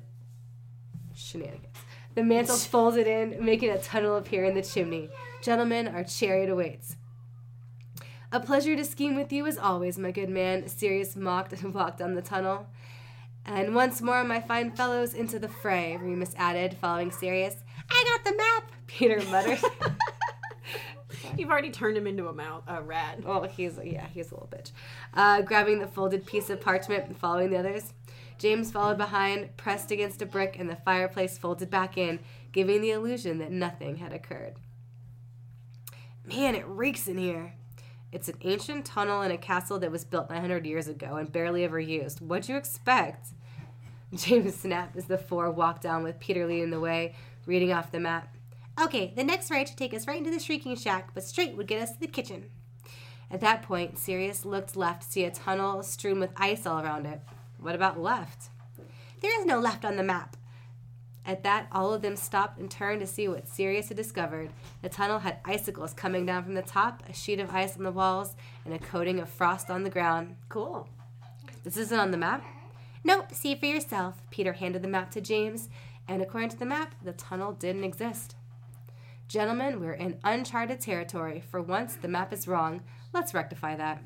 shenanigans. 1.13 1.75
The 2.15 2.23
mantle 2.23 2.55
folded 2.55 3.05
in, 3.05 3.43
making 3.43 3.69
a 3.69 3.77
tunnel 3.77 4.15
appear 4.15 4.45
in 4.45 4.55
the 4.55 4.61
chimney. 4.61 5.09
Gentlemen, 5.41 5.89
our 5.89 6.03
chariot 6.03 6.49
awaits. 6.49 6.95
A 8.31 8.39
pleasure 8.39 8.75
to 8.75 8.83
scheme 8.83 9.15
with 9.15 9.31
you 9.31 9.45
as 9.45 9.57
always, 9.57 9.97
my 9.97 10.11
good 10.11 10.29
man, 10.29 10.67
Sirius 10.67 11.15
mocked 11.15 11.53
and 11.53 11.73
walked 11.75 11.99
down 11.99 12.15
the 12.15 12.21
tunnel. 12.21 12.67
And 13.45 13.75
once 13.75 14.01
more, 14.01 14.23
my 14.23 14.41
fine 14.41 14.71
fellows, 14.71 15.13
into 15.13 15.39
the 15.39 15.47
fray, 15.47 15.97
Remus 15.97 16.33
added, 16.37 16.75
following 16.81 17.11
Sirius. 17.11 17.55
I 17.89 18.03
got 18.15 18.31
the 18.31 18.37
map, 18.37 18.71
Peter 18.87 19.21
muttered. 19.29 19.59
You've 21.37 21.49
already 21.49 21.69
turned 21.69 21.97
him 21.97 22.07
into 22.07 22.27
a 22.27 22.33
mouth, 22.33 22.63
a 22.67 22.81
rat. 22.81 23.23
Well, 23.23 23.43
he's 23.43 23.79
yeah, 23.83 24.07
he's 24.07 24.31
a 24.31 24.35
little 24.35 24.49
bitch. 24.51 24.71
Uh, 25.13 25.41
grabbing 25.41 25.79
the 25.79 25.87
folded 25.87 26.25
piece 26.25 26.49
of 26.49 26.59
parchment 26.59 27.05
and 27.05 27.17
following 27.17 27.51
the 27.51 27.57
others, 27.57 27.93
James 28.37 28.71
followed 28.71 28.97
behind, 28.97 29.55
pressed 29.57 29.91
against 29.91 30.21
a 30.21 30.25
brick, 30.25 30.57
and 30.59 30.69
the 30.69 30.75
fireplace 30.75 31.37
folded 31.37 31.69
back 31.69 31.97
in, 31.97 32.19
giving 32.51 32.81
the 32.81 32.91
illusion 32.91 33.37
that 33.39 33.51
nothing 33.51 33.97
had 33.97 34.13
occurred. 34.13 34.55
Man, 36.25 36.55
it 36.55 36.67
reeks 36.67 37.07
in 37.07 37.17
here. 37.17 37.53
It's 38.11 38.29
an 38.29 38.37
ancient 38.41 38.85
tunnel 38.85 39.21
in 39.21 39.31
a 39.31 39.37
castle 39.37 39.79
that 39.79 39.91
was 39.91 40.05
built 40.05 40.29
900 40.29 40.65
years 40.65 40.87
ago 40.87 41.15
and 41.15 41.31
barely 41.31 41.63
ever 41.63 41.79
used. 41.79 42.19
What'd 42.21 42.49
you 42.49 42.57
expect? 42.57 43.29
James 44.13 44.55
snapped 44.55 44.95
as 44.95 45.05
the 45.05 45.17
four 45.17 45.51
walked 45.51 45.81
down 45.81 46.03
with 46.03 46.19
Peter 46.19 46.45
leading 46.45 46.69
the 46.69 46.79
way, 46.79 47.15
reading 47.45 47.73
off 47.73 47.91
the 47.91 47.99
map. 47.99 48.36
Okay, 48.79 49.11
the 49.15 49.23
next 49.23 49.49
right 49.49 49.67
should 49.67 49.77
take 49.77 49.93
us 49.95 50.07
right 50.07 50.19
into 50.19 50.29
the 50.29 50.39
Shrieking 50.39 50.75
Shack, 50.75 51.09
but 51.15 51.23
straight 51.23 51.57
would 51.57 51.65
get 51.65 51.81
us 51.81 51.93
to 51.93 51.99
the 51.99 52.07
kitchen. 52.07 52.51
At 53.31 53.41
that 53.41 53.63
point, 53.63 53.97
Sirius 53.97 54.45
looked 54.45 54.75
left 54.75 55.01
to 55.01 55.07
see 55.07 55.23
a 55.23 55.31
tunnel 55.31 55.81
strewn 55.81 56.19
with 56.19 56.29
ice 56.37 56.67
all 56.67 56.81
around 56.83 57.07
it. 57.07 57.19
What 57.59 57.73
about 57.73 57.99
left? 57.99 58.49
There 59.19 59.37
is 59.39 59.47
no 59.47 59.59
left 59.59 59.83
on 59.83 59.95
the 59.95 60.03
map. 60.03 60.37
At 61.25 61.43
that, 61.43 61.67
all 61.71 61.91
of 61.91 62.03
them 62.03 62.15
stopped 62.15 62.59
and 62.59 62.69
turned 62.69 63.01
to 63.01 63.07
see 63.07 63.27
what 63.27 63.49
Sirius 63.49 63.89
had 63.89 63.97
discovered. 63.97 64.51
The 64.81 64.89
tunnel 64.89 65.19
had 65.19 65.39
icicles 65.43 65.93
coming 65.93 66.25
down 66.25 66.43
from 66.43 66.53
the 66.53 66.61
top, 66.61 67.03
a 67.09 67.13
sheet 67.13 67.39
of 67.39 67.49
ice 67.49 67.75
on 67.75 67.83
the 67.83 67.91
walls, 67.91 68.35
and 68.63 68.73
a 68.73 68.79
coating 68.79 69.19
of 69.19 69.27
frost 69.27 69.69
on 69.69 69.83
the 69.83 69.89
ground. 69.89 70.37
Cool. 70.49 70.87
This 71.63 71.75
isn't 71.75 71.99
on 71.99 72.11
the 72.11 72.17
map? 72.17 72.45
Nope, 73.03 73.33
see 73.33 73.55
for 73.55 73.65
yourself. 73.65 74.21
Peter 74.29 74.53
handed 74.53 74.83
the 74.83 74.87
map 74.87 75.11
to 75.11 75.21
James, 75.21 75.67
and 76.07 76.21
according 76.21 76.49
to 76.51 76.57
the 76.57 76.65
map, 76.65 76.95
the 77.03 77.11
tunnel 77.11 77.51
didn't 77.51 77.83
exist. 77.83 78.36
Gentlemen, 79.27 79.81
we're 79.81 79.91
in 79.91 80.19
uncharted 80.23 80.79
territory. 80.79 81.43
For 81.51 81.61
once, 81.61 81.95
the 81.95 82.07
map 82.07 82.31
is 82.31 82.47
wrong. 82.47 82.81
Let's 83.13 83.33
rectify 83.33 83.75
that. 83.75 84.01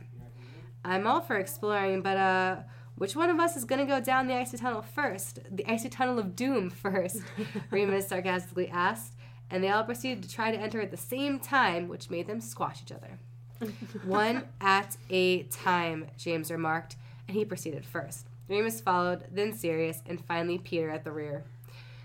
I'm 0.84 1.05
all 1.05 1.21
for 1.21 1.38
exploring, 1.38 2.01
but 2.01 2.17
uh, 2.17 2.55
which 2.95 3.15
one 3.15 3.29
of 3.29 3.39
us 3.39 3.55
is 3.55 3.63
gonna 3.63 3.86
go 3.86 4.01
down 4.01 4.25
the 4.25 4.34
icy 4.34 4.57
tunnel 4.57 4.81
first? 4.81 5.39
The 5.51 5.71
icy 5.71 5.89
tunnel 5.89 6.17
of 6.17 6.36
doom 6.36 6.69
first? 6.84 7.21
Remus 7.69 8.07
sarcastically 8.07 8.69
asked, 8.69 9.13
and 9.51 9.63
they 9.63 9.69
all 9.69 9.84
proceeded 9.84 10.23
to 10.23 10.29
try 10.29 10.51
to 10.51 10.57
enter 10.57 10.81
at 10.81 10.89
the 10.89 10.97
same 10.97 11.39
time, 11.39 11.88
which 11.88 12.10
made 12.10 12.25
them 12.25 12.41
squash 12.41 12.81
each 12.81 12.91
other. 12.91 13.19
One 14.03 14.45
at 14.60 14.97
a 15.12 15.43
time, 15.43 16.07
James 16.17 16.49
remarked, 16.49 16.95
and 17.27 17.38
he 17.38 17.45
proceeded 17.45 17.86
first. 17.86 18.25
Remus 18.47 18.81
followed, 18.81 19.25
then 19.31 19.53
Sirius, 19.53 20.01
and 20.07 20.25
finally 20.25 20.57
Peter 20.57 20.89
at 20.89 21.03
the 21.03 21.12
rear. 21.12 21.43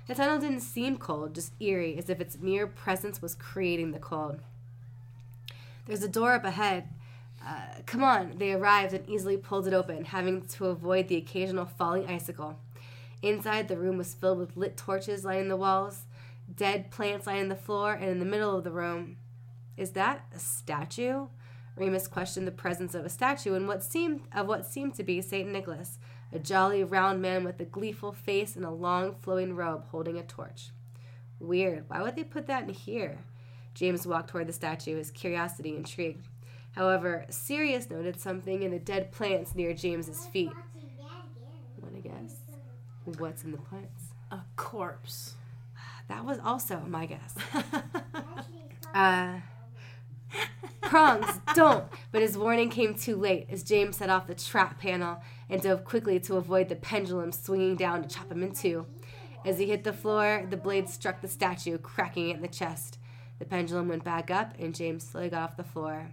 The 0.07 0.15
tunnel 0.15 0.39
didn't 0.39 0.61
seem 0.61 0.99
cold, 0.99 1.35
just 1.35 1.53
eerie, 1.61 1.99
as 1.99 2.09
if 2.09 2.21
its 2.21 2.39
mere 2.39 2.67
presence 2.67 3.21
was 3.21 3.35
creating 3.35 3.91
the 3.91 3.99
cold. 3.99 4.41
There's 5.87 6.03
a 6.03 6.09
door 6.09 6.35
up 6.35 6.45
ahead. 6.45 6.89
Uh, 7.45 7.81
come 7.87 8.03
on, 8.03 8.39
they 8.39 8.53
arrived 8.53 8.93
and 8.93 9.09
easily 9.09 9.37
pulled 9.37 9.67
it 9.67 9.75
open, 9.75 10.05
having 10.05 10.43
to 10.43 10.67
avoid 10.67 11.09
the 11.09 11.17
occasional 11.17 11.67
falling 11.67 12.07
icicle. 12.07 12.59
Inside, 13.23 13.69
the 13.69 13.77
room 13.77 13.99
was 13.99 14.15
filled 14.15 14.39
with 14.39 14.57
lit 14.57 14.77
torches 14.77 15.25
lining 15.25 15.49
the 15.49 15.57
walls, 15.57 16.03
dead 16.55 16.91
plants 16.91 17.27
lining 17.27 17.49
the 17.49 17.57
floor, 17.57 17.93
and 17.93 18.11
in 18.11 18.19
the 18.19 18.25
middle 18.25 18.57
of 18.57 18.65
the 18.65 18.71
room. 18.71 19.17
Is 19.77 19.91
that 19.93 20.25
a 20.35 20.39
statue? 20.39 21.27
Remus 21.77 22.09
questioned 22.09 22.47
the 22.47 22.53
presence 22.53 22.95
of 22.95 23.05
a 23.05 23.11
statue 23.11 23.55
in 23.55 23.67
what 23.67 23.83
seemed 23.83 24.23
of 24.35 24.47
what 24.47 24.67
seemed 24.67 24.95
to 24.95 25.05
be 25.05 25.21
Saint 25.21 25.51
Nicholas, 25.51 25.99
a 26.33 26.39
jolly 26.39 26.85
round 26.85 27.23
man 27.23 27.45
with 27.45 27.61
a 27.61 27.65
gleeful 27.65 28.13
face 28.13 28.57
and 28.57 28.65
a 28.65 28.71
long 28.71 29.15
flowing 29.15 29.55
robe 29.55 29.85
holding 29.91 30.19
a 30.19 30.23
torch. 30.23 30.71
Weird. 31.39 31.85
Why 31.89 32.03
would 32.03 32.17
they 32.17 32.25
put 32.25 32.47
that 32.47 32.65
in 32.65 32.71
here? 32.71 33.19
James 33.75 34.07
walked 34.07 34.31
toward 34.31 34.47
the 34.47 34.53
statue, 34.53 34.97
his 34.97 35.11
curiosity 35.11 35.77
intrigued. 35.77 36.29
However, 36.73 37.27
Sirius 37.31 37.91
noted 37.91 38.21
something 38.21 38.63
in 38.63 38.71
the 38.71 38.79
dead 38.79 39.13
plants 39.13 39.55
near 39.55 39.75
James's 39.75 40.27
feet. 40.27 40.53
Want 41.81 41.95
to 41.95 42.01
guess? 42.01 42.37
What's 43.19 43.45
in 43.45 43.53
the 43.53 43.59
plants? 43.59 44.05
A 44.31 44.41
corpse. 44.57 45.35
That 46.09 46.25
was 46.25 46.39
also 46.45 46.83
my 46.87 47.07
guess. 47.07 47.35
Uh, 48.95 49.41
prongs, 50.81 51.27
don't! 51.55 51.85
But 52.13 52.23
his 52.23 52.39
warning 52.39 52.71
came 52.71 52.95
too 52.95 53.17
late 53.17 53.47
as 53.51 53.63
James 53.63 53.99
set 53.99 54.09
off 54.09 54.27
the 54.27 54.35
trap 54.35 54.81
panel 54.81 55.19
and 55.49 55.63
dove 55.63 55.85
quickly 55.85 56.19
to 56.21 56.37
avoid 56.37 56.69
the 56.69 56.77
pendulum 56.77 57.33
swinging 57.33 57.77
down 57.77 58.03
to 58.03 58.09
chop 58.09 58.31
him 58.31 58.43
in 58.43 58.53
two. 58.53 58.87
As 59.45 59.59
he 59.59 59.67
hit 59.67 59.85
the 59.85 59.93
floor, 59.93 60.45
the 60.49 60.57
blade 60.57 60.89
struck 60.89 61.21
the 61.21 61.29
statue, 61.29 61.79
cracking 61.79 62.31
it 62.31 62.37
in 62.37 62.43
the 62.43 62.49
chest. 62.49 62.99
The 63.39 63.45
pendulum 63.45 63.89
went 63.89 64.03
back 64.03 64.31
up, 64.31 64.55
and 64.59 64.75
James 64.75 65.07
slowly 65.07 65.29
got 65.29 65.43
off 65.43 65.57
the 65.57 65.63
floor. 65.63 66.11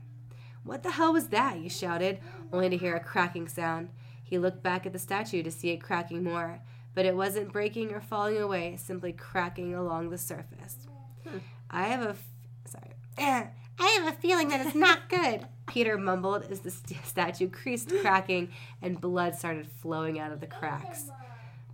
What 0.64 0.84
the 0.84 0.92
hell 0.92 1.14
was 1.14 1.30
that? 1.30 1.58
he 1.58 1.70
shouted, 1.70 2.20
only 2.52 2.70
to 2.70 2.78
hear 2.78 2.96
a 2.96 3.00
cracking 3.00 3.48
sound. 3.48 3.90
He 4.24 4.38
looked 4.38 4.64
back 4.64 4.86
at 4.86 4.94
the 4.94 5.00
statue 5.00 5.44
to 5.44 5.52
see 5.52 5.72
it 5.72 5.78
cracking 5.78 6.24
more, 6.24 6.60
but 6.94 7.06
it 7.06 7.16
wasn't 7.16 7.52
breaking 7.52 7.92
or 7.92 8.02
falling 8.02 8.38
away, 8.38 8.78
simply 8.78 9.14
cracking 9.14 9.74
along 9.74 10.10
the 10.10 10.18
surface. 10.18 10.88
Hmm. 11.28 11.40
I 11.70 11.84
have 11.84 12.02
a. 12.02 12.10
F- 12.10 12.28
sorry. 12.66 12.94
I 13.80 13.88
have 13.88 14.14
a 14.14 14.18
feeling 14.18 14.50
that 14.50 14.66
it's 14.66 14.76
not 14.76 15.10
good, 15.10 15.48
Peter 15.74 15.98
mumbled 15.98 16.46
as 16.52 16.60
the 16.60 16.70
st- 16.70 17.04
statue 17.04 17.50
creased, 17.50 17.92
cracking, 18.02 18.52
and 18.84 19.02
blood 19.02 19.36
started 19.36 19.66
flowing 19.66 20.20
out 20.20 20.32
of 20.32 20.40
the 20.40 20.46
cracks. 20.46 21.10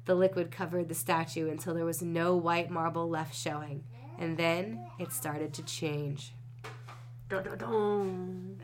The 0.06 0.16
liquid 0.16 0.52
covered 0.52 0.88
the 0.88 0.96
statue 0.96 1.50
until 1.50 1.74
there 1.74 1.84
was 1.84 2.02
no 2.02 2.38
white 2.38 2.72
marble 2.72 3.10
left 3.10 3.36
showing, 3.36 3.84
and 4.18 4.38
then 4.38 4.86
it 5.00 5.12
started 5.12 5.54
to 5.56 5.64
change. 5.64 6.32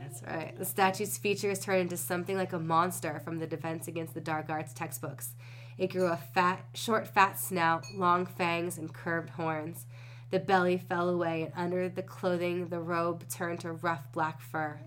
That's 0.00 0.22
right. 0.22 0.58
The 0.58 0.64
statue's 0.64 1.18
features 1.18 1.60
turned 1.60 1.82
into 1.82 1.98
something 1.98 2.38
like 2.38 2.54
a 2.54 2.58
monster 2.58 3.20
from 3.22 3.38
the 3.38 3.46
Defense 3.46 3.86
Against 3.88 4.14
the 4.14 4.22
Dark 4.22 4.48
Arts 4.48 4.72
textbooks. 4.72 5.34
It 5.76 5.92
grew 5.92 6.06
a 6.06 6.16
fat, 6.16 6.64
short, 6.72 7.06
fat 7.06 7.38
snout, 7.38 7.84
long 7.94 8.24
fangs, 8.24 8.78
and 8.78 8.92
curved 8.92 9.30
horns. 9.30 9.84
The 10.30 10.40
belly 10.40 10.78
fell 10.78 11.10
away, 11.10 11.42
and 11.42 11.52
under 11.54 11.90
the 11.90 12.02
clothing, 12.02 12.68
the 12.68 12.80
robe 12.80 13.28
turned 13.28 13.60
to 13.60 13.72
rough 13.72 14.10
black 14.12 14.40
fur. 14.40 14.80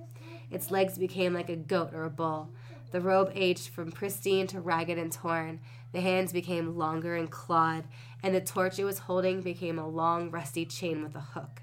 Its 0.52 0.72
legs 0.72 0.98
became 0.98 1.34
like 1.34 1.50
a 1.50 1.56
goat 1.56 1.94
or 1.94 2.04
a 2.04 2.10
bull. 2.10 2.50
The 2.92 3.02
robe 3.02 3.32
aged 3.36 3.70
from 3.70 3.92
pristine 3.92 4.48
to 4.48 4.62
ragged 4.62 4.98
and 4.98 5.12
torn. 5.12 5.60
The 5.92 6.02
hands 6.02 6.34
became 6.34 6.78
longer 6.78 7.16
and 7.16 7.30
clawed, 7.30 7.86
and 8.24 8.34
the 8.34 8.42
torch 8.42 8.80
it 8.80 8.84
was 8.84 9.00
holding 9.00 9.42
became 9.42 9.78
a 9.78 9.88
long, 9.88 10.32
rusty 10.32 10.66
chain 10.66 11.04
with 11.04 11.16
a 11.16 11.20
hook. 11.20 11.62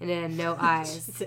And 0.00 0.10
it 0.10 0.22
had 0.22 0.36
no 0.36 0.56
eyes, 0.60 1.22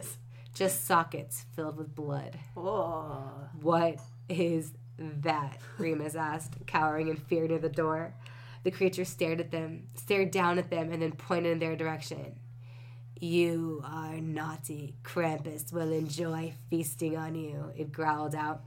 just 0.53 0.85
sockets 0.85 1.45
filled 1.55 1.77
with 1.77 1.95
blood. 1.95 2.39
Oh. 2.57 3.31
What 3.61 3.99
is 4.29 4.73
that? 4.97 5.57
Remus 5.77 6.15
asked, 6.15 6.65
cowering 6.65 7.09
in 7.09 7.17
fear 7.17 7.47
near 7.47 7.59
the 7.59 7.69
door. 7.69 8.13
The 8.63 8.71
creature 8.71 9.05
stared 9.05 9.39
at 9.39 9.51
them, 9.51 9.87
stared 9.93 10.31
down 10.31 10.57
at 10.57 10.71
them, 10.71 10.91
and 10.91 11.01
then 11.01 11.11
pointed 11.11 11.51
in 11.51 11.59
their 11.59 11.75
direction. 11.75 12.39
You 13.19 13.81
are 13.85 14.17
naughty. 14.17 14.95
Krampus 15.03 15.71
will 15.71 15.91
enjoy 15.91 16.53
feasting 16.69 17.15
on 17.15 17.35
you, 17.35 17.71
it 17.75 17.91
growled 17.91 18.35
out, 18.35 18.63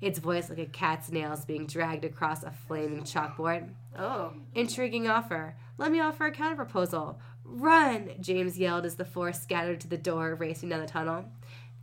its 0.00 0.20
voice 0.20 0.48
like 0.48 0.60
a 0.60 0.66
cat's 0.66 1.10
nails 1.10 1.44
being 1.44 1.66
dragged 1.66 2.04
across 2.04 2.44
a 2.44 2.52
flaming 2.52 3.02
chalkboard. 3.02 3.70
Oh. 3.98 4.32
Intriguing 4.54 5.08
offer. 5.08 5.56
Let 5.78 5.90
me 5.90 6.00
offer 6.00 6.26
a 6.26 6.32
counter 6.32 6.54
proposal. 6.54 7.20
Run! 7.44 8.10
James 8.20 8.58
yelled 8.58 8.86
as 8.86 8.96
the 8.96 9.04
four 9.04 9.32
scattered 9.32 9.80
to 9.80 9.88
the 9.88 9.98
door, 9.98 10.34
racing 10.34 10.68
down 10.68 10.80
the 10.80 10.86
tunnel. 10.86 11.24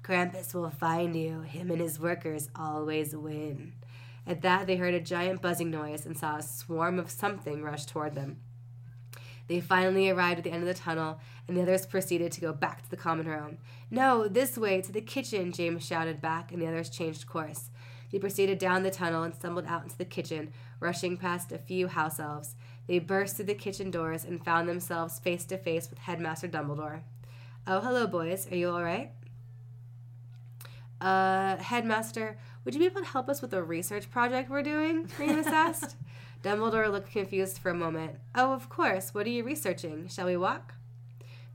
Krampus 0.01 0.53
will 0.53 0.69
find 0.69 1.15
you. 1.15 1.41
Him 1.41 1.71
and 1.71 1.81
his 1.81 1.99
workers 1.99 2.49
always 2.55 3.15
win. 3.15 3.73
At 4.27 4.41
that, 4.41 4.67
they 4.67 4.77
heard 4.77 4.93
a 4.93 4.99
giant 4.99 5.41
buzzing 5.41 5.69
noise 5.69 6.05
and 6.05 6.17
saw 6.17 6.37
a 6.37 6.43
swarm 6.43 6.97
of 6.97 7.11
something 7.11 7.61
rush 7.61 7.85
toward 7.85 8.15
them. 8.15 8.37
They 9.47 9.59
finally 9.59 10.09
arrived 10.09 10.39
at 10.39 10.43
the 10.43 10.51
end 10.51 10.63
of 10.63 10.67
the 10.67 10.81
tunnel, 10.81 11.19
and 11.47 11.55
the 11.55 11.61
others 11.61 11.85
proceeded 11.85 12.31
to 12.31 12.41
go 12.41 12.51
back 12.51 12.83
to 12.83 12.89
the 12.89 12.97
common 12.97 13.27
room. 13.27 13.57
No, 13.91 14.27
this 14.27 14.57
way, 14.57 14.81
to 14.81 14.91
the 14.91 15.01
kitchen, 15.01 15.51
James 15.51 15.85
shouted 15.85 16.21
back, 16.21 16.51
and 16.51 16.61
the 16.61 16.67
others 16.67 16.89
changed 16.89 17.27
course. 17.27 17.69
They 18.11 18.19
proceeded 18.19 18.57
down 18.57 18.83
the 18.83 18.91
tunnel 18.91 19.23
and 19.23 19.35
stumbled 19.35 19.65
out 19.67 19.83
into 19.83 19.97
the 19.97 20.05
kitchen, 20.05 20.51
rushing 20.79 21.17
past 21.17 21.51
a 21.51 21.57
few 21.57 21.87
house 21.87 22.19
elves. 22.19 22.55
They 22.87 22.99
burst 22.99 23.35
through 23.35 23.45
the 23.45 23.55
kitchen 23.55 23.91
doors 23.91 24.23
and 24.23 24.43
found 24.43 24.69
themselves 24.69 25.19
face 25.19 25.45
to 25.45 25.57
face 25.57 25.89
with 25.89 25.99
Headmaster 25.99 26.47
Dumbledore. 26.47 27.01
Oh, 27.67 27.81
hello, 27.81 28.07
boys. 28.07 28.47
Are 28.51 28.55
you 28.55 28.69
all 28.69 28.83
right? 28.83 29.11
Uh, 31.01 31.57
Headmaster, 31.57 32.37
would 32.63 32.73
you 32.73 32.79
be 32.79 32.85
able 32.85 33.01
to 33.01 33.07
help 33.07 33.27
us 33.27 33.41
with 33.41 33.53
a 33.53 33.61
research 33.61 34.09
project 34.09 34.49
we're 34.49 34.63
doing? 34.63 35.09
Remus 35.19 35.47
asked. 35.47 35.95
Dumbledore 36.43 36.91
looked 36.91 37.11
confused 37.11 37.57
for 37.57 37.71
a 37.71 37.75
moment. 37.75 38.17
Oh, 38.35 38.53
of 38.53 38.69
course. 38.69 39.13
What 39.13 39.25
are 39.25 39.31
you 39.31 39.43
researching? 39.43 40.07
Shall 40.07 40.27
we 40.27 40.37
walk? 40.37 40.73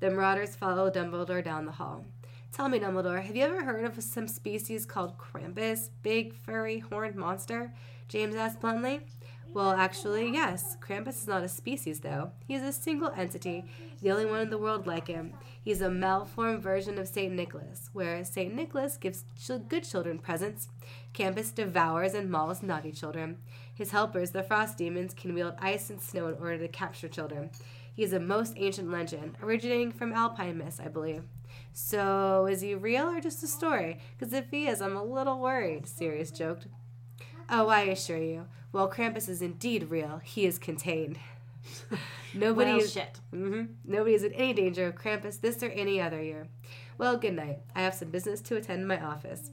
The 0.01 0.11
marauders 0.11 0.57
followed 0.57 0.95
Dumbledore 0.95 1.45
down 1.45 1.67
the 1.67 1.73
hall. 1.73 2.05
Tell 2.53 2.69
me, 2.69 2.81
Dumbledore, 2.81 3.23
have 3.23 3.37
you 3.37 3.45
ever 3.45 3.63
heard 3.63 3.85
of 3.85 4.03
some 4.03 4.27
species 4.27 4.85
called 4.85 5.19
Krampus? 5.19 5.91
Big, 6.03 6.35
furry, 6.35 6.81
horned 6.81 7.15
monster? 7.15 7.73
James 8.09 8.35
asked 8.35 8.61
bluntly. 8.61 9.01
Well, 9.53 9.73
actually, 9.73 10.33
yes. 10.33 10.77
Krampus 10.81 11.23
is 11.23 11.27
not 11.27 11.43
a 11.43 11.49
species, 11.49 12.01
though. 12.01 12.31
He 12.47 12.55
is 12.55 12.63
a 12.63 12.73
single 12.73 13.11
entity, 13.17 13.65
the 14.01 14.11
only 14.13 14.27
one 14.27 14.41
in 14.41 14.51
the 14.51 14.59
world 14.59 14.87
like 14.87 15.09
him. 15.09 15.35
He's 15.63 15.81
a 15.81 15.91
malformed 15.91 16.63
version 16.63 16.99
of 16.99 17.09
St. 17.09 17.33
Nicholas, 17.33 17.91
whereas 17.93 18.31
St. 18.31 18.55
Nicholas 18.55 18.97
gives 18.97 19.25
good 19.69 19.83
children 19.83 20.19
presents. 20.19 20.69
Krampus 21.15 21.53
devours 21.53 22.15
and 22.15 22.31
mauls 22.31 22.63
naughty 22.63 22.93
children. 22.93 23.39
His 23.81 23.93
helpers, 23.93 24.33
the 24.33 24.43
frost 24.43 24.77
demons, 24.77 25.15
can 25.15 25.33
wield 25.33 25.55
ice 25.59 25.89
and 25.89 25.99
snow 25.99 26.27
in 26.29 26.35
order 26.35 26.59
to 26.59 26.69
capture 26.69 27.09
children. 27.09 27.49
He 27.97 28.03
is 28.03 28.13
a 28.13 28.21
most 28.21 28.53
ancient 28.59 28.91
legend, 28.91 29.39
originating 29.43 29.91
from 29.91 30.13
Alpine 30.13 30.59
myths, 30.59 30.79
I 30.79 30.89
believe. 30.89 31.23
So, 31.73 32.45
is 32.45 32.61
he 32.61 32.75
real 32.75 33.09
or 33.09 33.23
just 33.23 33.43
a 33.43 33.47
story? 33.47 33.99
Because 34.19 34.35
if 34.35 34.51
he 34.51 34.67
is, 34.67 34.83
I'm 34.83 34.99
a 34.99 35.03
little 35.03 35.39
worried, 35.41 35.87
Sirius 35.87 36.31
joked. 36.31 36.67
Oh, 37.49 37.69
I 37.69 37.85
assure 37.85 38.23
you. 38.23 38.49
While 38.71 38.91
Krampus 38.91 39.31
is 39.31 39.41
indeed 39.41 39.89
real, 39.89 40.21
he 40.23 40.45
is 40.45 40.59
contained. 40.59 41.19
Nobody 42.35 42.73
Well, 42.73 42.81
is 42.81 42.93
shit. 42.93 43.19
hmm 43.31 43.63
Nobody 43.87 44.15
is 44.15 44.25
in 44.25 44.35
any 44.35 44.53
danger 44.53 44.89
of 44.89 44.95
Krampus 44.97 45.41
this 45.41 45.63
or 45.63 45.71
any 45.71 46.03
other 46.03 46.23
year. 46.23 46.49
Well, 46.99 47.17
good 47.17 47.35
night. 47.35 47.61
I 47.75 47.81
have 47.81 47.95
some 47.95 48.11
business 48.11 48.43
to 48.43 48.57
attend 48.57 48.83
in 48.83 48.87
my 48.87 49.03
office. 49.03 49.51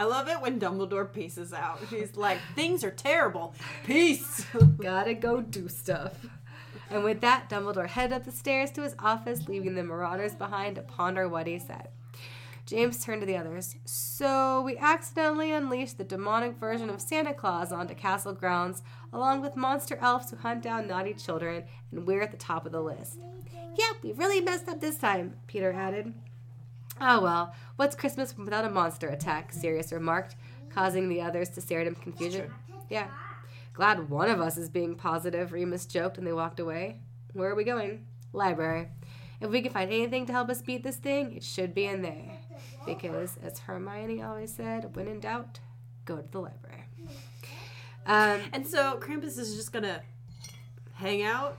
I 0.00 0.04
love 0.04 0.28
it 0.28 0.40
when 0.40 0.58
Dumbledore 0.58 1.12
pieces 1.12 1.52
out. 1.52 1.78
He's 1.90 2.16
like, 2.16 2.38
things 2.54 2.82
are 2.84 2.90
terrible. 2.90 3.54
Peace. 3.84 4.46
Gotta 4.80 5.12
go 5.12 5.42
do 5.42 5.68
stuff. 5.68 6.14
And 6.88 7.04
with 7.04 7.20
that, 7.20 7.50
Dumbledore 7.50 7.86
headed 7.86 8.14
up 8.14 8.24
the 8.24 8.32
stairs 8.32 8.70
to 8.72 8.82
his 8.82 8.94
office, 8.98 9.46
leaving 9.46 9.74
the 9.74 9.84
marauders 9.84 10.34
behind 10.34 10.76
to 10.76 10.82
ponder 10.82 11.28
what 11.28 11.46
he 11.46 11.58
said. 11.58 11.88
James 12.64 13.04
turned 13.04 13.20
to 13.20 13.26
the 13.26 13.36
others. 13.36 13.76
So, 13.84 14.62
we 14.62 14.78
accidentally 14.78 15.52
unleashed 15.52 15.98
the 15.98 16.04
demonic 16.04 16.56
version 16.56 16.88
of 16.88 17.02
Santa 17.02 17.34
Claus 17.34 17.70
onto 17.70 17.94
castle 17.94 18.32
grounds, 18.32 18.82
along 19.12 19.42
with 19.42 19.54
monster 19.54 19.98
elves 20.00 20.30
who 20.30 20.38
hunt 20.38 20.62
down 20.62 20.86
naughty 20.86 21.12
children, 21.12 21.64
and 21.92 22.06
we're 22.06 22.22
at 22.22 22.30
the 22.30 22.38
top 22.38 22.64
of 22.64 22.72
the 22.72 22.80
list. 22.80 23.18
Yep, 23.76 23.96
we 24.02 24.12
really 24.12 24.40
messed 24.40 24.66
up 24.66 24.80
this 24.80 24.96
time, 24.96 25.34
Peter 25.46 25.72
added. 25.72 26.14
Oh 27.00 27.20
well, 27.22 27.54
what's 27.76 27.96
Christmas 27.96 28.36
without 28.36 28.64
a 28.64 28.70
monster 28.70 29.08
attack? 29.08 29.52
Sirius 29.52 29.92
remarked, 29.92 30.36
causing 30.68 31.08
the 31.08 31.20
others 31.22 31.48
to 31.50 31.60
stare 31.60 31.80
at 31.80 31.86
him 31.86 31.94
in 31.94 32.00
confusion. 32.00 32.52
Yeah. 32.88 33.08
Glad 33.72 34.10
one 34.10 34.28
of 34.28 34.40
us 34.40 34.58
is 34.58 34.68
being 34.68 34.94
positive, 34.94 35.52
Remus 35.52 35.86
joked, 35.86 36.18
and 36.18 36.26
they 36.26 36.32
walked 36.32 36.60
away. 36.60 37.00
Where 37.32 37.50
are 37.50 37.54
we 37.54 37.64
going? 37.64 38.04
Library. 38.32 38.88
If 39.40 39.48
we 39.50 39.62
can 39.62 39.72
find 39.72 39.90
anything 39.90 40.26
to 40.26 40.32
help 40.32 40.50
us 40.50 40.60
beat 40.60 40.82
this 40.82 40.96
thing, 40.96 41.36
it 41.36 41.42
should 41.42 41.74
be 41.74 41.86
in 41.86 42.02
there. 42.02 42.32
Because, 42.84 43.38
as 43.42 43.60
Hermione 43.60 44.22
always 44.22 44.52
said, 44.54 44.94
when 44.94 45.08
in 45.08 45.20
doubt, 45.20 45.60
go 46.04 46.16
to 46.18 46.30
the 46.30 46.40
library. 46.40 46.84
Um, 48.06 48.40
And 48.52 48.66
so 48.66 48.98
Krampus 49.00 49.38
is 49.38 49.56
just 49.56 49.72
gonna 49.72 50.02
hang 50.94 51.22
out 51.22 51.56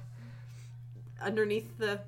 underneath 1.19 1.77
the. 1.79 2.01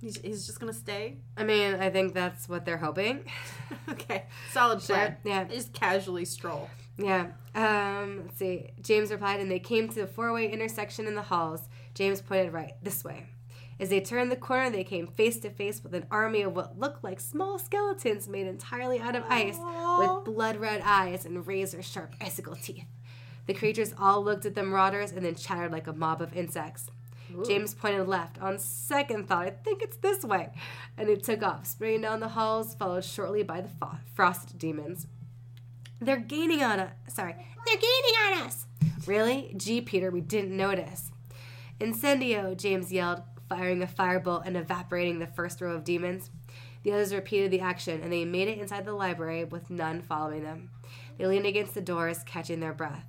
He's, 0.00 0.16
he's 0.20 0.46
just 0.46 0.60
gonna 0.60 0.72
stay. 0.72 1.16
I 1.36 1.44
mean, 1.44 1.74
I 1.74 1.90
think 1.90 2.14
that's 2.14 2.48
what 2.48 2.64
they're 2.64 2.78
hoping. 2.78 3.24
okay, 3.88 4.26
solid 4.52 4.80
Sure, 4.80 4.96
plan. 4.96 5.16
yeah. 5.24 5.44
Just 5.44 5.72
casually 5.72 6.24
stroll. 6.24 6.70
Yeah. 6.96 7.28
Um, 7.54 8.22
let's 8.26 8.38
see. 8.38 8.70
James 8.80 9.10
replied, 9.10 9.40
and 9.40 9.50
they 9.50 9.58
came 9.58 9.88
to 9.88 9.94
the 9.94 10.06
four 10.06 10.32
way 10.32 10.50
intersection 10.50 11.06
in 11.06 11.14
the 11.14 11.22
halls. 11.22 11.68
James 11.94 12.20
pointed 12.20 12.52
right, 12.52 12.72
this 12.82 13.02
way. 13.02 13.26
As 13.80 13.90
they 13.90 14.00
turned 14.00 14.32
the 14.32 14.36
corner, 14.36 14.70
they 14.70 14.82
came 14.82 15.06
face 15.06 15.38
to 15.40 15.50
face 15.50 15.82
with 15.82 15.94
an 15.94 16.06
army 16.10 16.42
of 16.42 16.54
what 16.56 16.78
looked 16.78 17.04
like 17.04 17.20
small 17.20 17.58
skeletons 17.60 18.28
made 18.28 18.46
entirely 18.48 18.98
out 18.98 19.14
of 19.14 19.22
ice, 19.28 19.56
Aw. 19.58 20.16
with 20.16 20.24
blood 20.34 20.56
red 20.56 20.80
eyes 20.84 21.24
and 21.24 21.46
razor 21.46 21.82
sharp 21.82 22.14
icicle 22.20 22.56
teeth. 22.56 22.86
The 23.46 23.54
creatures 23.54 23.94
all 23.98 24.22
looked 24.22 24.44
at 24.46 24.54
the 24.56 24.62
marauders 24.64 25.12
and 25.12 25.24
then 25.24 25.36
chattered 25.36 25.70
like 25.72 25.86
a 25.86 25.92
mob 25.92 26.20
of 26.20 26.36
insects. 26.36 26.90
James 27.46 27.74
pointed 27.74 28.08
left. 28.08 28.40
On 28.40 28.58
second 28.58 29.28
thought, 29.28 29.46
I 29.46 29.50
think 29.50 29.82
it's 29.82 29.96
this 29.98 30.24
way. 30.24 30.50
And 30.96 31.08
it 31.08 31.22
took 31.22 31.42
off, 31.42 31.66
spraying 31.66 32.02
down 32.02 32.20
the 32.20 32.28
halls, 32.28 32.74
followed 32.74 33.04
shortly 33.04 33.42
by 33.42 33.60
the 33.60 33.68
fo- 33.68 33.98
frost 34.14 34.58
demons. 34.58 35.06
They're 36.00 36.16
gaining 36.16 36.62
on 36.62 36.78
us. 36.80 36.92
Sorry. 37.08 37.34
They're 37.66 37.76
gaining 37.76 38.14
on 38.26 38.46
us. 38.46 38.66
Really? 39.06 39.52
Gee, 39.56 39.80
Peter, 39.80 40.10
we 40.10 40.20
didn't 40.20 40.56
notice. 40.56 41.10
Incendio, 41.80 42.56
James 42.56 42.92
yelled, 42.92 43.22
firing 43.48 43.82
a 43.82 43.86
firebolt 43.86 44.46
and 44.46 44.56
evaporating 44.56 45.18
the 45.18 45.26
first 45.26 45.60
row 45.60 45.72
of 45.72 45.84
demons. 45.84 46.30
The 46.82 46.92
others 46.92 47.14
repeated 47.14 47.50
the 47.50 47.60
action, 47.60 48.00
and 48.02 48.12
they 48.12 48.24
made 48.24 48.48
it 48.48 48.58
inside 48.58 48.84
the 48.84 48.92
library 48.92 49.44
with 49.44 49.70
none 49.70 50.00
following 50.02 50.44
them. 50.44 50.70
They 51.16 51.26
leaned 51.26 51.46
against 51.46 51.74
the 51.74 51.80
doors, 51.80 52.22
catching 52.24 52.60
their 52.60 52.72
breath. 52.72 53.04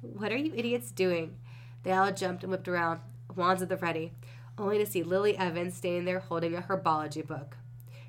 What 0.00 0.32
are 0.32 0.36
you 0.36 0.52
idiots 0.54 0.90
doing? 0.90 1.36
They 1.84 1.92
all 1.92 2.12
jumped 2.12 2.42
and 2.42 2.50
whipped 2.50 2.68
around. 2.68 3.00
Wands 3.38 3.62
at 3.62 3.70
the 3.70 3.76
ready, 3.78 4.12
only 4.58 4.76
to 4.76 4.84
see 4.84 5.02
Lily 5.02 5.38
Evans 5.38 5.74
standing 5.74 6.04
there 6.04 6.18
holding 6.18 6.54
a 6.54 6.60
herbology 6.60 7.26
book. 7.26 7.56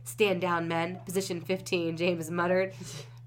Stand 0.03 0.41
down, 0.41 0.67
men. 0.67 0.99
Position 1.05 1.39
15, 1.39 1.95
James 1.95 2.29
muttered. 2.31 2.73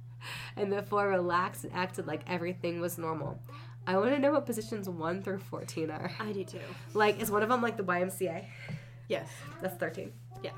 and 0.56 0.70
the 0.72 0.82
four 0.82 1.08
relaxed 1.08 1.64
and 1.64 1.72
acted 1.72 2.06
like 2.06 2.22
everything 2.26 2.80
was 2.80 2.98
normal. 2.98 3.38
I 3.86 3.96
want 3.96 4.10
to 4.10 4.18
know 4.18 4.32
what 4.32 4.46
positions 4.46 4.88
1 4.88 5.22
through 5.22 5.38
14 5.38 5.90
are. 5.90 6.12
I 6.20 6.32
do 6.32 6.44
too. 6.44 6.58
Like, 6.94 7.20
is 7.20 7.30
one 7.30 7.42
of 7.42 7.48
them 7.48 7.62
like 7.62 7.76
the 7.76 7.84
YMCA? 7.84 8.44
Yes. 9.08 9.28
That's 9.60 9.76
13. 9.76 10.12
Yeah. 10.42 10.50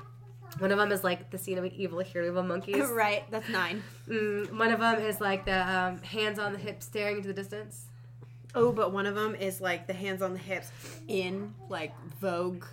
One 0.59 0.71
of 0.71 0.77
them 0.77 0.91
is 0.91 1.03
like 1.03 1.31
the 1.31 1.37
scene 1.37 1.57
of 1.57 1.65
evil 1.65 1.99
hero 1.99 2.27
evil 2.27 2.43
monkeys. 2.43 2.87
right. 2.91 3.23
That's 3.31 3.49
nine. 3.49 3.83
Mm, 4.07 4.57
one 4.57 4.71
of 4.71 4.79
them 4.79 5.01
is 5.01 5.19
like 5.19 5.45
the 5.45 5.57
um, 5.57 6.01
hands 6.01 6.39
on 6.39 6.53
the 6.53 6.59
hip 6.59 6.81
staring 6.81 7.17
into 7.17 7.27
the 7.27 7.33
distance. 7.33 7.85
Oh, 8.55 8.71
but 8.71 8.91
one 8.91 9.05
of 9.05 9.15
them 9.15 9.35
is 9.35 9.59
like 9.61 9.85
the 9.87 9.93
hands 9.93 10.21
on 10.21 10.33
the 10.33 10.39
hips 10.39 10.71
in 11.07 11.53
like 11.69 11.93
Vogue. 12.21 12.65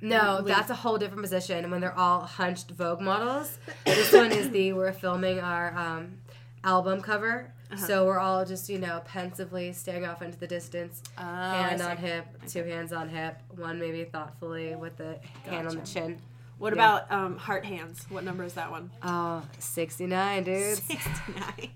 No, 0.00 0.36
With- 0.42 0.46
that's 0.46 0.70
a 0.70 0.74
whole 0.74 0.96
different 0.98 1.22
position 1.22 1.70
when 1.70 1.80
they're 1.80 1.96
all 1.98 2.20
hunched 2.20 2.70
Vogue 2.70 3.00
models. 3.00 3.58
this 3.84 4.12
one 4.12 4.32
is 4.32 4.50
the 4.50 4.72
we're 4.72 4.92
filming 4.92 5.40
our 5.40 5.76
um, 5.76 6.18
album 6.64 7.00
cover. 7.02 7.52
Uh-huh. 7.70 7.86
So 7.86 8.06
we're 8.06 8.18
all 8.18 8.46
just, 8.46 8.70
you 8.70 8.78
know, 8.78 9.02
pensively 9.04 9.72
staring 9.74 10.06
off 10.06 10.22
into 10.22 10.38
the 10.38 10.46
distance. 10.46 11.02
Oh, 11.18 11.22
hand 11.22 11.82
on 11.82 11.96
hip, 11.98 12.24
two 12.46 12.62
hands 12.64 12.92
on 12.94 13.08
hip, 13.10 13.38
one 13.56 13.78
maybe 13.78 14.04
thoughtfully 14.04 14.74
with 14.74 14.96
the 14.96 15.18
hand 15.44 15.68
on 15.68 15.76
the 15.76 15.82
chin. 15.82 16.18
What 16.58 16.74
Yeah. 16.74 16.96
about 16.96 17.12
um, 17.12 17.36
heart 17.36 17.64
hands? 17.66 18.06
What 18.08 18.24
number 18.24 18.42
is 18.44 18.54
that 18.54 18.70
one? 18.70 18.90
Oh, 19.02 19.42
69, 19.58 20.44
dudes. 20.44 20.82
69. 20.86 21.70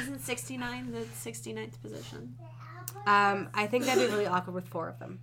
Isn't 0.00 0.20
69 0.20 0.92
the 0.92 1.00
69th 1.00 1.80
position? 1.82 2.36
Um, 3.06 3.48
I 3.54 3.66
think 3.66 3.84
that'd 3.84 4.06
be 4.06 4.12
really 4.12 4.26
awkward 4.26 4.54
with 4.54 4.68
four 4.68 4.88
of 4.88 4.98
them. 4.98 5.20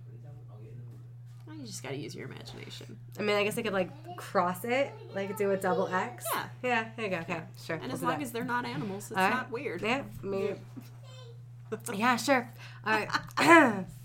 Well, 1.46 1.56
you 1.56 1.66
just 1.66 1.82
gotta 1.82 1.96
use 1.96 2.14
your 2.14 2.26
imagination. 2.26 2.96
I 3.18 3.22
mean, 3.22 3.36
I 3.36 3.44
guess 3.44 3.58
I 3.58 3.62
could 3.62 3.72
like 3.72 3.90
cross 4.16 4.64
it, 4.64 4.92
like 5.14 5.36
do 5.36 5.50
a 5.50 5.56
double 5.56 5.88
X. 5.88 6.24
Yeah. 6.32 6.44
Yeah, 6.62 6.88
there 6.96 7.04
you 7.04 7.10
go. 7.10 7.18
Okay, 7.18 7.40
sure. 7.64 7.76
And 7.76 7.86
we'll 7.86 7.94
as 7.94 8.02
long 8.02 8.18
that. 8.18 8.22
as 8.22 8.32
they're 8.32 8.44
not 8.44 8.64
animals, 8.64 9.10
it's 9.10 9.16
right. 9.16 9.30
not 9.30 9.50
weird. 9.50 9.82
Yeah, 9.82 10.02
I 10.22 10.26
mean, 10.26 10.58
yeah, 11.94 12.16
sure. 12.16 12.50
All 12.84 12.92
right. 12.92 13.84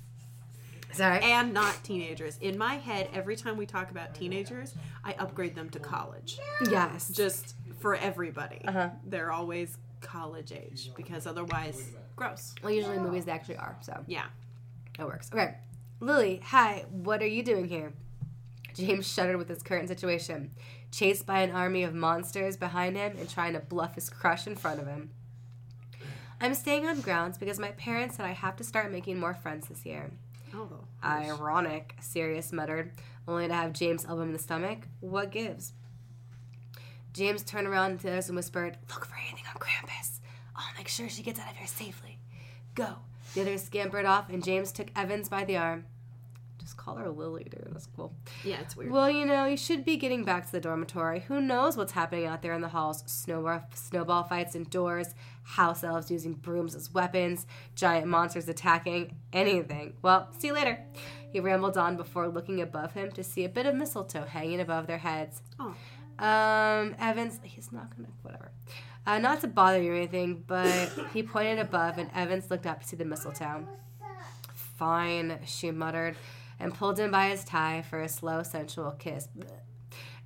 Sorry. 0.93 1.23
And 1.23 1.53
not 1.53 1.83
teenagers. 1.83 2.37
In 2.41 2.57
my 2.57 2.75
head, 2.75 3.09
every 3.13 3.35
time 3.35 3.55
we 3.55 3.65
talk 3.65 3.91
about 3.91 4.13
teenagers, 4.13 4.75
I 5.05 5.13
upgrade 5.13 5.55
them 5.55 5.69
to 5.69 5.79
college. 5.79 6.37
yes. 6.69 7.09
Just 7.09 7.55
for 7.79 7.95
everybody. 7.95 8.61
Uh-huh. 8.65 8.89
They're 9.05 9.31
always 9.31 9.77
college 10.01 10.51
age 10.51 10.91
because 10.95 11.25
otherwise, 11.27 11.91
gross. 12.15 12.53
Well, 12.63 12.71
usually 12.71 12.97
movies 12.97 13.25
they 13.25 13.31
actually 13.31 13.57
are, 13.57 13.77
so 13.81 14.03
Yeah. 14.07 14.25
it 14.99 15.03
works. 15.05 15.29
Okay. 15.31 15.55
Lily, 15.99 16.41
hi. 16.43 16.85
What 16.89 17.21
are 17.21 17.27
you 17.27 17.43
doing 17.43 17.67
here? 17.67 17.93
James 18.73 19.07
shuddered 19.11 19.37
with 19.37 19.49
his 19.49 19.61
current 19.61 19.87
situation, 19.89 20.51
chased 20.91 21.25
by 21.25 21.41
an 21.41 21.51
army 21.51 21.83
of 21.83 21.93
monsters 21.93 22.57
behind 22.57 22.95
him 22.95 23.15
and 23.19 23.29
trying 23.29 23.53
to 23.53 23.59
bluff 23.59 23.95
his 23.95 24.09
crush 24.09 24.47
in 24.47 24.55
front 24.55 24.79
of 24.79 24.87
him. 24.87 25.11
I'm 26.39 26.55
staying 26.55 26.87
on 26.87 27.01
grounds 27.01 27.37
because 27.37 27.59
my 27.59 27.71
parents 27.73 28.15
said 28.17 28.25
I 28.25 28.31
have 28.31 28.55
to 28.57 28.63
start 28.63 28.91
making 28.91 29.19
more 29.19 29.33
friends 29.35 29.67
this 29.67 29.85
year. 29.85 30.11
Oh. 30.55 30.67
Ironic, 31.03 31.95
Sirius 32.01 32.51
muttered, 32.51 32.93
only 33.27 33.47
to 33.47 33.53
have 33.53 33.73
James 33.73 34.05
elbow 34.05 34.21
him 34.23 34.29
in 34.29 34.33
the 34.33 34.39
stomach. 34.39 34.79
What 35.01 35.31
gives? 35.31 35.73
James 37.13 37.43
turned 37.43 37.67
around 37.67 37.99
to 37.99 38.07
the 38.07 38.11
others 38.11 38.29
and 38.29 38.35
whispered, 38.35 38.77
Look 38.89 39.05
for 39.05 39.15
anything 39.15 39.43
on 39.53 39.59
Krampus. 39.59 40.19
I'll 40.55 40.77
make 40.77 40.87
sure 40.87 41.09
she 41.09 41.23
gets 41.23 41.39
out 41.39 41.51
of 41.51 41.57
here 41.57 41.67
safely. 41.67 42.19
Go. 42.75 42.95
The 43.33 43.41
others 43.41 43.63
scampered 43.63 44.05
off, 44.05 44.29
and 44.29 44.43
James 44.43 44.71
took 44.71 44.87
Evans 44.95 45.29
by 45.29 45.45
the 45.45 45.57
arm. 45.57 45.85
Just 46.57 46.77
call 46.77 46.95
her 46.95 47.05
a 47.05 47.11
Lily, 47.11 47.45
dude. 47.45 47.67
That's 47.71 47.87
cool. 47.95 48.13
Yeah, 48.43 48.61
it's 48.61 48.77
weird. 48.77 48.91
Well, 48.91 49.09
you 49.09 49.25
know, 49.25 49.45
you 49.45 49.57
should 49.57 49.83
be 49.83 49.97
getting 49.97 50.23
back 50.23 50.45
to 50.45 50.51
the 50.51 50.59
dormitory. 50.59 51.21
Who 51.21 51.41
knows 51.41 51.75
what's 51.75 51.93
happening 51.93 52.27
out 52.27 52.41
there 52.43 52.53
in 52.53 52.61
the 52.61 52.67
halls? 52.67 53.03
Snowball, 53.07 53.63
snowball 53.73 54.23
fights 54.23 54.55
indoors, 54.55 55.15
house 55.43 55.83
elves 55.83 56.11
using 56.11 56.33
brooms 56.33 56.75
as 56.75 56.93
weapons, 56.93 57.47
giant 57.75 58.07
monsters 58.07 58.47
attacking, 58.47 59.15
anything. 59.33 59.95
Well, 60.01 60.29
see 60.37 60.47
you 60.47 60.53
later. 60.53 60.79
He 61.31 61.39
rambled 61.39 61.77
on 61.77 61.97
before 61.97 62.27
looking 62.27 62.61
above 62.61 62.93
him 62.93 63.11
to 63.13 63.23
see 63.23 63.43
a 63.43 63.49
bit 63.49 63.65
of 63.65 63.73
mistletoe 63.73 64.25
hanging 64.25 64.59
above 64.59 64.85
their 64.85 64.99
heads. 64.99 65.41
Oh. 65.59 65.73
Um, 66.21 66.95
Evans, 66.99 67.39
he's 67.43 67.71
not 67.71 67.95
gonna, 67.95 68.09
whatever. 68.21 68.51
Uh, 69.07 69.17
not 69.17 69.41
to 69.41 69.47
bother 69.47 69.81
you 69.81 69.91
or 69.91 69.95
anything, 69.95 70.43
but 70.45 70.91
he 71.13 71.23
pointed 71.23 71.57
above 71.59 71.97
and 71.97 72.09
Evans 72.13 72.51
looked 72.51 72.67
up 72.67 72.81
to 72.81 72.87
see 72.87 72.95
the 72.95 73.05
mistletoe. 73.05 73.67
Fine, 74.77 75.39
she 75.45 75.71
muttered, 75.71 76.15
and 76.59 76.73
pulled 76.73 76.99
him 76.99 77.11
by 77.11 77.29
his 77.29 77.43
tie 77.43 77.83
for 77.89 78.01
a 78.01 78.09
slow, 78.09 78.43
sensual 78.43 78.91
kiss. 78.91 79.27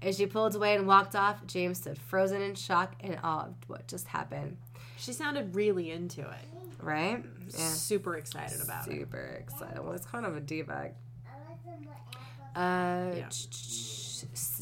As 0.02 0.18
she 0.18 0.26
pulled 0.26 0.56
away 0.56 0.76
and 0.76 0.86
walked 0.86 1.16
off, 1.16 1.46
James 1.48 1.78
stood 1.80 1.98
frozen 1.98 2.42
in 2.42 2.56
shock 2.56 2.96
and 3.00 3.18
awe 3.24 3.46
of 3.48 3.56
what 3.68 3.88
just 3.88 4.08
happened. 4.08 4.58
She 4.98 5.14
sounded 5.14 5.56
really 5.56 5.92
into 5.92 6.22
it. 6.22 6.46
Right? 6.82 7.24
Yeah. 7.50 7.68
Super 7.70 8.16
excited 8.18 8.62
about 8.62 8.88
it. 8.88 8.92
Super 8.92 9.40
excited. 9.40 9.80
Well, 9.84 9.94
it's 9.94 10.06
kind 10.06 10.26
of 10.26 10.36
a 10.36 10.42
d-bag. 10.42 10.92
Uh, 12.56 13.12
Yeah. 13.16 13.30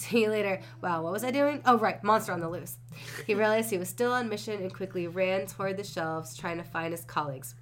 see 0.09 0.23
you 0.23 0.29
later. 0.29 0.61
Wow, 0.81 1.03
what 1.03 1.13
was 1.13 1.23
I 1.23 1.31
doing? 1.31 1.61
Oh, 1.65 1.77
right, 1.77 2.03
monster 2.03 2.33
on 2.33 2.39
the 2.39 2.49
loose. 2.49 2.77
He 3.25 3.35
realized 3.35 3.69
he 3.69 3.77
was 3.77 3.89
still 3.89 4.11
on 4.11 4.29
mission 4.29 4.61
and 4.61 4.73
quickly 4.73 5.07
ran 5.07 5.45
toward 5.47 5.77
the 5.77 5.83
shelves 5.83 6.37
trying 6.37 6.57
to 6.57 6.63
find 6.63 6.91
his 6.91 7.05
colleagues. 7.05 7.55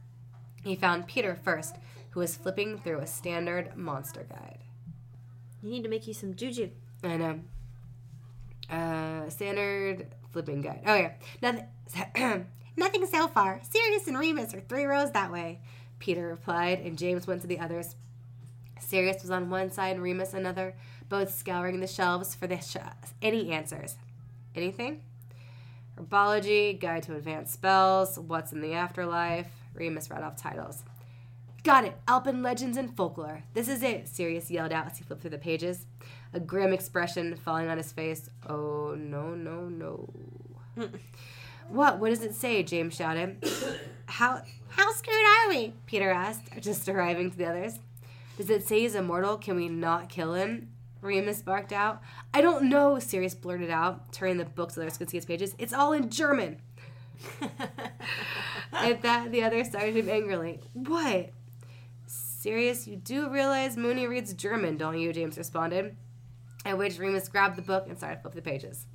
He 0.63 0.75
found 0.75 1.07
Peter 1.07 1.35
first, 1.35 1.77
who 2.11 2.19
was 2.19 2.35
flipping 2.35 2.77
through 2.77 2.99
a 2.99 3.07
standard 3.07 3.75
monster 3.75 4.25
guide. 4.29 4.59
You 5.61 5.71
need 5.71 5.83
to 5.83 5.89
make 5.89 6.07
you 6.07 6.13
some 6.13 6.35
juju. 6.35 6.69
I 7.03 7.17
know. 7.17 7.39
Uh, 8.69 9.29
standard 9.29 10.07
flipping 10.31 10.61
guide. 10.61 10.81
Oh 10.85 10.95
yeah, 10.95 11.13
nothing. 11.41 11.67
Nothing 12.77 13.05
so 13.05 13.27
far. 13.27 13.59
Sirius 13.69 14.07
and 14.07 14.17
Remus 14.17 14.53
are 14.53 14.61
three 14.61 14.85
rows 14.85 15.11
that 15.11 15.29
way. 15.29 15.59
Peter 15.99 16.25
replied, 16.25 16.79
and 16.79 16.97
James 16.97 17.27
went 17.27 17.41
to 17.41 17.47
the 17.47 17.59
others. 17.59 17.95
Sirius 18.79 19.21
was 19.21 19.29
on 19.29 19.49
one 19.49 19.71
side 19.71 19.95
and 19.95 20.01
Remus 20.01 20.33
another, 20.33 20.75
both 21.11 21.37
scouring 21.37 21.81
the 21.81 21.87
shelves 21.87 22.33
for 22.33 22.47
the 22.47 22.57
sh- 22.57 22.77
any 23.21 23.51
answers. 23.51 23.97
Anything? 24.55 25.01
Herbology, 25.99 26.79
Guide 26.79 27.03
to 27.03 27.15
Advanced 27.17 27.53
Spells, 27.53 28.17
What's 28.17 28.53
in 28.53 28.61
the 28.61 28.73
Afterlife. 28.73 29.49
Remus 29.73 30.09
read 30.09 30.23
off 30.23 30.37
titles. 30.37 30.83
Got 31.63 31.83
it! 31.83 31.97
Alpin 32.07 32.41
legends 32.41 32.77
and 32.77 32.95
folklore. 32.95 33.43
This 33.53 33.67
is 33.67 33.83
it, 33.83 34.07
Sirius 34.07 34.49
yelled 34.49 34.71
out 34.71 34.85
as 34.87 34.99
he 34.99 35.03
flipped 35.03 35.21
through 35.21 35.31
the 35.31 35.37
pages, 35.37 35.85
a 36.33 36.39
grim 36.39 36.71
expression 36.71 37.35
falling 37.35 37.67
on 37.67 37.77
his 37.77 37.91
face. 37.91 38.29
Oh, 38.47 38.95
no, 38.97 39.35
no, 39.35 39.67
no. 39.67 40.09
what? 41.67 41.99
What 41.99 42.09
does 42.09 42.23
it 42.23 42.35
say? 42.35 42.63
James 42.63 42.95
shouted. 42.95 43.43
How, 44.05 44.41
how 44.69 44.91
screwed 44.91 45.15
are 45.15 45.49
we? 45.49 45.73
Peter 45.85 46.09
asked, 46.09 46.43
just 46.59 46.87
arriving 46.87 47.31
to 47.31 47.37
the 47.37 47.45
others. 47.45 47.79
Does 48.37 48.49
it 48.49 48.67
say 48.67 48.81
he's 48.81 48.95
immortal? 48.95 49.37
Can 49.37 49.55
we 49.55 49.69
not 49.69 50.09
kill 50.09 50.33
him? 50.33 50.69
Remus 51.01 51.41
barked 51.41 51.73
out. 51.73 52.01
I 52.33 52.41
don't 52.41 52.69
know, 52.69 52.99
Sirius 52.99 53.35
blurted 53.35 53.69
out, 53.69 54.13
turning 54.13 54.37
the 54.37 54.45
book 54.45 54.71
so 54.71 54.81
the 54.81 54.87
others 54.87 54.97
could 54.97 55.09
see 55.09 55.17
his 55.17 55.25
pages. 55.25 55.55
It's 55.57 55.73
all 55.73 55.93
in 55.93 56.09
German. 56.09 56.61
At 58.73 59.01
that, 59.01 59.31
the 59.31 59.43
others 59.43 59.67
started 59.67 59.95
him 59.95 60.09
angrily. 60.09 60.59
What? 60.73 61.29
Sirius, 62.07 62.87
you 62.87 62.95
do 62.95 63.29
realize 63.29 63.77
Moony 63.77 64.07
reads 64.07 64.33
German, 64.33 64.77
don't 64.77 64.99
you? 64.99 65.13
James 65.13 65.37
responded. 65.37 65.95
At 66.65 66.77
which 66.77 66.99
Remus 66.99 67.29
grabbed 67.29 67.55
the 67.55 67.61
book 67.61 67.85
and 67.87 67.97
started 67.97 68.17
to 68.17 68.21
flip 68.21 68.33
the 68.33 68.41
pages. 68.41 68.85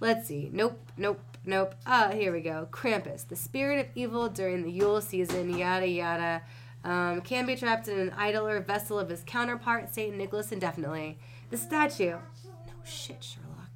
Let's 0.00 0.26
see. 0.26 0.50
Nope, 0.52 0.78
nope, 0.96 1.20
nope. 1.44 1.74
Ah, 1.86 2.10
here 2.12 2.32
we 2.32 2.40
go. 2.40 2.68
Krampus, 2.70 3.26
the 3.26 3.36
spirit 3.36 3.80
of 3.80 3.86
evil 3.94 4.28
during 4.28 4.62
the 4.62 4.70
Yule 4.70 5.00
season, 5.00 5.56
yada 5.56 5.86
yada. 5.88 6.42
Um, 6.84 7.22
can 7.22 7.46
be 7.46 7.56
trapped 7.56 7.88
in 7.88 7.98
an 7.98 8.10
idol 8.10 8.46
or 8.46 8.60
vessel 8.60 8.98
of 8.98 9.08
his 9.08 9.22
counterpart, 9.24 9.94
Saint 9.94 10.16
Nicholas, 10.16 10.52
indefinitely. 10.52 11.18
The 11.54 11.60
statue. 11.60 12.16
No 12.66 12.72
shit, 12.82 13.22
Sherlock. 13.22 13.70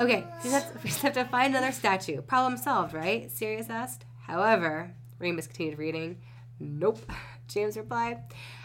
Okay, 0.00 0.24
we 0.44 0.50
have 0.50 0.62
have 1.02 1.12
to 1.14 1.24
find 1.24 1.56
another 1.56 1.72
statue. 1.72 2.22
Problem 2.22 2.56
solved, 2.56 2.94
right? 2.94 3.28
Sirius 3.28 3.68
asked. 3.68 4.04
However, 4.28 4.94
Remus 5.18 5.48
continued 5.48 5.76
reading. 5.76 6.18
Nope, 6.60 7.00
James 7.48 7.76
replied. 7.76 8.20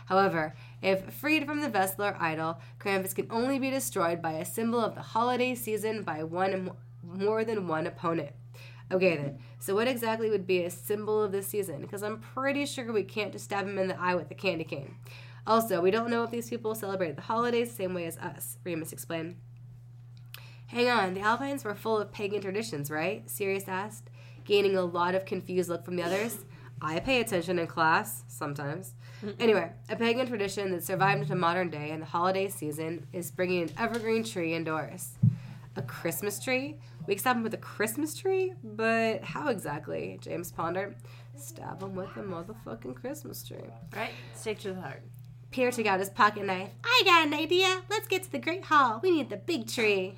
However, 0.05 0.53
if 0.83 1.11
freed 1.11 1.47
from 1.47 1.61
the 1.61 1.69
vessel 1.69 2.03
or 2.03 2.15
idol, 2.19 2.59
Krampus 2.79 3.15
can 3.15 3.25
only 3.31 3.57
be 3.57 3.71
destroyed 3.71 4.21
by 4.21 4.33
a 4.33 4.45
symbol 4.45 4.79
of 4.79 4.93
the 4.93 5.01
holiday 5.01 5.55
season 5.55 6.03
by 6.03 6.21
one 6.21 6.69
more 7.01 7.43
than 7.43 7.67
one 7.67 7.87
opponent. 7.87 8.29
Okay 8.91 9.17
then, 9.17 9.39
so 9.57 9.73
what 9.73 9.87
exactly 9.87 10.29
would 10.29 10.45
be 10.45 10.63
a 10.63 10.69
symbol 10.69 11.23
of 11.23 11.31
this 11.31 11.47
season? 11.47 11.81
Because 11.81 12.03
I'm 12.03 12.19
pretty 12.19 12.67
sure 12.67 12.93
we 12.93 13.01
can't 13.01 13.31
just 13.31 13.45
stab 13.45 13.67
him 13.67 13.79
in 13.79 13.87
the 13.87 13.99
eye 13.99 14.13
with 14.13 14.29
a 14.29 14.35
candy 14.35 14.65
cane. 14.65 14.97
Also, 15.47 15.81
we 15.81 15.91
don't 15.91 16.09
know 16.09 16.23
if 16.23 16.31
these 16.31 16.49
people 16.49 16.73
celebrate 16.73 17.15
the 17.15 17.21
holidays 17.21 17.69
the 17.69 17.75
same 17.75 17.93
way 17.93 18.05
as 18.05 18.17
us, 18.17 18.57
Remus 18.63 18.91
explained. 18.91 19.35
Hang 20.67 20.89
on, 20.89 21.13
the 21.13 21.21
Alpines 21.21 21.63
were 21.63 21.75
full 21.75 21.99
of 21.99 22.11
pagan 22.11 22.41
traditions, 22.41 22.89
right? 22.89 23.29
Sirius 23.29 23.67
asked, 23.67 24.09
gaining 24.43 24.75
a 24.75 24.81
lot 24.81 25.13
of 25.13 25.25
confused 25.25 25.69
look 25.69 25.85
from 25.85 25.95
the 25.95 26.03
others. 26.03 26.39
I 26.81 26.99
pay 26.99 27.21
attention 27.21 27.59
in 27.59 27.67
class, 27.67 28.23
sometimes. 28.27 28.95
Anyway, 29.39 29.71
a 29.87 29.95
pagan 29.95 30.27
tradition 30.27 30.71
that 30.71 30.83
survived 30.83 31.21
into 31.21 31.35
modern 31.35 31.69
day 31.69 31.91
in 31.91 31.99
the 31.99 32.05
holiday 32.05 32.49
season 32.49 33.07
is 33.13 33.31
bringing 33.31 33.63
an 33.63 33.71
evergreen 33.77 34.23
tree 34.23 34.53
indoors. 34.53 35.13
A 35.77 35.81
Christmas 35.81 36.39
tree? 36.39 36.79
Wakes 37.07 37.25
up 37.25 37.41
with 37.41 37.53
a 37.53 37.57
Christmas 37.57 38.15
tree? 38.15 38.53
But 38.63 39.23
how 39.23 39.49
exactly? 39.49 40.17
James 40.21 40.51
pondered. 40.51 40.95
Stab 41.37 41.81
him 41.81 41.95
with 41.95 42.09
a 42.17 42.21
motherfucking 42.21 42.95
Christmas 42.95 43.43
tree. 43.47 43.57
Right? 43.95 44.11
Stick 44.33 44.59
to 44.59 44.73
the 44.73 44.81
heart. 44.81 45.03
Peter 45.51 45.71
took 45.71 45.85
out 45.85 45.99
his 45.99 46.09
pocket 46.09 46.45
knife. 46.45 46.69
I 46.83 47.01
got 47.05 47.27
an 47.27 47.33
idea. 47.33 47.81
Let's 47.89 48.07
get 48.07 48.23
to 48.23 48.31
the 48.31 48.39
Great 48.39 48.65
Hall. 48.65 48.99
We 49.01 49.11
need 49.11 49.29
the 49.29 49.37
big 49.37 49.67
tree. 49.67 50.15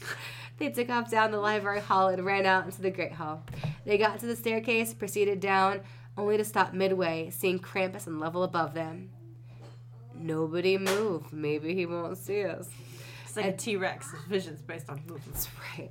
They 0.58 0.70
took 0.70 0.90
off 0.90 1.10
down 1.10 1.32
the 1.32 1.40
library 1.40 1.80
hall 1.80 2.08
and 2.08 2.24
ran 2.24 2.46
out 2.46 2.66
into 2.66 2.82
the 2.82 2.90
Great 2.90 3.14
Hall. 3.14 3.42
They 3.84 3.98
got 3.98 4.20
to 4.20 4.26
the 4.26 4.36
staircase, 4.36 4.94
proceeded 4.94 5.40
down, 5.40 5.80
only 6.16 6.36
to 6.36 6.44
stop 6.44 6.72
midway, 6.72 7.30
seeing 7.30 7.58
Krampus 7.58 8.06
and 8.06 8.20
level 8.20 8.44
above 8.44 8.72
them. 8.72 9.10
Nobody 10.14 10.78
move. 10.78 11.32
Maybe 11.32 11.74
he 11.74 11.84
won't 11.84 12.16
see 12.16 12.44
us. 12.44 12.68
It's 13.24 13.36
like 13.36 13.46
a 13.46 13.56
T 13.56 13.76
Rex. 13.76 14.10
His 14.12 14.22
vision's 14.24 14.62
based 14.62 14.88
on 14.88 14.98
movement. 15.06 15.32
That's 15.32 15.48
right. 15.76 15.90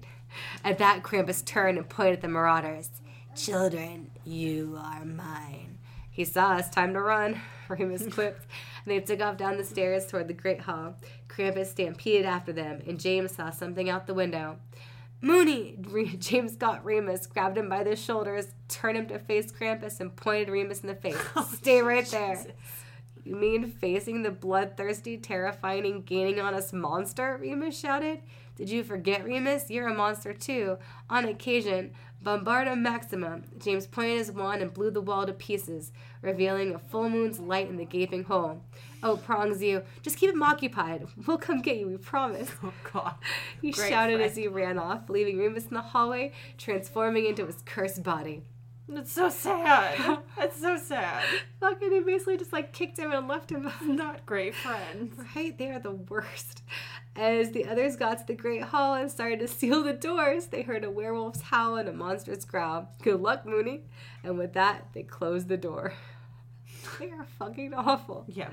At 0.64 0.78
that, 0.78 1.04
Krampus 1.04 1.44
turned 1.44 1.78
and 1.78 1.90
pointed 1.90 2.14
at 2.14 2.22
the 2.22 2.28
marauders. 2.30 2.90
Children, 3.36 4.12
you 4.24 4.80
are 4.82 5.04
mine. 5.04 5.80
He 6.12 6.24
saw 6.24 6.52
us. 6.52 6.70
Time 6.70 6.94
to 6.94 7.02
run, 7.02 7.42
Remus 7.72 8.08
quipped. 8.14 8.46
And 8.86 8.92
they 8.92 9.00
took 9.00 9.22
off 9.22 9.38
down 9.38 9.58
the 9.58 9.64
stairs 9.64 10.08
toward 10.08 10.28
the 10.28 10.34
great 10.34 10.62
hall. 10.62 10.96
Krampus 11.28 11.68
stampeded 11.68 12.26
after 12.26 12.52
them, 12.54 12.82
and 12.88 13.00
James 13.00 13.34
saw 13.36 13.50
something 13.50 13.90
out 13.90 14.08
the 14.08 14.14
window. 14.14 14.58
Moony! 15.22 15.78
James 16.20 16.56
got 16.56 16.84
Remus, 16.84 17.28
grabbed 17.28 17.58
him 17.58 17.70
by 17.70 17.84
the 17.84 17.96
shoulders, 17.96 18.48
turned 18.68 18.98
him 18.98 19.08
to 19.08 19.20
face 19.20 19.52
Krampus, 19.52 20.00
and 20.00 20.16
pointed 20.16 20.50
Remus 20.50 20.82
in 20.82 20.88
the 20.88 20.96
face. 20.96 21.18
Oh, 21.36 21.50
Stay 21.54 21.82
right 21.82 22.06
there. 22.08 22.44
You 23.24 23.36
mean 23.36 23.72
facing 23.72 24.24
the 24.24 24.32
bloodthirsty, 24.32 25.18
terrifying, 25.18 25.86
and 25.86 26.06
gaining 26.06 26.40
on 26.40 26.56
us 26.56 26.74
monster? 26.74 27.38
Remus 27.40 27.80
shouted. 27.80 28.22
Did 28.56 28.70
you 28.70 28.84
forget, 28.84 29.24
Remus? 29.24 29.70
You're 29.70 29.90
a 29.90 29.94
monster 29.94 30.34
too. 30.34 30.78
On 31.10 31.26
occasion, 31.26 31.92
Bombarda 32.24 32.78
Maxima. 32.78 33.42
James 33.58 33.88
pointed 33.88 34.18
his 34.20 34.32
wand 34.32 34.62
and 34.62 34.74
blew 34.74 34.92
the 34.92 35.02
wall 35.02 35.26
to 35.26 35.34
pieces, 35.34 35.92
revealing 36.22 36.76
a 36.76 36.80
full 36.80 37.10
moon's 37.10 37.40
light 37.40 37.68
in 37.68 37.78
the 37.78 37.86
gaping 37.86 38.24
hole. 38.26 38.62
Oh, 39.02 39.18
prongs 39.18 39.64
you. 39.64 39.82
Just 40.04 40.18
keep 40.18 40.30
him 40.30 40.44
occupied. 40.44 41.08
We'll 41.26 41.40
come 41.40 41.62
get 41.62 41.78
you, 41.78 41.88
we 41.88 41.98
promise. 41.98 42.52
Oh, 42.64 42.74
God. 42.94 43.16
He 43.62 43.72
Great 43.72 43.90
shouted 43.90 44.18
friend. 44.18 44.30
as 44.30 44.38
he 44.38 44.48
ran 44.48 44.78
off, 44.78 45.10
leaving 45.10 45.40
Remus 45.40 45.66
in 45.66 45.74
the 45.74 45.82
hallway, 45.82 46.32
transforming 46.60 47.26
into 47.26 47.48
his 47.48 47.64
cursed 47.66 48.04
body. 48.04 48.44
That's 48.94 49.12
so 49.12 49.30
sad. 49.30 50.20
It's 50.38 50.60
so 50.60 50.76
sad. 50.78 51.24
Fucking, 51.60 51.90
they 51.92 52.00
basically 52.00 52.38
just 52.38 52.52
like 52.52 52.74
kicked 52.74 52.98
him 52.98 53.12
and 53.12 53.28
left 53.28 53.52
him. 53.52 53.72
Not 53.86 54.26
great 54.26 54.56
friends. 54.56 55.18
Right? 55.36 55.58
They 55.58 55.70
are 55.70 55.80
the 55.80 55.92
worst. 55.92 56.64
As 57.16 57.52
the 57.52 57.66
others 57.66 57.96
got 57.96 58.18
to 58.20 58.28
the 58.28 58.34
Great 58.34 58.64
Hall 58.64 58.96
and 58.96 59.12
started 59.12 59.40
to 59.40 59.48
seal 59.48 59.84
the 59.84 59.94
doors, 59.94 60.48
they 60.48 60.62
heard 60.64 60.84
a 60.84 60.90
werewolf's 60.90 61.42
howl 61.42 61.76
and 61.76 61.88
a 61.88 61.94
monstrous 61.94 62.44
growl. 62.46 62.90
Good 63.02 63.22
luck, 63.22 63.46
Moony. 63.46 63.84
And 64.24 64.38
with 64.38 64.54
that, 64.54 64.88
they 64.94 65.04
closed 65.04 65.48
the 65.48 65.58
door. 65.58 65.94
They 67.00 67.12
are 67.12 67.26
fucking 67.38 67.74
awful. 67.76 68.26
Yeah. 68.28 68.50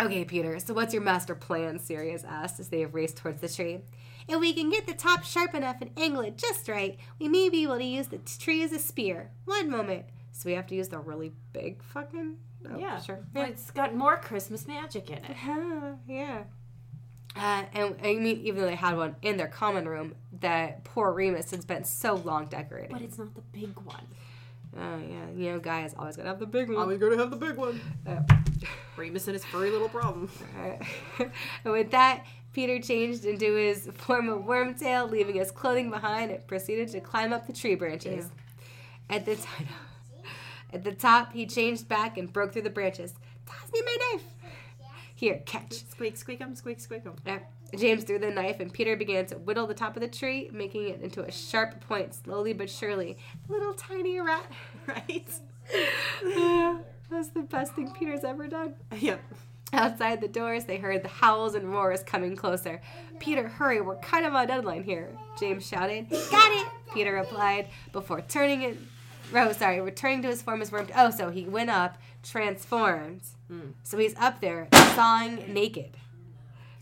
Okay, 0.00 0.24
Peter, 0.24 0.58
so 0.58 0.74
what's 0.74 0.92
your 0.92 1.02
master 1.02 1.34
plan? 1.34 1.78
Sirius 1.78 2.22
asked 2.24 2.60
as 2.60 2.68
they 2.68 2.84
raced 2.84 3.16
towards 3.16 3.40
the 3.40 3.48
tree. 3.48 3.80
If 4.28 4.40
we 4.40 4.52
can 4.52 4.70
get 4.70 4.86
the 4.86 4.94
top 4.94 5.24
sharp 5.24 5.54
enough 5.54 5.76
and 5.80 5.90
angle 5.96 6.22
it 6.22 6.36
just 6.36 6.68
right, 6.68 6.98
we 7.18 7.28
may 7.28 7.48
be 7.48 7.62
able 7.62 7.78
to 7.78 7.84
use 7.84 8.08
the 8.08 8.18
tree 8.18 8.62
as 8.62 8.72
a 8.72 8.78
spear. 8.78 9.30
One 9.44 9.70
moment. 9.70 10.06
So 10.32 10.48
we 10.48 10.54
have 10.54 10.66
to 10.68 10.74
use 10.74 10.88
the 10.88 10.98
really 10.98 11.32
big 11.52 11.82
fucking. 11.82 12.36
Oh, 12.68 12.78
yeah. 12.78 13.00
sure. 13.00 13.20
Well, 13.32 13.46
It's 13.48 13.70
got 13.70 13.94
more 13.94 14.16
Christmas 14.16 14.66
magic 14.66 15.10
in 15.10 15.18
it. 15.18 15.36
Yeah, 15.46 15.94
yeah. 16.08 16.42
Uh, 17.36 17.64
and 17.74 17.96
I 18.02 18.14
mean, 18.14 18.26
even 18.44 18.60
though 18.62 18.66
they 18.66 18.74
had 18.74 18.96
one 18.96 19.14
in 19.22 19.36
their 19.36 19.46
common 19.48 19.86
room, 19.86 20.14
that 20.40 20.84
poor 20.84 21.12
Remus 21.12 21.50
had 21.50 21.62
spent 21.62 21.86
so 21.86 22.14
long 22.14 22.46
decorating. 22.46 22.92
But 22.92 23.02
it's 23.02 23.18
not 23.18 23.34
the 23.34 23.42
big 23.52 23.78
one. 23.80 24.06
Oh 24.78 24.98
yeah, 24.98 25.30
you 25.34 25.52
know, 25.52 25.58
guy 25.58 25.84
is 25.84 25.94
always 25.98 26.16
gonna 26.16 26.28
have 26.28 26.38
the 26.38 26.46
big 26.46 26.68
one. 26.68 26.78
Always 26.78 26.98
going 26.98 27.12
to 27.12 27.18
have 27.18 27.30
the 27.30 27.36
big 27.36 27.56
one. 27.56 27.80
Uh, 28.06 28.22
Remus 28.96 29.26
and 29.26 29.34
his 29.34 29.44
furry 29.44 29.70
little 29.70 29.88
problem. 29.88 30.30
Alright. 30.58 30.82
and 31.64 31.72
with 31.72 31.90
that, 31.92 32.24
Peter 32.56 32.80
changed 32.80 33.26
into 33.26 33.54
his 33.54 33.86
form 33.94 34.30
of 34.30 34.44
wormtail, 34.44 35.10
leaving 35.10 35.34
his 35.34 35.50
clothing 35.50 35.90
behind, 35.90 36.30
and 36.30 36.46
proceeded 36.46 36.88
to 36.88 37.00
climb 37.00 37.34
up 37.34 37.46
the 37.46 37.52
tree 37.52 37.74
branches. 37.74 38.30
At 39.10 39.26
the 39.26 39.36
time, 39.36 39.68
at 40.72 40.82
the 40.82 40.92
top, 40.92 41.34
he 41.34 41.44
changed 41.44 41.86
back 41.86 42.16
and 42.16 42.32
broke 42.32 42.54
through 42.54 42.62
the 42.62 42.70
branches. 42.70 43.12
Toss 43.44 43.70
me 43.74 43.82
my 43.84 43.96
knife. 44.00 44.22
Here, 45.14 45.42
catch. 45.44 45.84
Squeak, 45.90 46.16
squeak 46.16 46.40
'em, 46.40 46.54
squeak, 46.54 46.80
squeak 46.80 47.04
'em. 47.04 47.16
Yep. 47.26 47.52
James 47.76 48.04
threw 48.04 48.18
the 48.18 48.30
knife, 48.30 48.58
and 48.58 48.72
Peter 48.72 48.96
began 48.96 49.26
to 49.26 49.34
whittle 49.36 49.66
the 49.66 49.74
top 49.74 49.94
of 49.94 50.00
the 50.00 50.08
tree, 50.08 50.48
making 50.50 50.88
it 50.88 51.02
into 51.02 51.22
a 51.22 51.30
sharp 51.30 51.78
point, 51.86 52.14
slowly 52.14 52.54
but 52.54 52.70
surely. 52.70 53.18
Little 53.50 53.74
tiny 53.74 54.18
rat. 54.18 54.50
Right? 54.86 55.28
That's 57.10 57.28
the 57.30 57.42
best 57.42 57.74
thing 57.74 57.90
Peter's 57.90 58.24
ever 58.24 58.46
done. 58.46 58.76
Yep. 58.96 59.20
Outside 59.76 60.20
the 60.20 60.28
doors, 60.28 60.64
they 60.64 60.78
heard 60.78 61.02
the 61.02 61.08
howls 61.08 61.54
and 61.54 61.70
roars 61.72 62.02
coming 62.02 62.34
closer. 62.36 62.80
Peter, 63.18 63.46
hurry, 63.48 63.80
we're 63.80 63.96
kind 63.96 64.26
of 64.26 64.34
on 64.34 64.46
deadline 64.46 64.82
here, 64.84 65.10
James 65.38 65.66
shouted. 65.66 66.08
Got 66.10 66.52
it, 66.52 66.66
Peter 66.92 67.12
replied, 67.12 67.68
before 67.92 68.20
turning 68.22 68.62
it. 68.62 68.76
Oh, 69.34 69.52
sorry, 69.52 69.80
returning 69.80 70.22
to 70.22 70.28
his 70.28 70.40
form 70.42 70.62
as 70.62 70.70
worm. 70.72 70.88
Oh, 70.96 71.10
so 71.10 71.30
he 71.30 71.44
went 71.44 71.70
up, 71.70 71.98
transformed. 72.22 73.22
Mm. 73.50 73.72
So 73.82 73.98
he's 73.98 74.16
up 74.16 74.40
there, 74.40 74.68
sawing 74.94 75.52
naked, 75.52 75.96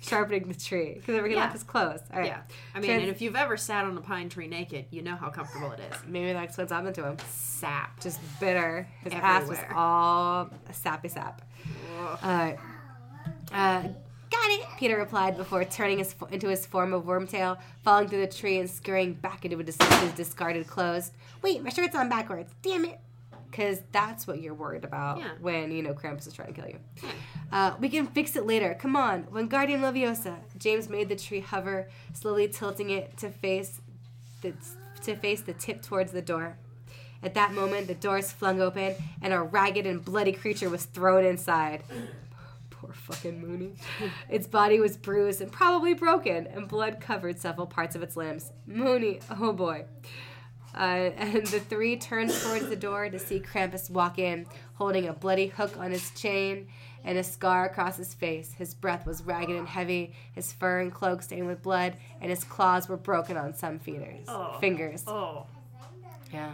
sharpening 0.01 0.49
the 0.49 0.55
tree. 0.55 0.95
Because 0.95 1.24
he 1.24 1.30
Yeah. 1.32 1.36
left 1.38 1.53
his 1.55 1.62
clothes. 1.62 2.01
All 2.12 2.18
right. 2.20 2.28
Yeah. 2.28 2.40
I 2.74 2.80
mean, 2.80 2.88
Trans- 2.90 3.03
and 3.03 3.11
if 3.11 3.22
you've 3.22 3.36
ever 3.36 3.57
sat 3.57 3.84
on 3.84 3.97
a 3.97 4.01
pine 4.01 4.28
tree 4.28 4.47
naked, 4.47 4.86
you 4.90 5.03
know 5.03 5.16
how 5.16 5.30
comfortable 5.30 5.72
it 5.72 5.80
is. 5.80 5.97
Maybe 6.07 6.32
that 6.32 6.42
explains 6.45 6.70
what 6.70 6.76
happened 6.76 6.95
to 6.97 7.05
him. 7.09 7.16
Sap. 7.28 8.01
Just 8.01 8.20
bitter. 8.40 8.86
His 9.03 9.12
ass 9.14 9.49
was 9.49 9.59
all 9.74 10.51
sappy 10.72 11.09
sap. 11.09 11.40
Ugh. 11.99 12.18
Uh, 12.22 12.53
uh, 13.55 13.82
got 13.82 14.50
it, 14.50 14.66
Peter 14.78 14.98
replied 14.98 15.36
before 15.36 15.64
turning 15.64 15.98
his, 15.98 16.14
into 16.30 16.48
his 16.48 16.66
form 16.66 16.92
of 16.92 17.05
wormtail, 17.05 17.57
falling 17.82 18.09
through 18.09 18.20
the 18.20 18.26
tree 18.32 18.59
and 18.59 18.68
scurrying 18.68 19.14
back 19.14 19.44
into 19.44 19.57
his, 19.59 19.76
his 19.80 20.12
discarded 20.12 20.66
clothes. 20.66 21.12
Wait, 21.40 21.62
my 21.62 21.70
shirt's 21.70 21.94
on 21.96 22.09
backwards. 22.09 22.52
Damn 22.62 22.84
it. 22.84 23.00
Because 23.50 23.78
that's 23.92 24.26
what 24.26 24.40
you're 24.40 24.52
worried 24.55 24.82
about 24.82 25.18
Yeah. 25.20 25.28
when, 25.40 25.70
you 25.70 25.80
know, 25.80 25.94
Krampus 25.94 26.26
is 26.26 26.32
trying 26.32 26.52
to 26.52 26.61
kill 26.61 26.68
you. 26.70 26.78
Uh, 27.52 27.74
we 27.78 27.88
can 27.88 28.09
fix 28.09 28.34
it 28.34 28.44
later. 28.46 28.76
Come 28.80 28.96
on. 28.96 29.24
Wingardium 29.24 29.80
Leviosa. 29.80 30.38
James 30.59 30.88
made 30.88 31.09
the 31.09 31.14
tree 31.14 31.38
hover, 31.38 31.88
slowly 32.12 32.48
tilting 32.48 32.90
it 32.90 33.16
to 33.18 33.30
face 33.30 33.80
the, 34.40 34.55
to 35.02 35.14
face 35.14 35.40
the 35.42 35.52
tip 35.52 35.82
towards 35.82 36.11
the 36.11 36.20
door. 36.20 36.57
At 37.22 37.34
that 37.34 37.52
moment, 37.55 37.86
the 37.86 37.94
doors 37.94 38.32
flung 38.32 38.61
open, 38.61 38.96
and 39.22 39.32
a 39.32 39.40
ragged 39.40 39.86
and 39.86 40.05
bloody 40.05 40.32
creature 40.32 40.68
was 40.68 40.84
thrown 40.86 41.24
inside. 41.24 41.84
Poor 42.85 42.93
fucking 42.95 43.41
Moony. 43.41 43.74
Its 44.28 44.47
body 44.47 44.78
was 44.80 44.97
bruised 44.97 45.41
and 45.41 45.51
probably 45.51 45.95
broken, 45.95 46.47
and 46.49 46.68
blood 46.68 47.01
covered 47.01 47.39
several 47.39 47.66
parts 47.66 47.97
of 47.97 48.03
its 48.03 48.16
limbs. 48.16 48.53
Moony, 48.66 49.20
oh 49.41 49.53
boy. 49.53 49.87
Uh, 50.74 51.11
and 51.16 51.47
the 51.47 51.61
three 51.61 51.97
turned 51.97 52.30
towards 52.30 52.68
the 52.68 52.76
door 52.76 53.09
to 53.09 53.18
see 53.18 53.41
Krampus 53.41 53.89
walk 53.91 54.18
in, 54.18 54.45
holding 54.74 55.09
a 55.09 55.12
bloody 55.12 55.47
hook 55.47 55.76
on 55.78 55.93
his 55.93 56.11
chain 56.11 56.66
and 57.05 57.16
a 57.16 57.22
scar 57.24 57.64
across 57.66 57.97
his 57.97 58.12
face. 58.12 58.53
His 58.53 58.74
breath 58.74 59.07
was 59.07 59.22
ragged 59.22 59.55
and 59.57 59.68
heavy, 59.68 60.14
his 60.32 60.53
fur 60.53 60.80
and 60.80 60.93
cloak 60.93 61.22
stained 61.22 61.47
with 61.47 61.62
blood, 61.62 61.97
and 62.20 62.28
his 62.28 62.45
claws 62.45 62.89
were 62.89 62.97
broken 62.97 63.37
on 63.37 63.55
some 63.55 63.78
fingers. 63.78 64.24
Oh. 64.28 64.57
Fingers. 64.61 65.05
Oh, 65.07 65.47
Yeah. 66.32 66.53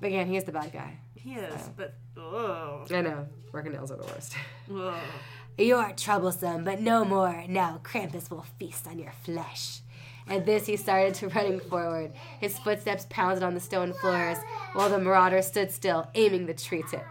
But 0.00 0.08
again, 0.08 0.26
he 0.26 0.36
is 0.36 0.44
the 0.44 0.52
bad 0.52 0.72
guy. 0.72 0.98
he 1.14 1.34
is, 1.34 1.70
but 1.76 1.94
oh, 2.20 2.86
I 2.90 3.00
know. 3.00 3.26
Working 3.52 3.72
nails 3.72 3.90
are 3.90 3.96
the 3.96 4.04
worst. 4.04 4.34
oh. 4.72 4.94
You're 5.58 5.92
troublesome, 5.96 6.64
but 6.64 6.80
no 6.80 7.04
more. 7.04 7.44
Now 7.48 7.80
Krampus 7.82 8.30
will 8.30 8.46
feast 8.58 8.86
on 8.86 8.98
your 8.98 9.12
flesh. 9.24 9.80
At 10.28 10.46
this, 10.46 10.66
he 10.66 10.76
started 10.76 11.14
to 11.14 11.28
running 11.28 11.60
forward. 11.60 12.12
His 12.40 12.58
footsteps 12.58 13.06
pounded 13.10 13.42
on 13.42 13.54
the 13.54 13.60
stone 13.60 13.92
floors, 13.92 14.38
while 14.72 14.88
the 14.88 14.98
marauder 14.98 15.42
stood 15.42 15.70
still, 15.72 16.08
aiming 16.14 16.46
the 16.46 16.54
tree 16.54 16.84
tip. 16.88 17.04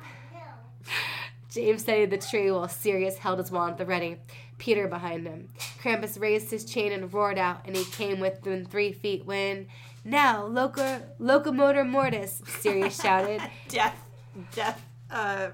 James 1.49 1.82
steadied 1.82 2.12
the 2.12 2.18
tree 2.18 2.49
while 2.51 2.68
Sirius 2.68 3.18
held 3.18 3.39
his 3.39 3.51
wand 3.51 3.74
at 3.74 3.78
the 3.80 3.86
ready. 3.86 4.18
Peter 4.57 4.88
behind 4.88 5.26
him. 5.28 5.49
Krampus 5.82 6.20
raised 6.20 6.51
his 6.51 6.66
chain 6.66 6.91
and 6.91 7.14
roared 7.14 7.38
out, 7.38 7.62
and 7.66 7.76
he 7.76 7.86
came 7.86 8.20
within 8.20 8.66
three 8.66 8.93
feet 8.93 9.26
when, 9.26 9.68
now, 10.03 10.45
loco, 10.45 11.01
locomotor 11.18 11.84
mortis, 11.84 12.41
Sirius 12.60 13.01
shouted. 13.01 13.41
death, 13.68 13.97
death, 14.53 14.82
uh, 15.12 15.49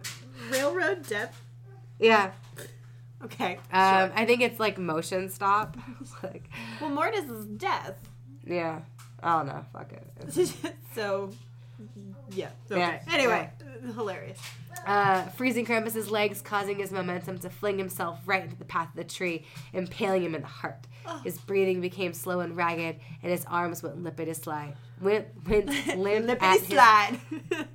railroad 0.52 1.08
death. 1.08 1.42
Yeah, 2.00 2.32
Okay. 3.24 3.56
um, 3.72 4.10
sure. 4.10 4.12
I 4.16 4.26
think 4.26 4.42
it's 4.42 4.60
like 4.60 4.78
motion 4.78 5.30
stop. 5.30 5.78
like, 6.24 6.50
Well, 6.82 6.90
Mortis 6.90 7.26
is 7.30 7.46
death. 7.46 7.96
yeah, 8.46 8.82
I 9.24 9.38
don't 9.38 9.48
know. 9.48 9.66
Fuck 9.74 9.92
it. 9.94 10.72
So, 10.96 11.30
Yeah. 12.32 12.50
Yeah. 12.70 12.76
Okay. 12.78 13.00
Anyway, 13.14 13.50
hilarious. 13.96 14.40
uh, 14.86 15.24
freezing 15.30 15.66
Krampus's 15.66 16.10
legs, 16.10 16.42
causing 16.42 16.78
his 16.78 16.92
momentum 16.92 17.38
to 17.40 17.50
fling 17.50 17.78
himself 17.78 18.20
right 18.26 18.44
into 18.44 18.56
the 18.56 18.64
path 18.66 18.90
of 18.90 18.96
the 18.96 19.04
tree, 19.04 19.46
impaling 19.74 20.24
him 20.24 20.36
in 20.36 20.42
the 20.42 20.48
heart. 20.48 20.88
His 21.24 21.38
breathing 21.38 21.82
became 21.82 22.14
slow 22.14 22.40
and 22.40 22.56
ragged, 22.56 23.00
and 23.22 23.32
his 23.32 23.46
arms 23.46 23.84
went 23.84 24.02
limpity 24.02 24.36
slide. 24.36 24.76
Went, 25.02 25.28
went 25.48 25.68
limp 25.98 26.28
lippity 26.28 26.66
slide. 26.66 27.20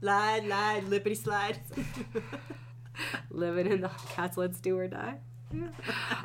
slide, 0.00 0.44
slide, 0.44 0.84
lippity 0.84 1.16
slide. 1.16 1.58
living 3.30 3.66
in 3.66 3.80
the 3.80 3.90
cats 4.10 4.36
let's 4.36 4.60
do 4.60 4.78
or 4.78 4.86
die. 4.86 5.16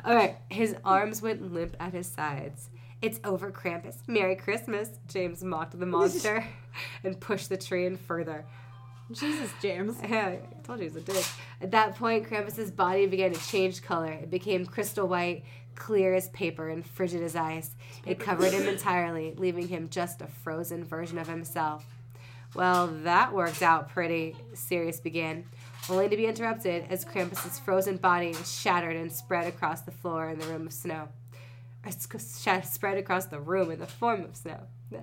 All 0.04 0.14
right, 0.14 0.36
his 0.48 0.76
arms 0.84 1.20
went 1.20 1.52
limp 1.52 1.76
at 1.80 1.92
his 1.92 2.06
sides. 2.06 2.70
It's 3.02 3.20
over, 3.24 3.50
Krampus. 3.50 3.96
Merry 4.06 4.36
Christmas, 4.36 4.90
James 5.08 5.44
mocked 5.44 5.78
the 5.78 5.86
monster 5.86 6.44
and 7.04 7.18
pushed 7.20 7.48
the 7.48 7.56
tree 7.56 7.86
in 7.86 7.96
further. 7.96 8.44
Jesus, 9.12 9.50
James. 9.62 9.96
Yeah, 10.02 10.28
I 10.28 10.62
told 10.64 10.80
you 10.80 10.86
he's 10.86 10.96
a 10.96 11.00
dick. 11.00 11.24
At 11.60 11.70
that 11.70 11.94
point, 11.96 12.28
Krampus's 12.28 12.70
body 12.70 13.06
began 13.06 13.32
to 13.32 13.40
change 13.48 13.82
color. 13.82 14.12
It 14.12 14.30
became 14.30 14.66
crystal 14.66 15.06
white, 15.06 15.44
clear 15.76 16.14
as 16.14 16.28
paper, 16.30 16.68
and 16.68 16.84
frigid 16.84 17.22
as 17.22 17.36
ice. 17.36 17.70
It 18.04 18.18
covered 18.18 18.52
him 18.52 18.66
entirely, 18.66 19.34
leaving 19.36 19.68
him 19.68 19.88
just 19.90 20.20
a 20.22 20.26
frozen 20.26 20.84
version 20.84 21.18
of 21.18 21.28
himself. 21.28 21.84
Well, 22.54 22.88
that 23.02 23.32
worked 23.32 23.62
out 23.62 23.90
pretty, 23.90 24.34
Sirius 24.54 24.98
began, 24.98 25.44
only 25.90 26.08
to 26.08 26.16
be 26.16 26.26
interrupted 26.26 26.86
as 26.90 27.04
Krampus's 27.04 27.58
frozen 27.58 27.96
body 27.98 28.34
shattered 28.44 28.96
and 28.96 29.12
spread 29.12 29.46
across 29.46 29.82
the 29.82 29.90
floor 29.90 30.28
in 30.30 30.38
the 30.38 30.46
room 30.46 30.66
of 30.66 30.72
snow. 30.72 31.08
Or 31.84 31.92
sc- 31.92 32.18
sh- 32.18 32.66
Spread 32.66 32.98
across 32.98 33.26
the 33.26 33.38
room 33.38 33.70
in 33.70 33.78
the 33.78 33.86
form 33.86 34.24
of 34.24 34.36
snow. 34.36 34.60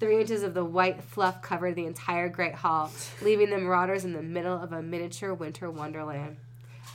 Three 0.00 0.20
inches 0.20 0.42
of 0.42 0.54
the 0.54 0.64
white 0.64 1.02
fluff 1.02 1.42
covered 1.42 1.76
the 1.76 1.86
entire 1.86 2.28
great 2.28 2.56
hall, 2.56 2.90
leaving 3.22 3.50
the 3.50 3.58
marauders 3.58 4.04
in 4.04 4.12
the 4.12 4.22
middle 4.22 4.60
of 4.60 4.72
a 4.72 4.82
miniature 4.82 5.32
winter 5.32 5.70
wonderland. 5.70 6.36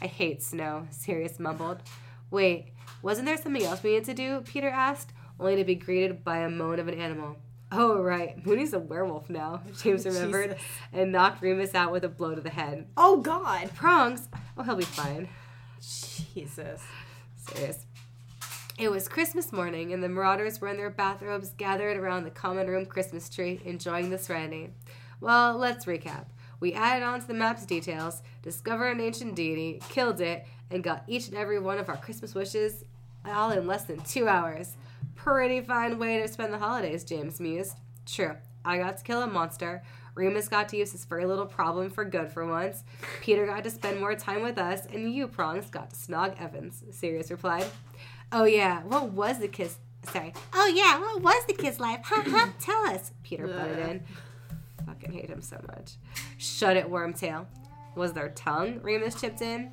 I 0.01 0.07
hate 0.07 0.43
snow, 0.43 0.88
Sirius 0.91 1.39
mumbled. 1.39 1.82
Wait, 2.30 2.74
wasn't 3.01 3.27
there 3.27 3.37
something 3.37 3.63
else 3.63 3.83
we 3.83 3.91
needed 3.91 4.05
to 4.05 4.13
do? 4.13 4.41
Peter 4.41 4.69
asked, 4.69 5.13
only 5.39 5.55
to 5.55 5.63
be 5.63 5.75
greeted 5.75 6.23
by 6.23 6.39
a 6.39 6.49
moan 6.49 6.79
of 6.79 6.87
an 6.87 6.99
animal. 6.99 7.37
Oh, 7.71 8.01
right. 8.01 8.43
Moony's 8.45 8.73
a 8.73 8.79
werewolf 8.79 9.29
now, 9.29 9.61
James 9.81 10.05
remembered, 10.05 10.51
Jesus. 10.51 10.65
and 10.93 11.11
knocked 11.11 11.41
Remus 11.41 11.75
out 11.75 11.91
with 11.91 12.03
a 12.05 12.09
blow 12.09 12.33
to 12.33 12.41
the 12.41 12.49
head. 12.49 12.87
Oh 12.95 13.17
God. 13.17 13.73
Prongs? 13.75 14.29
Oh, 14.57 14.63
he'll 14.63 14.75
be 14.75 14.83
fine. 14.85 15.27
Jesus. 15.81 16.81
Serious. 17.35 17.85
It 18.79 18.91
was 18.91 19.07
Christmas 19.07 19.51
morning, 19.51 19.91
and 19.91 20.03
the 20.03 20.09
marauders 20.09 20.61
were 20.61 20.67
in 20.67 20.77
their 20.77 20.91
bathrobes 20.91 21.49
gathered 21.57 21.97
around 21.97 22.23
the 22.23 22.29
common 22.29 22.67
room 22.67 22.85
Christmas 22.85 23.27
tree, 23.27 23.59
enjoying 23.65 24.11
the 24.11 24.17
serenity. 24.19 24.69
Well, 25.19 25.57
let's 25.57 25.85
recap. 25.85 26.25
We 26.59 26.73
added 26.73 27.03
on 27.03 27.19
to 27.21 27.27
the 27.27 27.33
map's 27.33 27.65
details, 27.65 28.21
discovered 28.43 28.89
an 28.91 29.01
ancient 29.01 29.35
deity, 29.35 29.81
killed 29.89 30.21
it, 30.21 30.45
and 30.72 30.84
got 30.84 31.03
each 31.07 31.28
and 31.28 31.38
every 31.38 31.59
one 31.59 31.78
of 31.78 31.89
our 31.89 31.97
Christmas 31.97 32.36
wishes 32.36 32.84
all 33.26 33.51
in 33.51 33.68
less 33.68 33.84
than 33.84 33.99
two 34.01 34.28
hours. 34.28 34.78
Pretty 35.15 35.61
fine 35.61 35.99
way 35.99 36.20
to 36.22 36.28
spend 36.28 36.53
the 36.53 36.57
holidays, 36.57 37.03
James 37.03 37.39
mused. 37.39 37.76
True, 38.05 38.36
I 38.63 38.78
got 38.78 38.97
to 38.97 39.03
kill 39.03 39.22
a 39.22 39.28
monster. 39.28 39.84
Remus 40.15 40.47
got 40.47 40.70
to 40.70 40.78
use 40.78 40.91
his 40.91 41.05
furry 41.05 41.26
little 41.26 41.45
problem 41.45 41.89
for 41.89 42.03
good 42.03 42.32
for 42.32 42.45
once. 42.45 42.84
Peter 43.22 43.45
got 43.45 43.63
to 43.63 43.70
spend 43.70 43.99
more 43.99 44.15
time 44.15 44.41
with 44.41 44.57
us, 44.57 44.88
and 44.88 45.13
you, 45.13 45.28
Prongs, 45.28 45.70
got 45.70 45.91
to 45.91 45.95
snog 45.95 46.41
Evans, 46.41 46.84
Sirius 46.91 47.30
replied. 47.30 47.68
Oh, 48.32 48.45
yeah, 48.45 48.82
what 48.84 49.11
was 49.11 49.39
the 49.39 49.47
kiss? 49.47 49.78
Sorry. 50.11 50.34
Oh, 50.53 50.68
yeah, 50.74 50.99
what 50.99 51.22
was 51.22 51.45
the 51.45 51.53
kiss 51.53 51.80
life? 51.80 52.01
Ha 52.05 52.24
ha, 52.28 52.53
tell 52.59 52.88
us, 52.88 53.11
Peter 53.24 53.47
butted 53.47 53.78
in. 53.78 54.03
Fucking 54.88 55.11
hate 55.11 55.30
him 55.30 55.41
so 55.41 55.61
much. 55.68 55.97
Shut 56.38 56.78
it, 56.78 56.89
Wormtail. 56.89 57.45
Was 57.95 58.13
there 58.13 58.30
tongue? 58.30 58.80
Remus 58.82 59.20
chipped 59.20 59.41
in. 59.41 59.72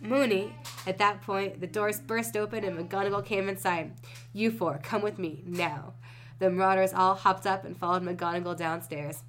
Moony. 0.00 0.54
At 0.86 0.98
that 0.98 1.22
point, 1.22 1.60
the 1.60 1.66
doors 1.66 2.00
burst 2.00 2.36
open 2.36 2.64
and 2.64 2.78
McGonagall 2.78 3.24
came 3.24 3.48
inside. 3.48 3.92
You 4.32 4.50
four, 4.50 4.80
come 4.82 5.02
with 5.02 5.18
me, 5.18 5.42
now. 5.46 5.94
The 6.38 6.50
marauders 6.50 6.94
all 6.94 7.14
hopped 7.14 7.46
up 7.46 7.64
and 7.64 7.76
followed 7.76 8.02
McGonagall 8.02 8.56
downstairs. 8.56 9.22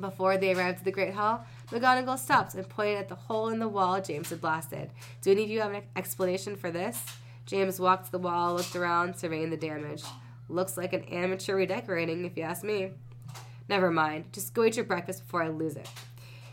Before 0.00 0.38
they 0.38 0.54
arrived 0.54 0.78
at 0.78 0.84
the 0.84 0.90
Great 0.90 1.12
Hall, 1.12 1.44
McGonagall 1.68 2.18
stopped 2.18 2.54
and 2.54 2.66
pointed 2.66 2.98
at 2.98 3.08
the 3.10 3.14
hole 3.14 3.48
in 3.50 3.58
the 3.58 3.68
wall 3.68 4.00
James 4.00 4.30
had 4.30 4.40
blasted. 4.40 4.90
Do 5.20 5.30
any 5.30 5.44
of 5.44 5.50
you 5.50 5.60
have 5.60 5.72
an 5.72 5.82
explanation 5.94 6.56
for 6.56 6.70
this? 6.70 7.04
James 7.44 7.78
walked 7.78 8.06
to 8.06 8.12
the 8.12 8.18
wall, 8.18 8.54
looked 8.54 8.74
around, 8.74 9.16
surveying 9.16 9.50
the 9.50 9.56
damage. 9.56 10.02
Looks 10.48 10.78
like 10.78 10.94
an 10.94 11.04
amateur 11.04 11.56
redecorating, 11.56 12.24
if 12.24 12.36
you 12.36 12.42
ask 12.42 12.64
me. 12.64 12.92
Never 13.68 13.90
mind. 13.90 14.32
Just 14.32 14.54
go 14.54 14.64
eat 14.64 14.76
your 14.76 14.84
breakfast 14.84 15.24
before 15.24 15.42
I 15.42 15.48
lose 15.48 15.76
it. 15.76 15.88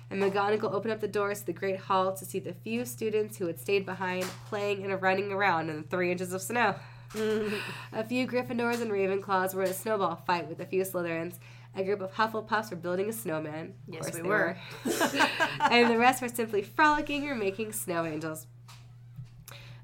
And 0.10 0.22
McGonagall 0.22 0.74
opened 0.74 0.94
up 0.94 1.02
the 1.02 1.08
doors 1.08 1.42
to 1.42 1.46
the 1.48 1.54
Great 1.54 1.80
Hall 1.80 2.14
to 2.14 2.26
see 2.26 2.40
the 2.40 2.54
few 2.54 2.86
students 2.86 3.38
who 3.38 3.46
had 3.48 3.60
stayed 3.60 3.86
behind 3.86 4.24
playing 4.48 4.84
and 4.84 5.02
running 5.02 5.32
around 5.32 5.70
in 5.70 5.78
the 5.78 5.84
three 5.84 6.12
inches 6.12 6.34
of 6.34 6.42
snow. 6.42 6.76
a 7.16 8.04
few 8.08 8.28
Gryffindors 8.28 8.82
and 8.82 8.92
Ravenclaws 8.92 9.54
were 9.54 9.64
in 9.64 9.70
a 9.70 9.74
snowball 9.74 10.16
fight 10.16 10.48
with 10.48 10.60
a 10.60 10.66
few 10.66 10.84
Slytherins. 10.84 11.36
A 11.76 11.84
group 11.84 12.02
of 12.02 12.12
Hufflepuffs 12.14 12.72
were 12.72 12.78
building 12.78 13.10
a 13.10 13.14
snowman. 13.14 13.76
Yes, 13.88 14.06
we 14.14 14.22
they 14.22 14.28
were. 14.28 14.58
and 15.72 15.90
the 15.90 15.98
rest 15.98 16.22
were 16.22 16.28
simply 16.28 16.64
frolicking 16.64 17.28
or 17.28 17.36
making 17.36 17.74
snow 17.74 18.06
angels. 18.06 18.48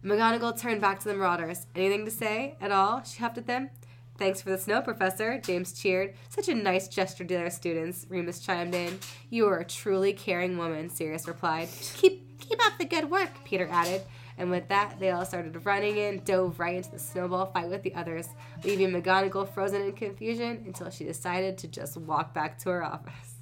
McGonagall 0.04 0.60
turned 0.60 0.82
back 0.82 1.00
to 1.00 1.08
the 1.08 1.16
Marauders. 1.16 1.68
Anything 1.76 2.06
to 2.06 2.12
say 2.12 2.56
at 2.62 2.72
all? 2.72 3.04
She 3.04 3.20
huffed 3.20 3.38
at 3.38 3.48
them. 3.48 3.70
Thanks 4.18 4.42
for 4.42 4.50
the 4.50 4.58
snow, 4.58 4.82
Professor, 4.82 5.40
James 5.40 5.74
cheered. 5.74 6.14
Such 6.30 6.48
a 6.48 6.56
nice 6.56 6.88
gesture 6.88 7.26
to 7.26 7.34
their 7.34 7.50
students, 7.50 8.06
Remus 8.08 8.40
chimed 8.40 8.74
in. 8.74 9.00
You 9.30 9.48
are 9.48 9.60
a 9.60 9.66
truly 9.66 10.14
caring 10.14 10.58
woman, 10.58 10.90
Sirius 10.90 11.28
replied. 11.28 11.68
Keep 11.96 12.40
keep 12.40 12.66
up 12.66 12.78
the 12.78 12.86
good 12.86 13.10
work, 13.10 13.32
Peter 13.44 13.68
added. 13.70 14.04
And 14.38 14.52
with 14.52 14.68
that, 14.68 15.00
they 15.00 15.12
all 15.12 15.26
started 15.26 15.66
running 15.66 15.98
in, 15.98 16.20
dove 16.24 16.60
right 16.60 16.76
into 16.76 16.92
the 16.92 17.00
snowball 17.00 17.48
fight 17.48 17.70
with 17.70 17.84
the 17.84 17.96
others, 17.96 18.28
leaving 18.64 18.92
McGonagall 18.92 19.50
frozen 19.50 19.82
in 19.82 19.94
confusion 19.94 20.64
until 20.66 20.90
she 20.90 21.06
decided 21.06 21.58
to 21.60 21.68
just 21.68 21.98
walk 21.98 22.34
back 22.34 22.58
to 22.60 22.70
her 22.70 22.84
office. 22.84 23.36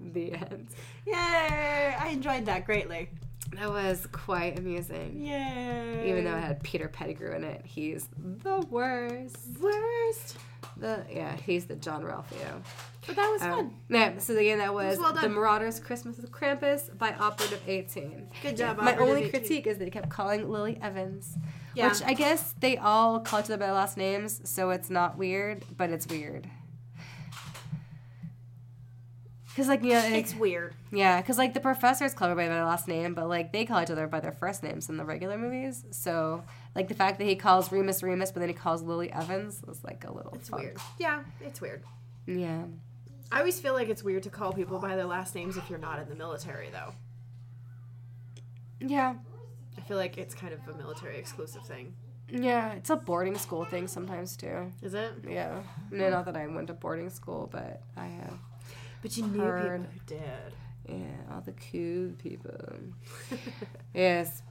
the 0.00 0.32
end. 0.34 0.68
Yay! 1.06 1.94
I 1.98 2.10
enjoyed 2.12 2.46
that 2.46 2.66
greatly. 2.66 3.08
That 3.56 3.70
was 3.70 4.06
quite 4.12 4.58
amusing. 4.58 5.20
Yay! 5.20 6.08
Even 6.10 6.24
though 6.24 6.34
it 6.36 6.40
had 6.42 6.62
Peter 6.62 6.88
Pettigrew 6.88 7.34
in 7.34 7.44
it, 7.44 7.62
he's 7.64 8.08
the 8.18 8.60
worst. 8.70 9.36
worst, 9.60 10.36
The 10.76 11.04
yeah, 11.10 11.36
he's 11.36 11.66
the 11.66 11.76
Jean-Ralphio. 11.76 12.62
but 13.06 13.16
that 13.16 13.30
was 13.30 13.42
Um, 13.42 13.50
fun. 13.50 13.74
yeah, 13.88 14.18
so 14.18 14.36
again, 14.36 14.58
that 14.58 14.74
was, 14.74 14.98
well 14.98 15.12
The. 15.12 15.28
Marauders 15.28 15.78
Christmas 15.80 16.16
with 16.18 16.32
Krampus 16.32 16.96
by 16.98 17.12
Overlord 17.14 17.60
18. 17.66 18.28
Good 18.42 18.56
job. 18.56 18.78
My 18.78 18.96
only 18.96 19.24
18. 19.24 19.30
critique 19.30 19.66
is 19.66 19.78
they 19.78 19.90
kept 19.90 20.08
calling 20.10 20.48
Lily 20.50 20.78
Evans. 20.82 21.36
Yeah. 21.74 21.88
Which 21.88 22.02
I 22.02 22.14
guess 22.14 22.54
they 22.60 22.76
all 22.76 23.20
call 23.20 23.40
each 23.40 23.46
other 23.46 23.56
by 23.56 23.66
their 23.66 23.74
last 23.74 23.96
names, 23.96 24.40
so 24.44 24.70
it's 24.70 24.90
not 24.90 25.16
weird, 25.18 25.64
but 25.76 25.90
it's 25.90 26.06
weird. 26.06 26.48
Cause 29.56 29.68
like 29.68 29.84
yeah, 29.84 30.00
like, 30.02 30.14
It's 30.14 30.34
weird. 30.34 30.74
yeah, 30.90 31.22
cause 31.22 31.38
like 31.38 31.54
the 31.54 31.60
professors 31.60 32.12
call 32.12 32.28
everybody 32.28 32.48
by 32.48 32.54
their 32.56 32.64
last 32.64 32.88
name, 32.88 33.14
but 33.14 33.28
like 33.28 33.52
they 33.52 33.64
call 33.64 33.80
each 33.82 33.90
other 33.90 34.08
by 34.08 34.18
their 34.18 34.32
first 34.32 34.64
names 34.64 34.88
in 34.88 34.96
the 34.96 35.04
regular 35.04 35.38
movies. 35.38 35.84
So 35.92 36.42
like 36.74 36.88
the 36.88 36.94
fact 36.94 37.18
that 37.18 37.24
he 37.24 37.36
calls 37.36 37.70
Remus 37.70 38.02
Remus, 38.02 38.32
but 38.32 38.40
then 38.40 38.48
he 38.48 38.54
calls 38.54 38.82
Lily 38.82 39.12
Evans 39.12 39.62
is 39.68 39.84
like 39.84 40.04
a 40.04 40.12
little. 40.12 40.32
It's 40.34 40.50
weird. 40.50 40.78
Yeah, 40.98 41.22
it's 41.40 41.60
weird. 41.60 41.84
Yeah. 42.26 42.64
I 43.30 43.38
always 43.38 43.60
feel 43.60 43.74
like 43.74 43.88
it's 43.88 44.02
weird 44.02 44.24
to 44.24 44.30
call 44.30 44.52
people 44.52 44.78
by 44.80 44.96
their 44.96 45.06
last 45.06 45.34
names 45.36 45.56
if 45.56 45.70
you're 45.70 45.78
not 45.78 45.98
in 46.00 46.08
the 46.08 46.14
military, 46.16 46.70
though. 46.70 46.92
Yeah. 48.80 49.14
I 49.76 49.80
feel 49.82 49.96
like 49.96 50.18
it's 50.18 50.34
kind 50.34 50.52
of 50.52 50.60
a 50.68 50.76
military 50.76 51.18
exclusive 51.18 51.64
thing. 51.64 51.94
Yeah, 52.28 52.72
it's 52.72 52.90
a 52.90 52.96
boarding 52.96 53.36
school 53.36 53.64
thing 53.64 53.86
sometimes 53.86 54.36
too. 54.36 54.72
Is 54.82 54.94
it? 54.94 55.12
Yeah. 55.28 55.62
No, 55.90 56.10
not 56.10 56.24
that 56.26 56.36
I 56.36 56.46
went 56.46 56.68
to 56.68 56.74
boarding 56.74 57.10
school, 57.10 57.48
but 57.52 57.82
I 57.96 58.06
have. 58.06 58.38
But 59.04 59.16
you 59.18 59.26
knew 59.26 59.40
Heard. 59.40 59.82
people 59.82 59.92
who 59.92 60.00
did. 60.06 60.98
Yeah, 61.00 61.34
all 61.34 61.42
the 61.42 61.52
cool 61.52 62.12
people. 62.22 62.58
yes. 63.94 64.42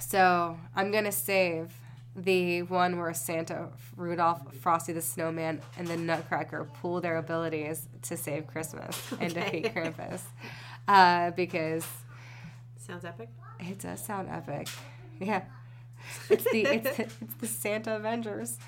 So 0.00 0.58
I'm 0.74 0.90
gonna 0.90 1.12
save 1.12 1.72
the 2.16 2.62
one 2.62 2.98
where 2.98 3.14
Santa, 3.14 3.68
Rudolph, 3.96 4.54
Frosty 4.56 4.92
the 4.92 5.00
Snowman, 5.00 5.60
and 5.78 5.86
the 5.86 5.96
Nutcracker 5.96 6.64
pool 6.80 7.00
their 7.00 7.16
abilities 7.16 7.88
to 8.02 8.16
save 8.16 8.48
Christmas 8.48 9.00
and 9.20 9.36
Okay. 9.36 9.60
defeat 9.62 9.72
Krampus, 9.74 10.22
uh, 10.88 11.30
because 11.30 11.86
Sounds 12.76 13.04
epic. 13.04 13.28
it 13.60 13.78
does 13.78 14.04
sound 14.04 14.28
epic. 14.28 14.66
Yeah. 15.20 15.42
It's 16.28 16.44
the 16.44 16.62
it's, 16.64 16.98
it's 16.98 17.34
the 17.40 17.46
Santa 17.46 17.94
Avengers. 17.96 18.58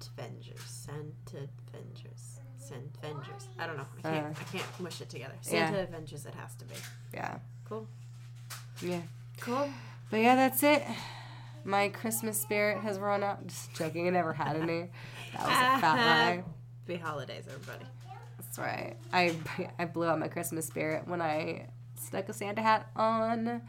Sant 0.00 0.10
Vengers. 0.16 0.60
Santa 0.66 1.48
Vengers. 1.72 2.40
Sant 2.58 3.00
Vengers. 3.02 3.48
I 3.58 3.66
don't 3.66 3.76
know. 3.76 3.86
I 3.98 4.02
can't. 4.02 4.26
Uh, 4.26 4.40
I 4.40 4.44
can't 4.56 4.80
mush 4.80 5.00
it 5.00 5.08
together. 5.08 5.34
yeah. 5.44 5.66
Santa 5.70 5.82
Avengers. 5.82 6.26
It 6.26 6.34
has 6.34 6.54
to 6.56 6.64
be. 6.64 6.74
Yeah. 7.12 7.38
Cool. 7.68 7.86
Yeah. 8.82 9.00
Cool. 9.40 9.68
But 10.10 10.20
yeah, 10.20 10.34
that's 10.34 10.62
it. 10.62 10.82
My 11.64 11.88
Christmas 11.88 12.40
spirit 12.40 12.82
has 12.82 12.98
run 12.98 13.22
out. 13.22 13.46
Just 13.46 13.74
joking, 13.74 14.06
I 14.06 14.10
never 14.10 14.32
had 14.32 14.56
any. 14.56 14.90
That 15.32 15.40
was 15.40 15.48
a 15.50 15.50
fat 15.80 15.96
lie. 15.96 16.44
Happy 16.86 17.00
holidays, 17.00 17.44
everybody. 17.48 17.86
That's 18.38 18.58
right. 18.58 18.96
I 19.12 19.36
I 19.78 19.84
blew 19.86 20.06
out 20.06 20.18
my 20.18 20.28
Christmas 20.28 20.66
spirit 20.66 21.06
when 21.08 21.20
I 21.22 21.66
stuck 21.96 22.28
a 22.28 22.32
Santa 22.32 22.62
hat 22.62 22.90
on 22.96 23.62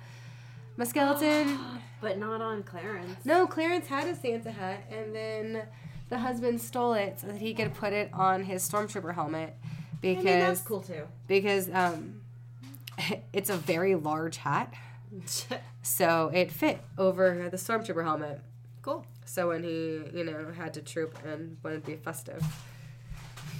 my 0.78 0.84
skeleton. 0.86 1.58
But 2.02 2.20
not 2.20 2.40
on 2.40 2.62
Clarence. 2.62 3.26
no, 3.26 3.48
Clarence 3.48 3.88
had 3.88 4.08
a 4.08 4.16
Santa 4.16 4.52
hat, 4.52 4.84
and 4.92 5.16
then 5.16 5.64
the 6.10 6.20
husband 6.20 6.62
stole 6.62 6.94
it 6.94 7.20
so 7.20 7.28
that 7.28 7.38
he 7.38 7.54
could 7.54 7.74
put 7.74 7.94
it 7.94 8.10
on 8.14 8.44
his 8.44 8.68
stormtrooper 8.68 9.14
helmet 9.16 9.56
I 9.64 9.98
because 10.02 10.24
mean, 10.26 10.40
that's 10.40 10.62
cool 10.62 10.82
too. 10.82 11.04
because 11.28 11.70
um, 11.74 12.22
it's 13.34 13.50
a 13.50 13.58
very 13.58 13.96
large 13.96 14.38
hat, 14.38 14.74
so 15.82 16.30
it 16.34 16.52
fit 16.52 16.80
over 16.98 17.50
the 17.50 17.58
stormtrooper 17.58 18.04
helmet. 18.04 18.40
cool. 18.82 19.06
So 19.28 19.48
when 19.48 19.64
he, 19.64 20.02
you 20.14 20.24
know, 20.24 20.52
had 20.56 20.76
to 20.76 20.82
troop 20.82 21.18
and 21.26 21.58
wanted 21.64 21.84
to 21.84 21.92
be 21.92 21.96
festive, 21.98 22.44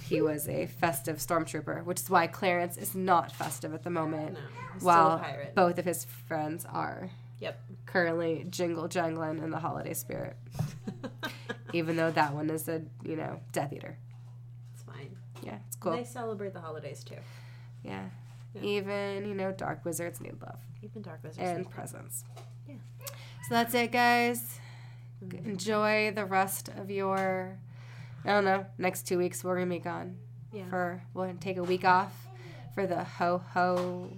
he 0.04 0.22
was 0.22 0.48
a 0.48 0.66
festive 0.66 1.16
stormtrooper, 1.16 1.84
which 1.84 2.00
is 2.02 2.08
why 2.08 2.28
Clarence 2.28 2.76
is 2.76 2.94
not 2.94 3.32
festive 3.32 3.74
at 3.74 3.82
the 3.82 3.90
moment, 3.90 4.34
No, 4.34 4.38
he's 4.74 4.82
while 4.84 5.18
still 5.18 5.26
a 5.26 5.32
pirate. 5.32 5.54
both 5.56 5.78
of 5.78 5.84
his 5.84 6.04
friends 6.04 6.64
are 6.64 7.10
Yep. 7.40 7.60
currently 7.86 8.46
jingle 8.48 8.86
jangling 8.86 9.38
in 9.38 9.50
the 9.50 9.58
holiday 9.58 9.92
spirit. 9.94 10.36
Even 11.76 11.96
though 11.96 12.10
that 12.10 12.32
one 12.34 12.48
is 12.50 12.68
a, 12.68 12.82
you 13.04 13.16
know, 13.16 13.40
Death 13.52 13.72
Eater. 13.72 13.98
it's 14.74 14.82
fine. 14.82 15.16
Yeah, 15.42 15.58
it's 15.66 15.76
cool. 15.76 15.92
They 15.92 16.04
celebrate 16.04 16.52
the 16.54 16.60
holidays 16.60 17.04
too. 17.04 17.16
Yeah. 17.82 18.04
Yeah. 18.54 18.62
Even, 18.62 19.26
you 19.28 19.34
know, 19.34 19.52
dark 19.52 19.84
wizards 19.84 20.20
need 20.20 20.40
love 20.40 20.58
Even 20.82 21.02
Dark 21.02 21.20
Wizards. 21.22 21.38
and 21.46 21.58
need 21.58 21.70
presents. 21.70 22.24
Yeah. 22.68 22.76
So 23.48 23.54
that's 23.54 23.74
it, 23.74 23.92
guys. 23.92 24.58
Mhm. 25.24 25.44
Enjoy 25.46 26.10
the 26.12 26.24
rest 26.24 26.68
of 26.70 26.90
your. 26.90 27.58
I 28.24 28.28
don't 28.30 28.44
know. 28.44 28.66
Next 28.78 29.06
two 29.06 29.18
weeks 29.18 29.44
we're 29.44 29.54
gonna 29.56 29.70
be 29.70 29.78
gone 29.78 30.16
Yeah. 30.52 30.68
for. 30.68 31.02
We'll 31.14 31.32
take 31.40 31.58
a 31.58 31.62
week 31.64 31.84
off 31.84 32.12
for 32.74 32.86
the 32.86 33.04
ho 33.04 33.38
ho 33.52 34.10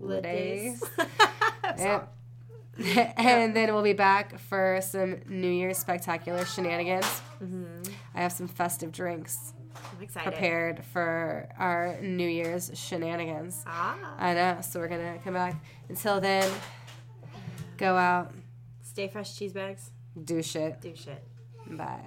holidays. 0.00 0.80
days. 0.80 0.80
days. 0.80 1.78
Yep. 1.78 2.14
and 3.16 3.54
then 3.56 3.72
we'll 3.74 3.82
be 3.82 3.92
back 3.92 4.38
for 4.38 4.80
some 4.82 5.20
New 5.28 5.50
Year's 5.50 5.78
spectacular 5.78 6.44
shenanigans. 6.44 7.06
hmm 7.38 7.82
I 8.14 8.20
have 8.20 8.32
some 8.32 8.48
festive 8.48 8.92
drinks 8.92 9.52
I'm 9.96 10.02
excited. 10.02 10.30
prepared 10.30 10.84
for 10.92 11.48
our 11.58 11.98
New 12.00 12.28
Year's 12.28 12.70
shenanigans. 12.74 13.62
Ah. 13.66 13.96
I 14.18 14.34
know, 14.34 14.58
so 14.60 14.80
we're 14.80 14.88
gonna 14.88 15.18
come 15.24 15.34
back. 15.34 15.56
Until 15.88 16.20
then, 16.20 16.50
go 17.76 17.96
out, 17.96 18.32
Stay 18.82 19.08
fresh 19.08 19.36
cheese 19.36 19.52
bags. 19.52 19.90
do 20.24 20.42
shit. 20.42 20.80
Do 20.80 20.94
shit. 20.96 21.22
Bye. 21.70 22.00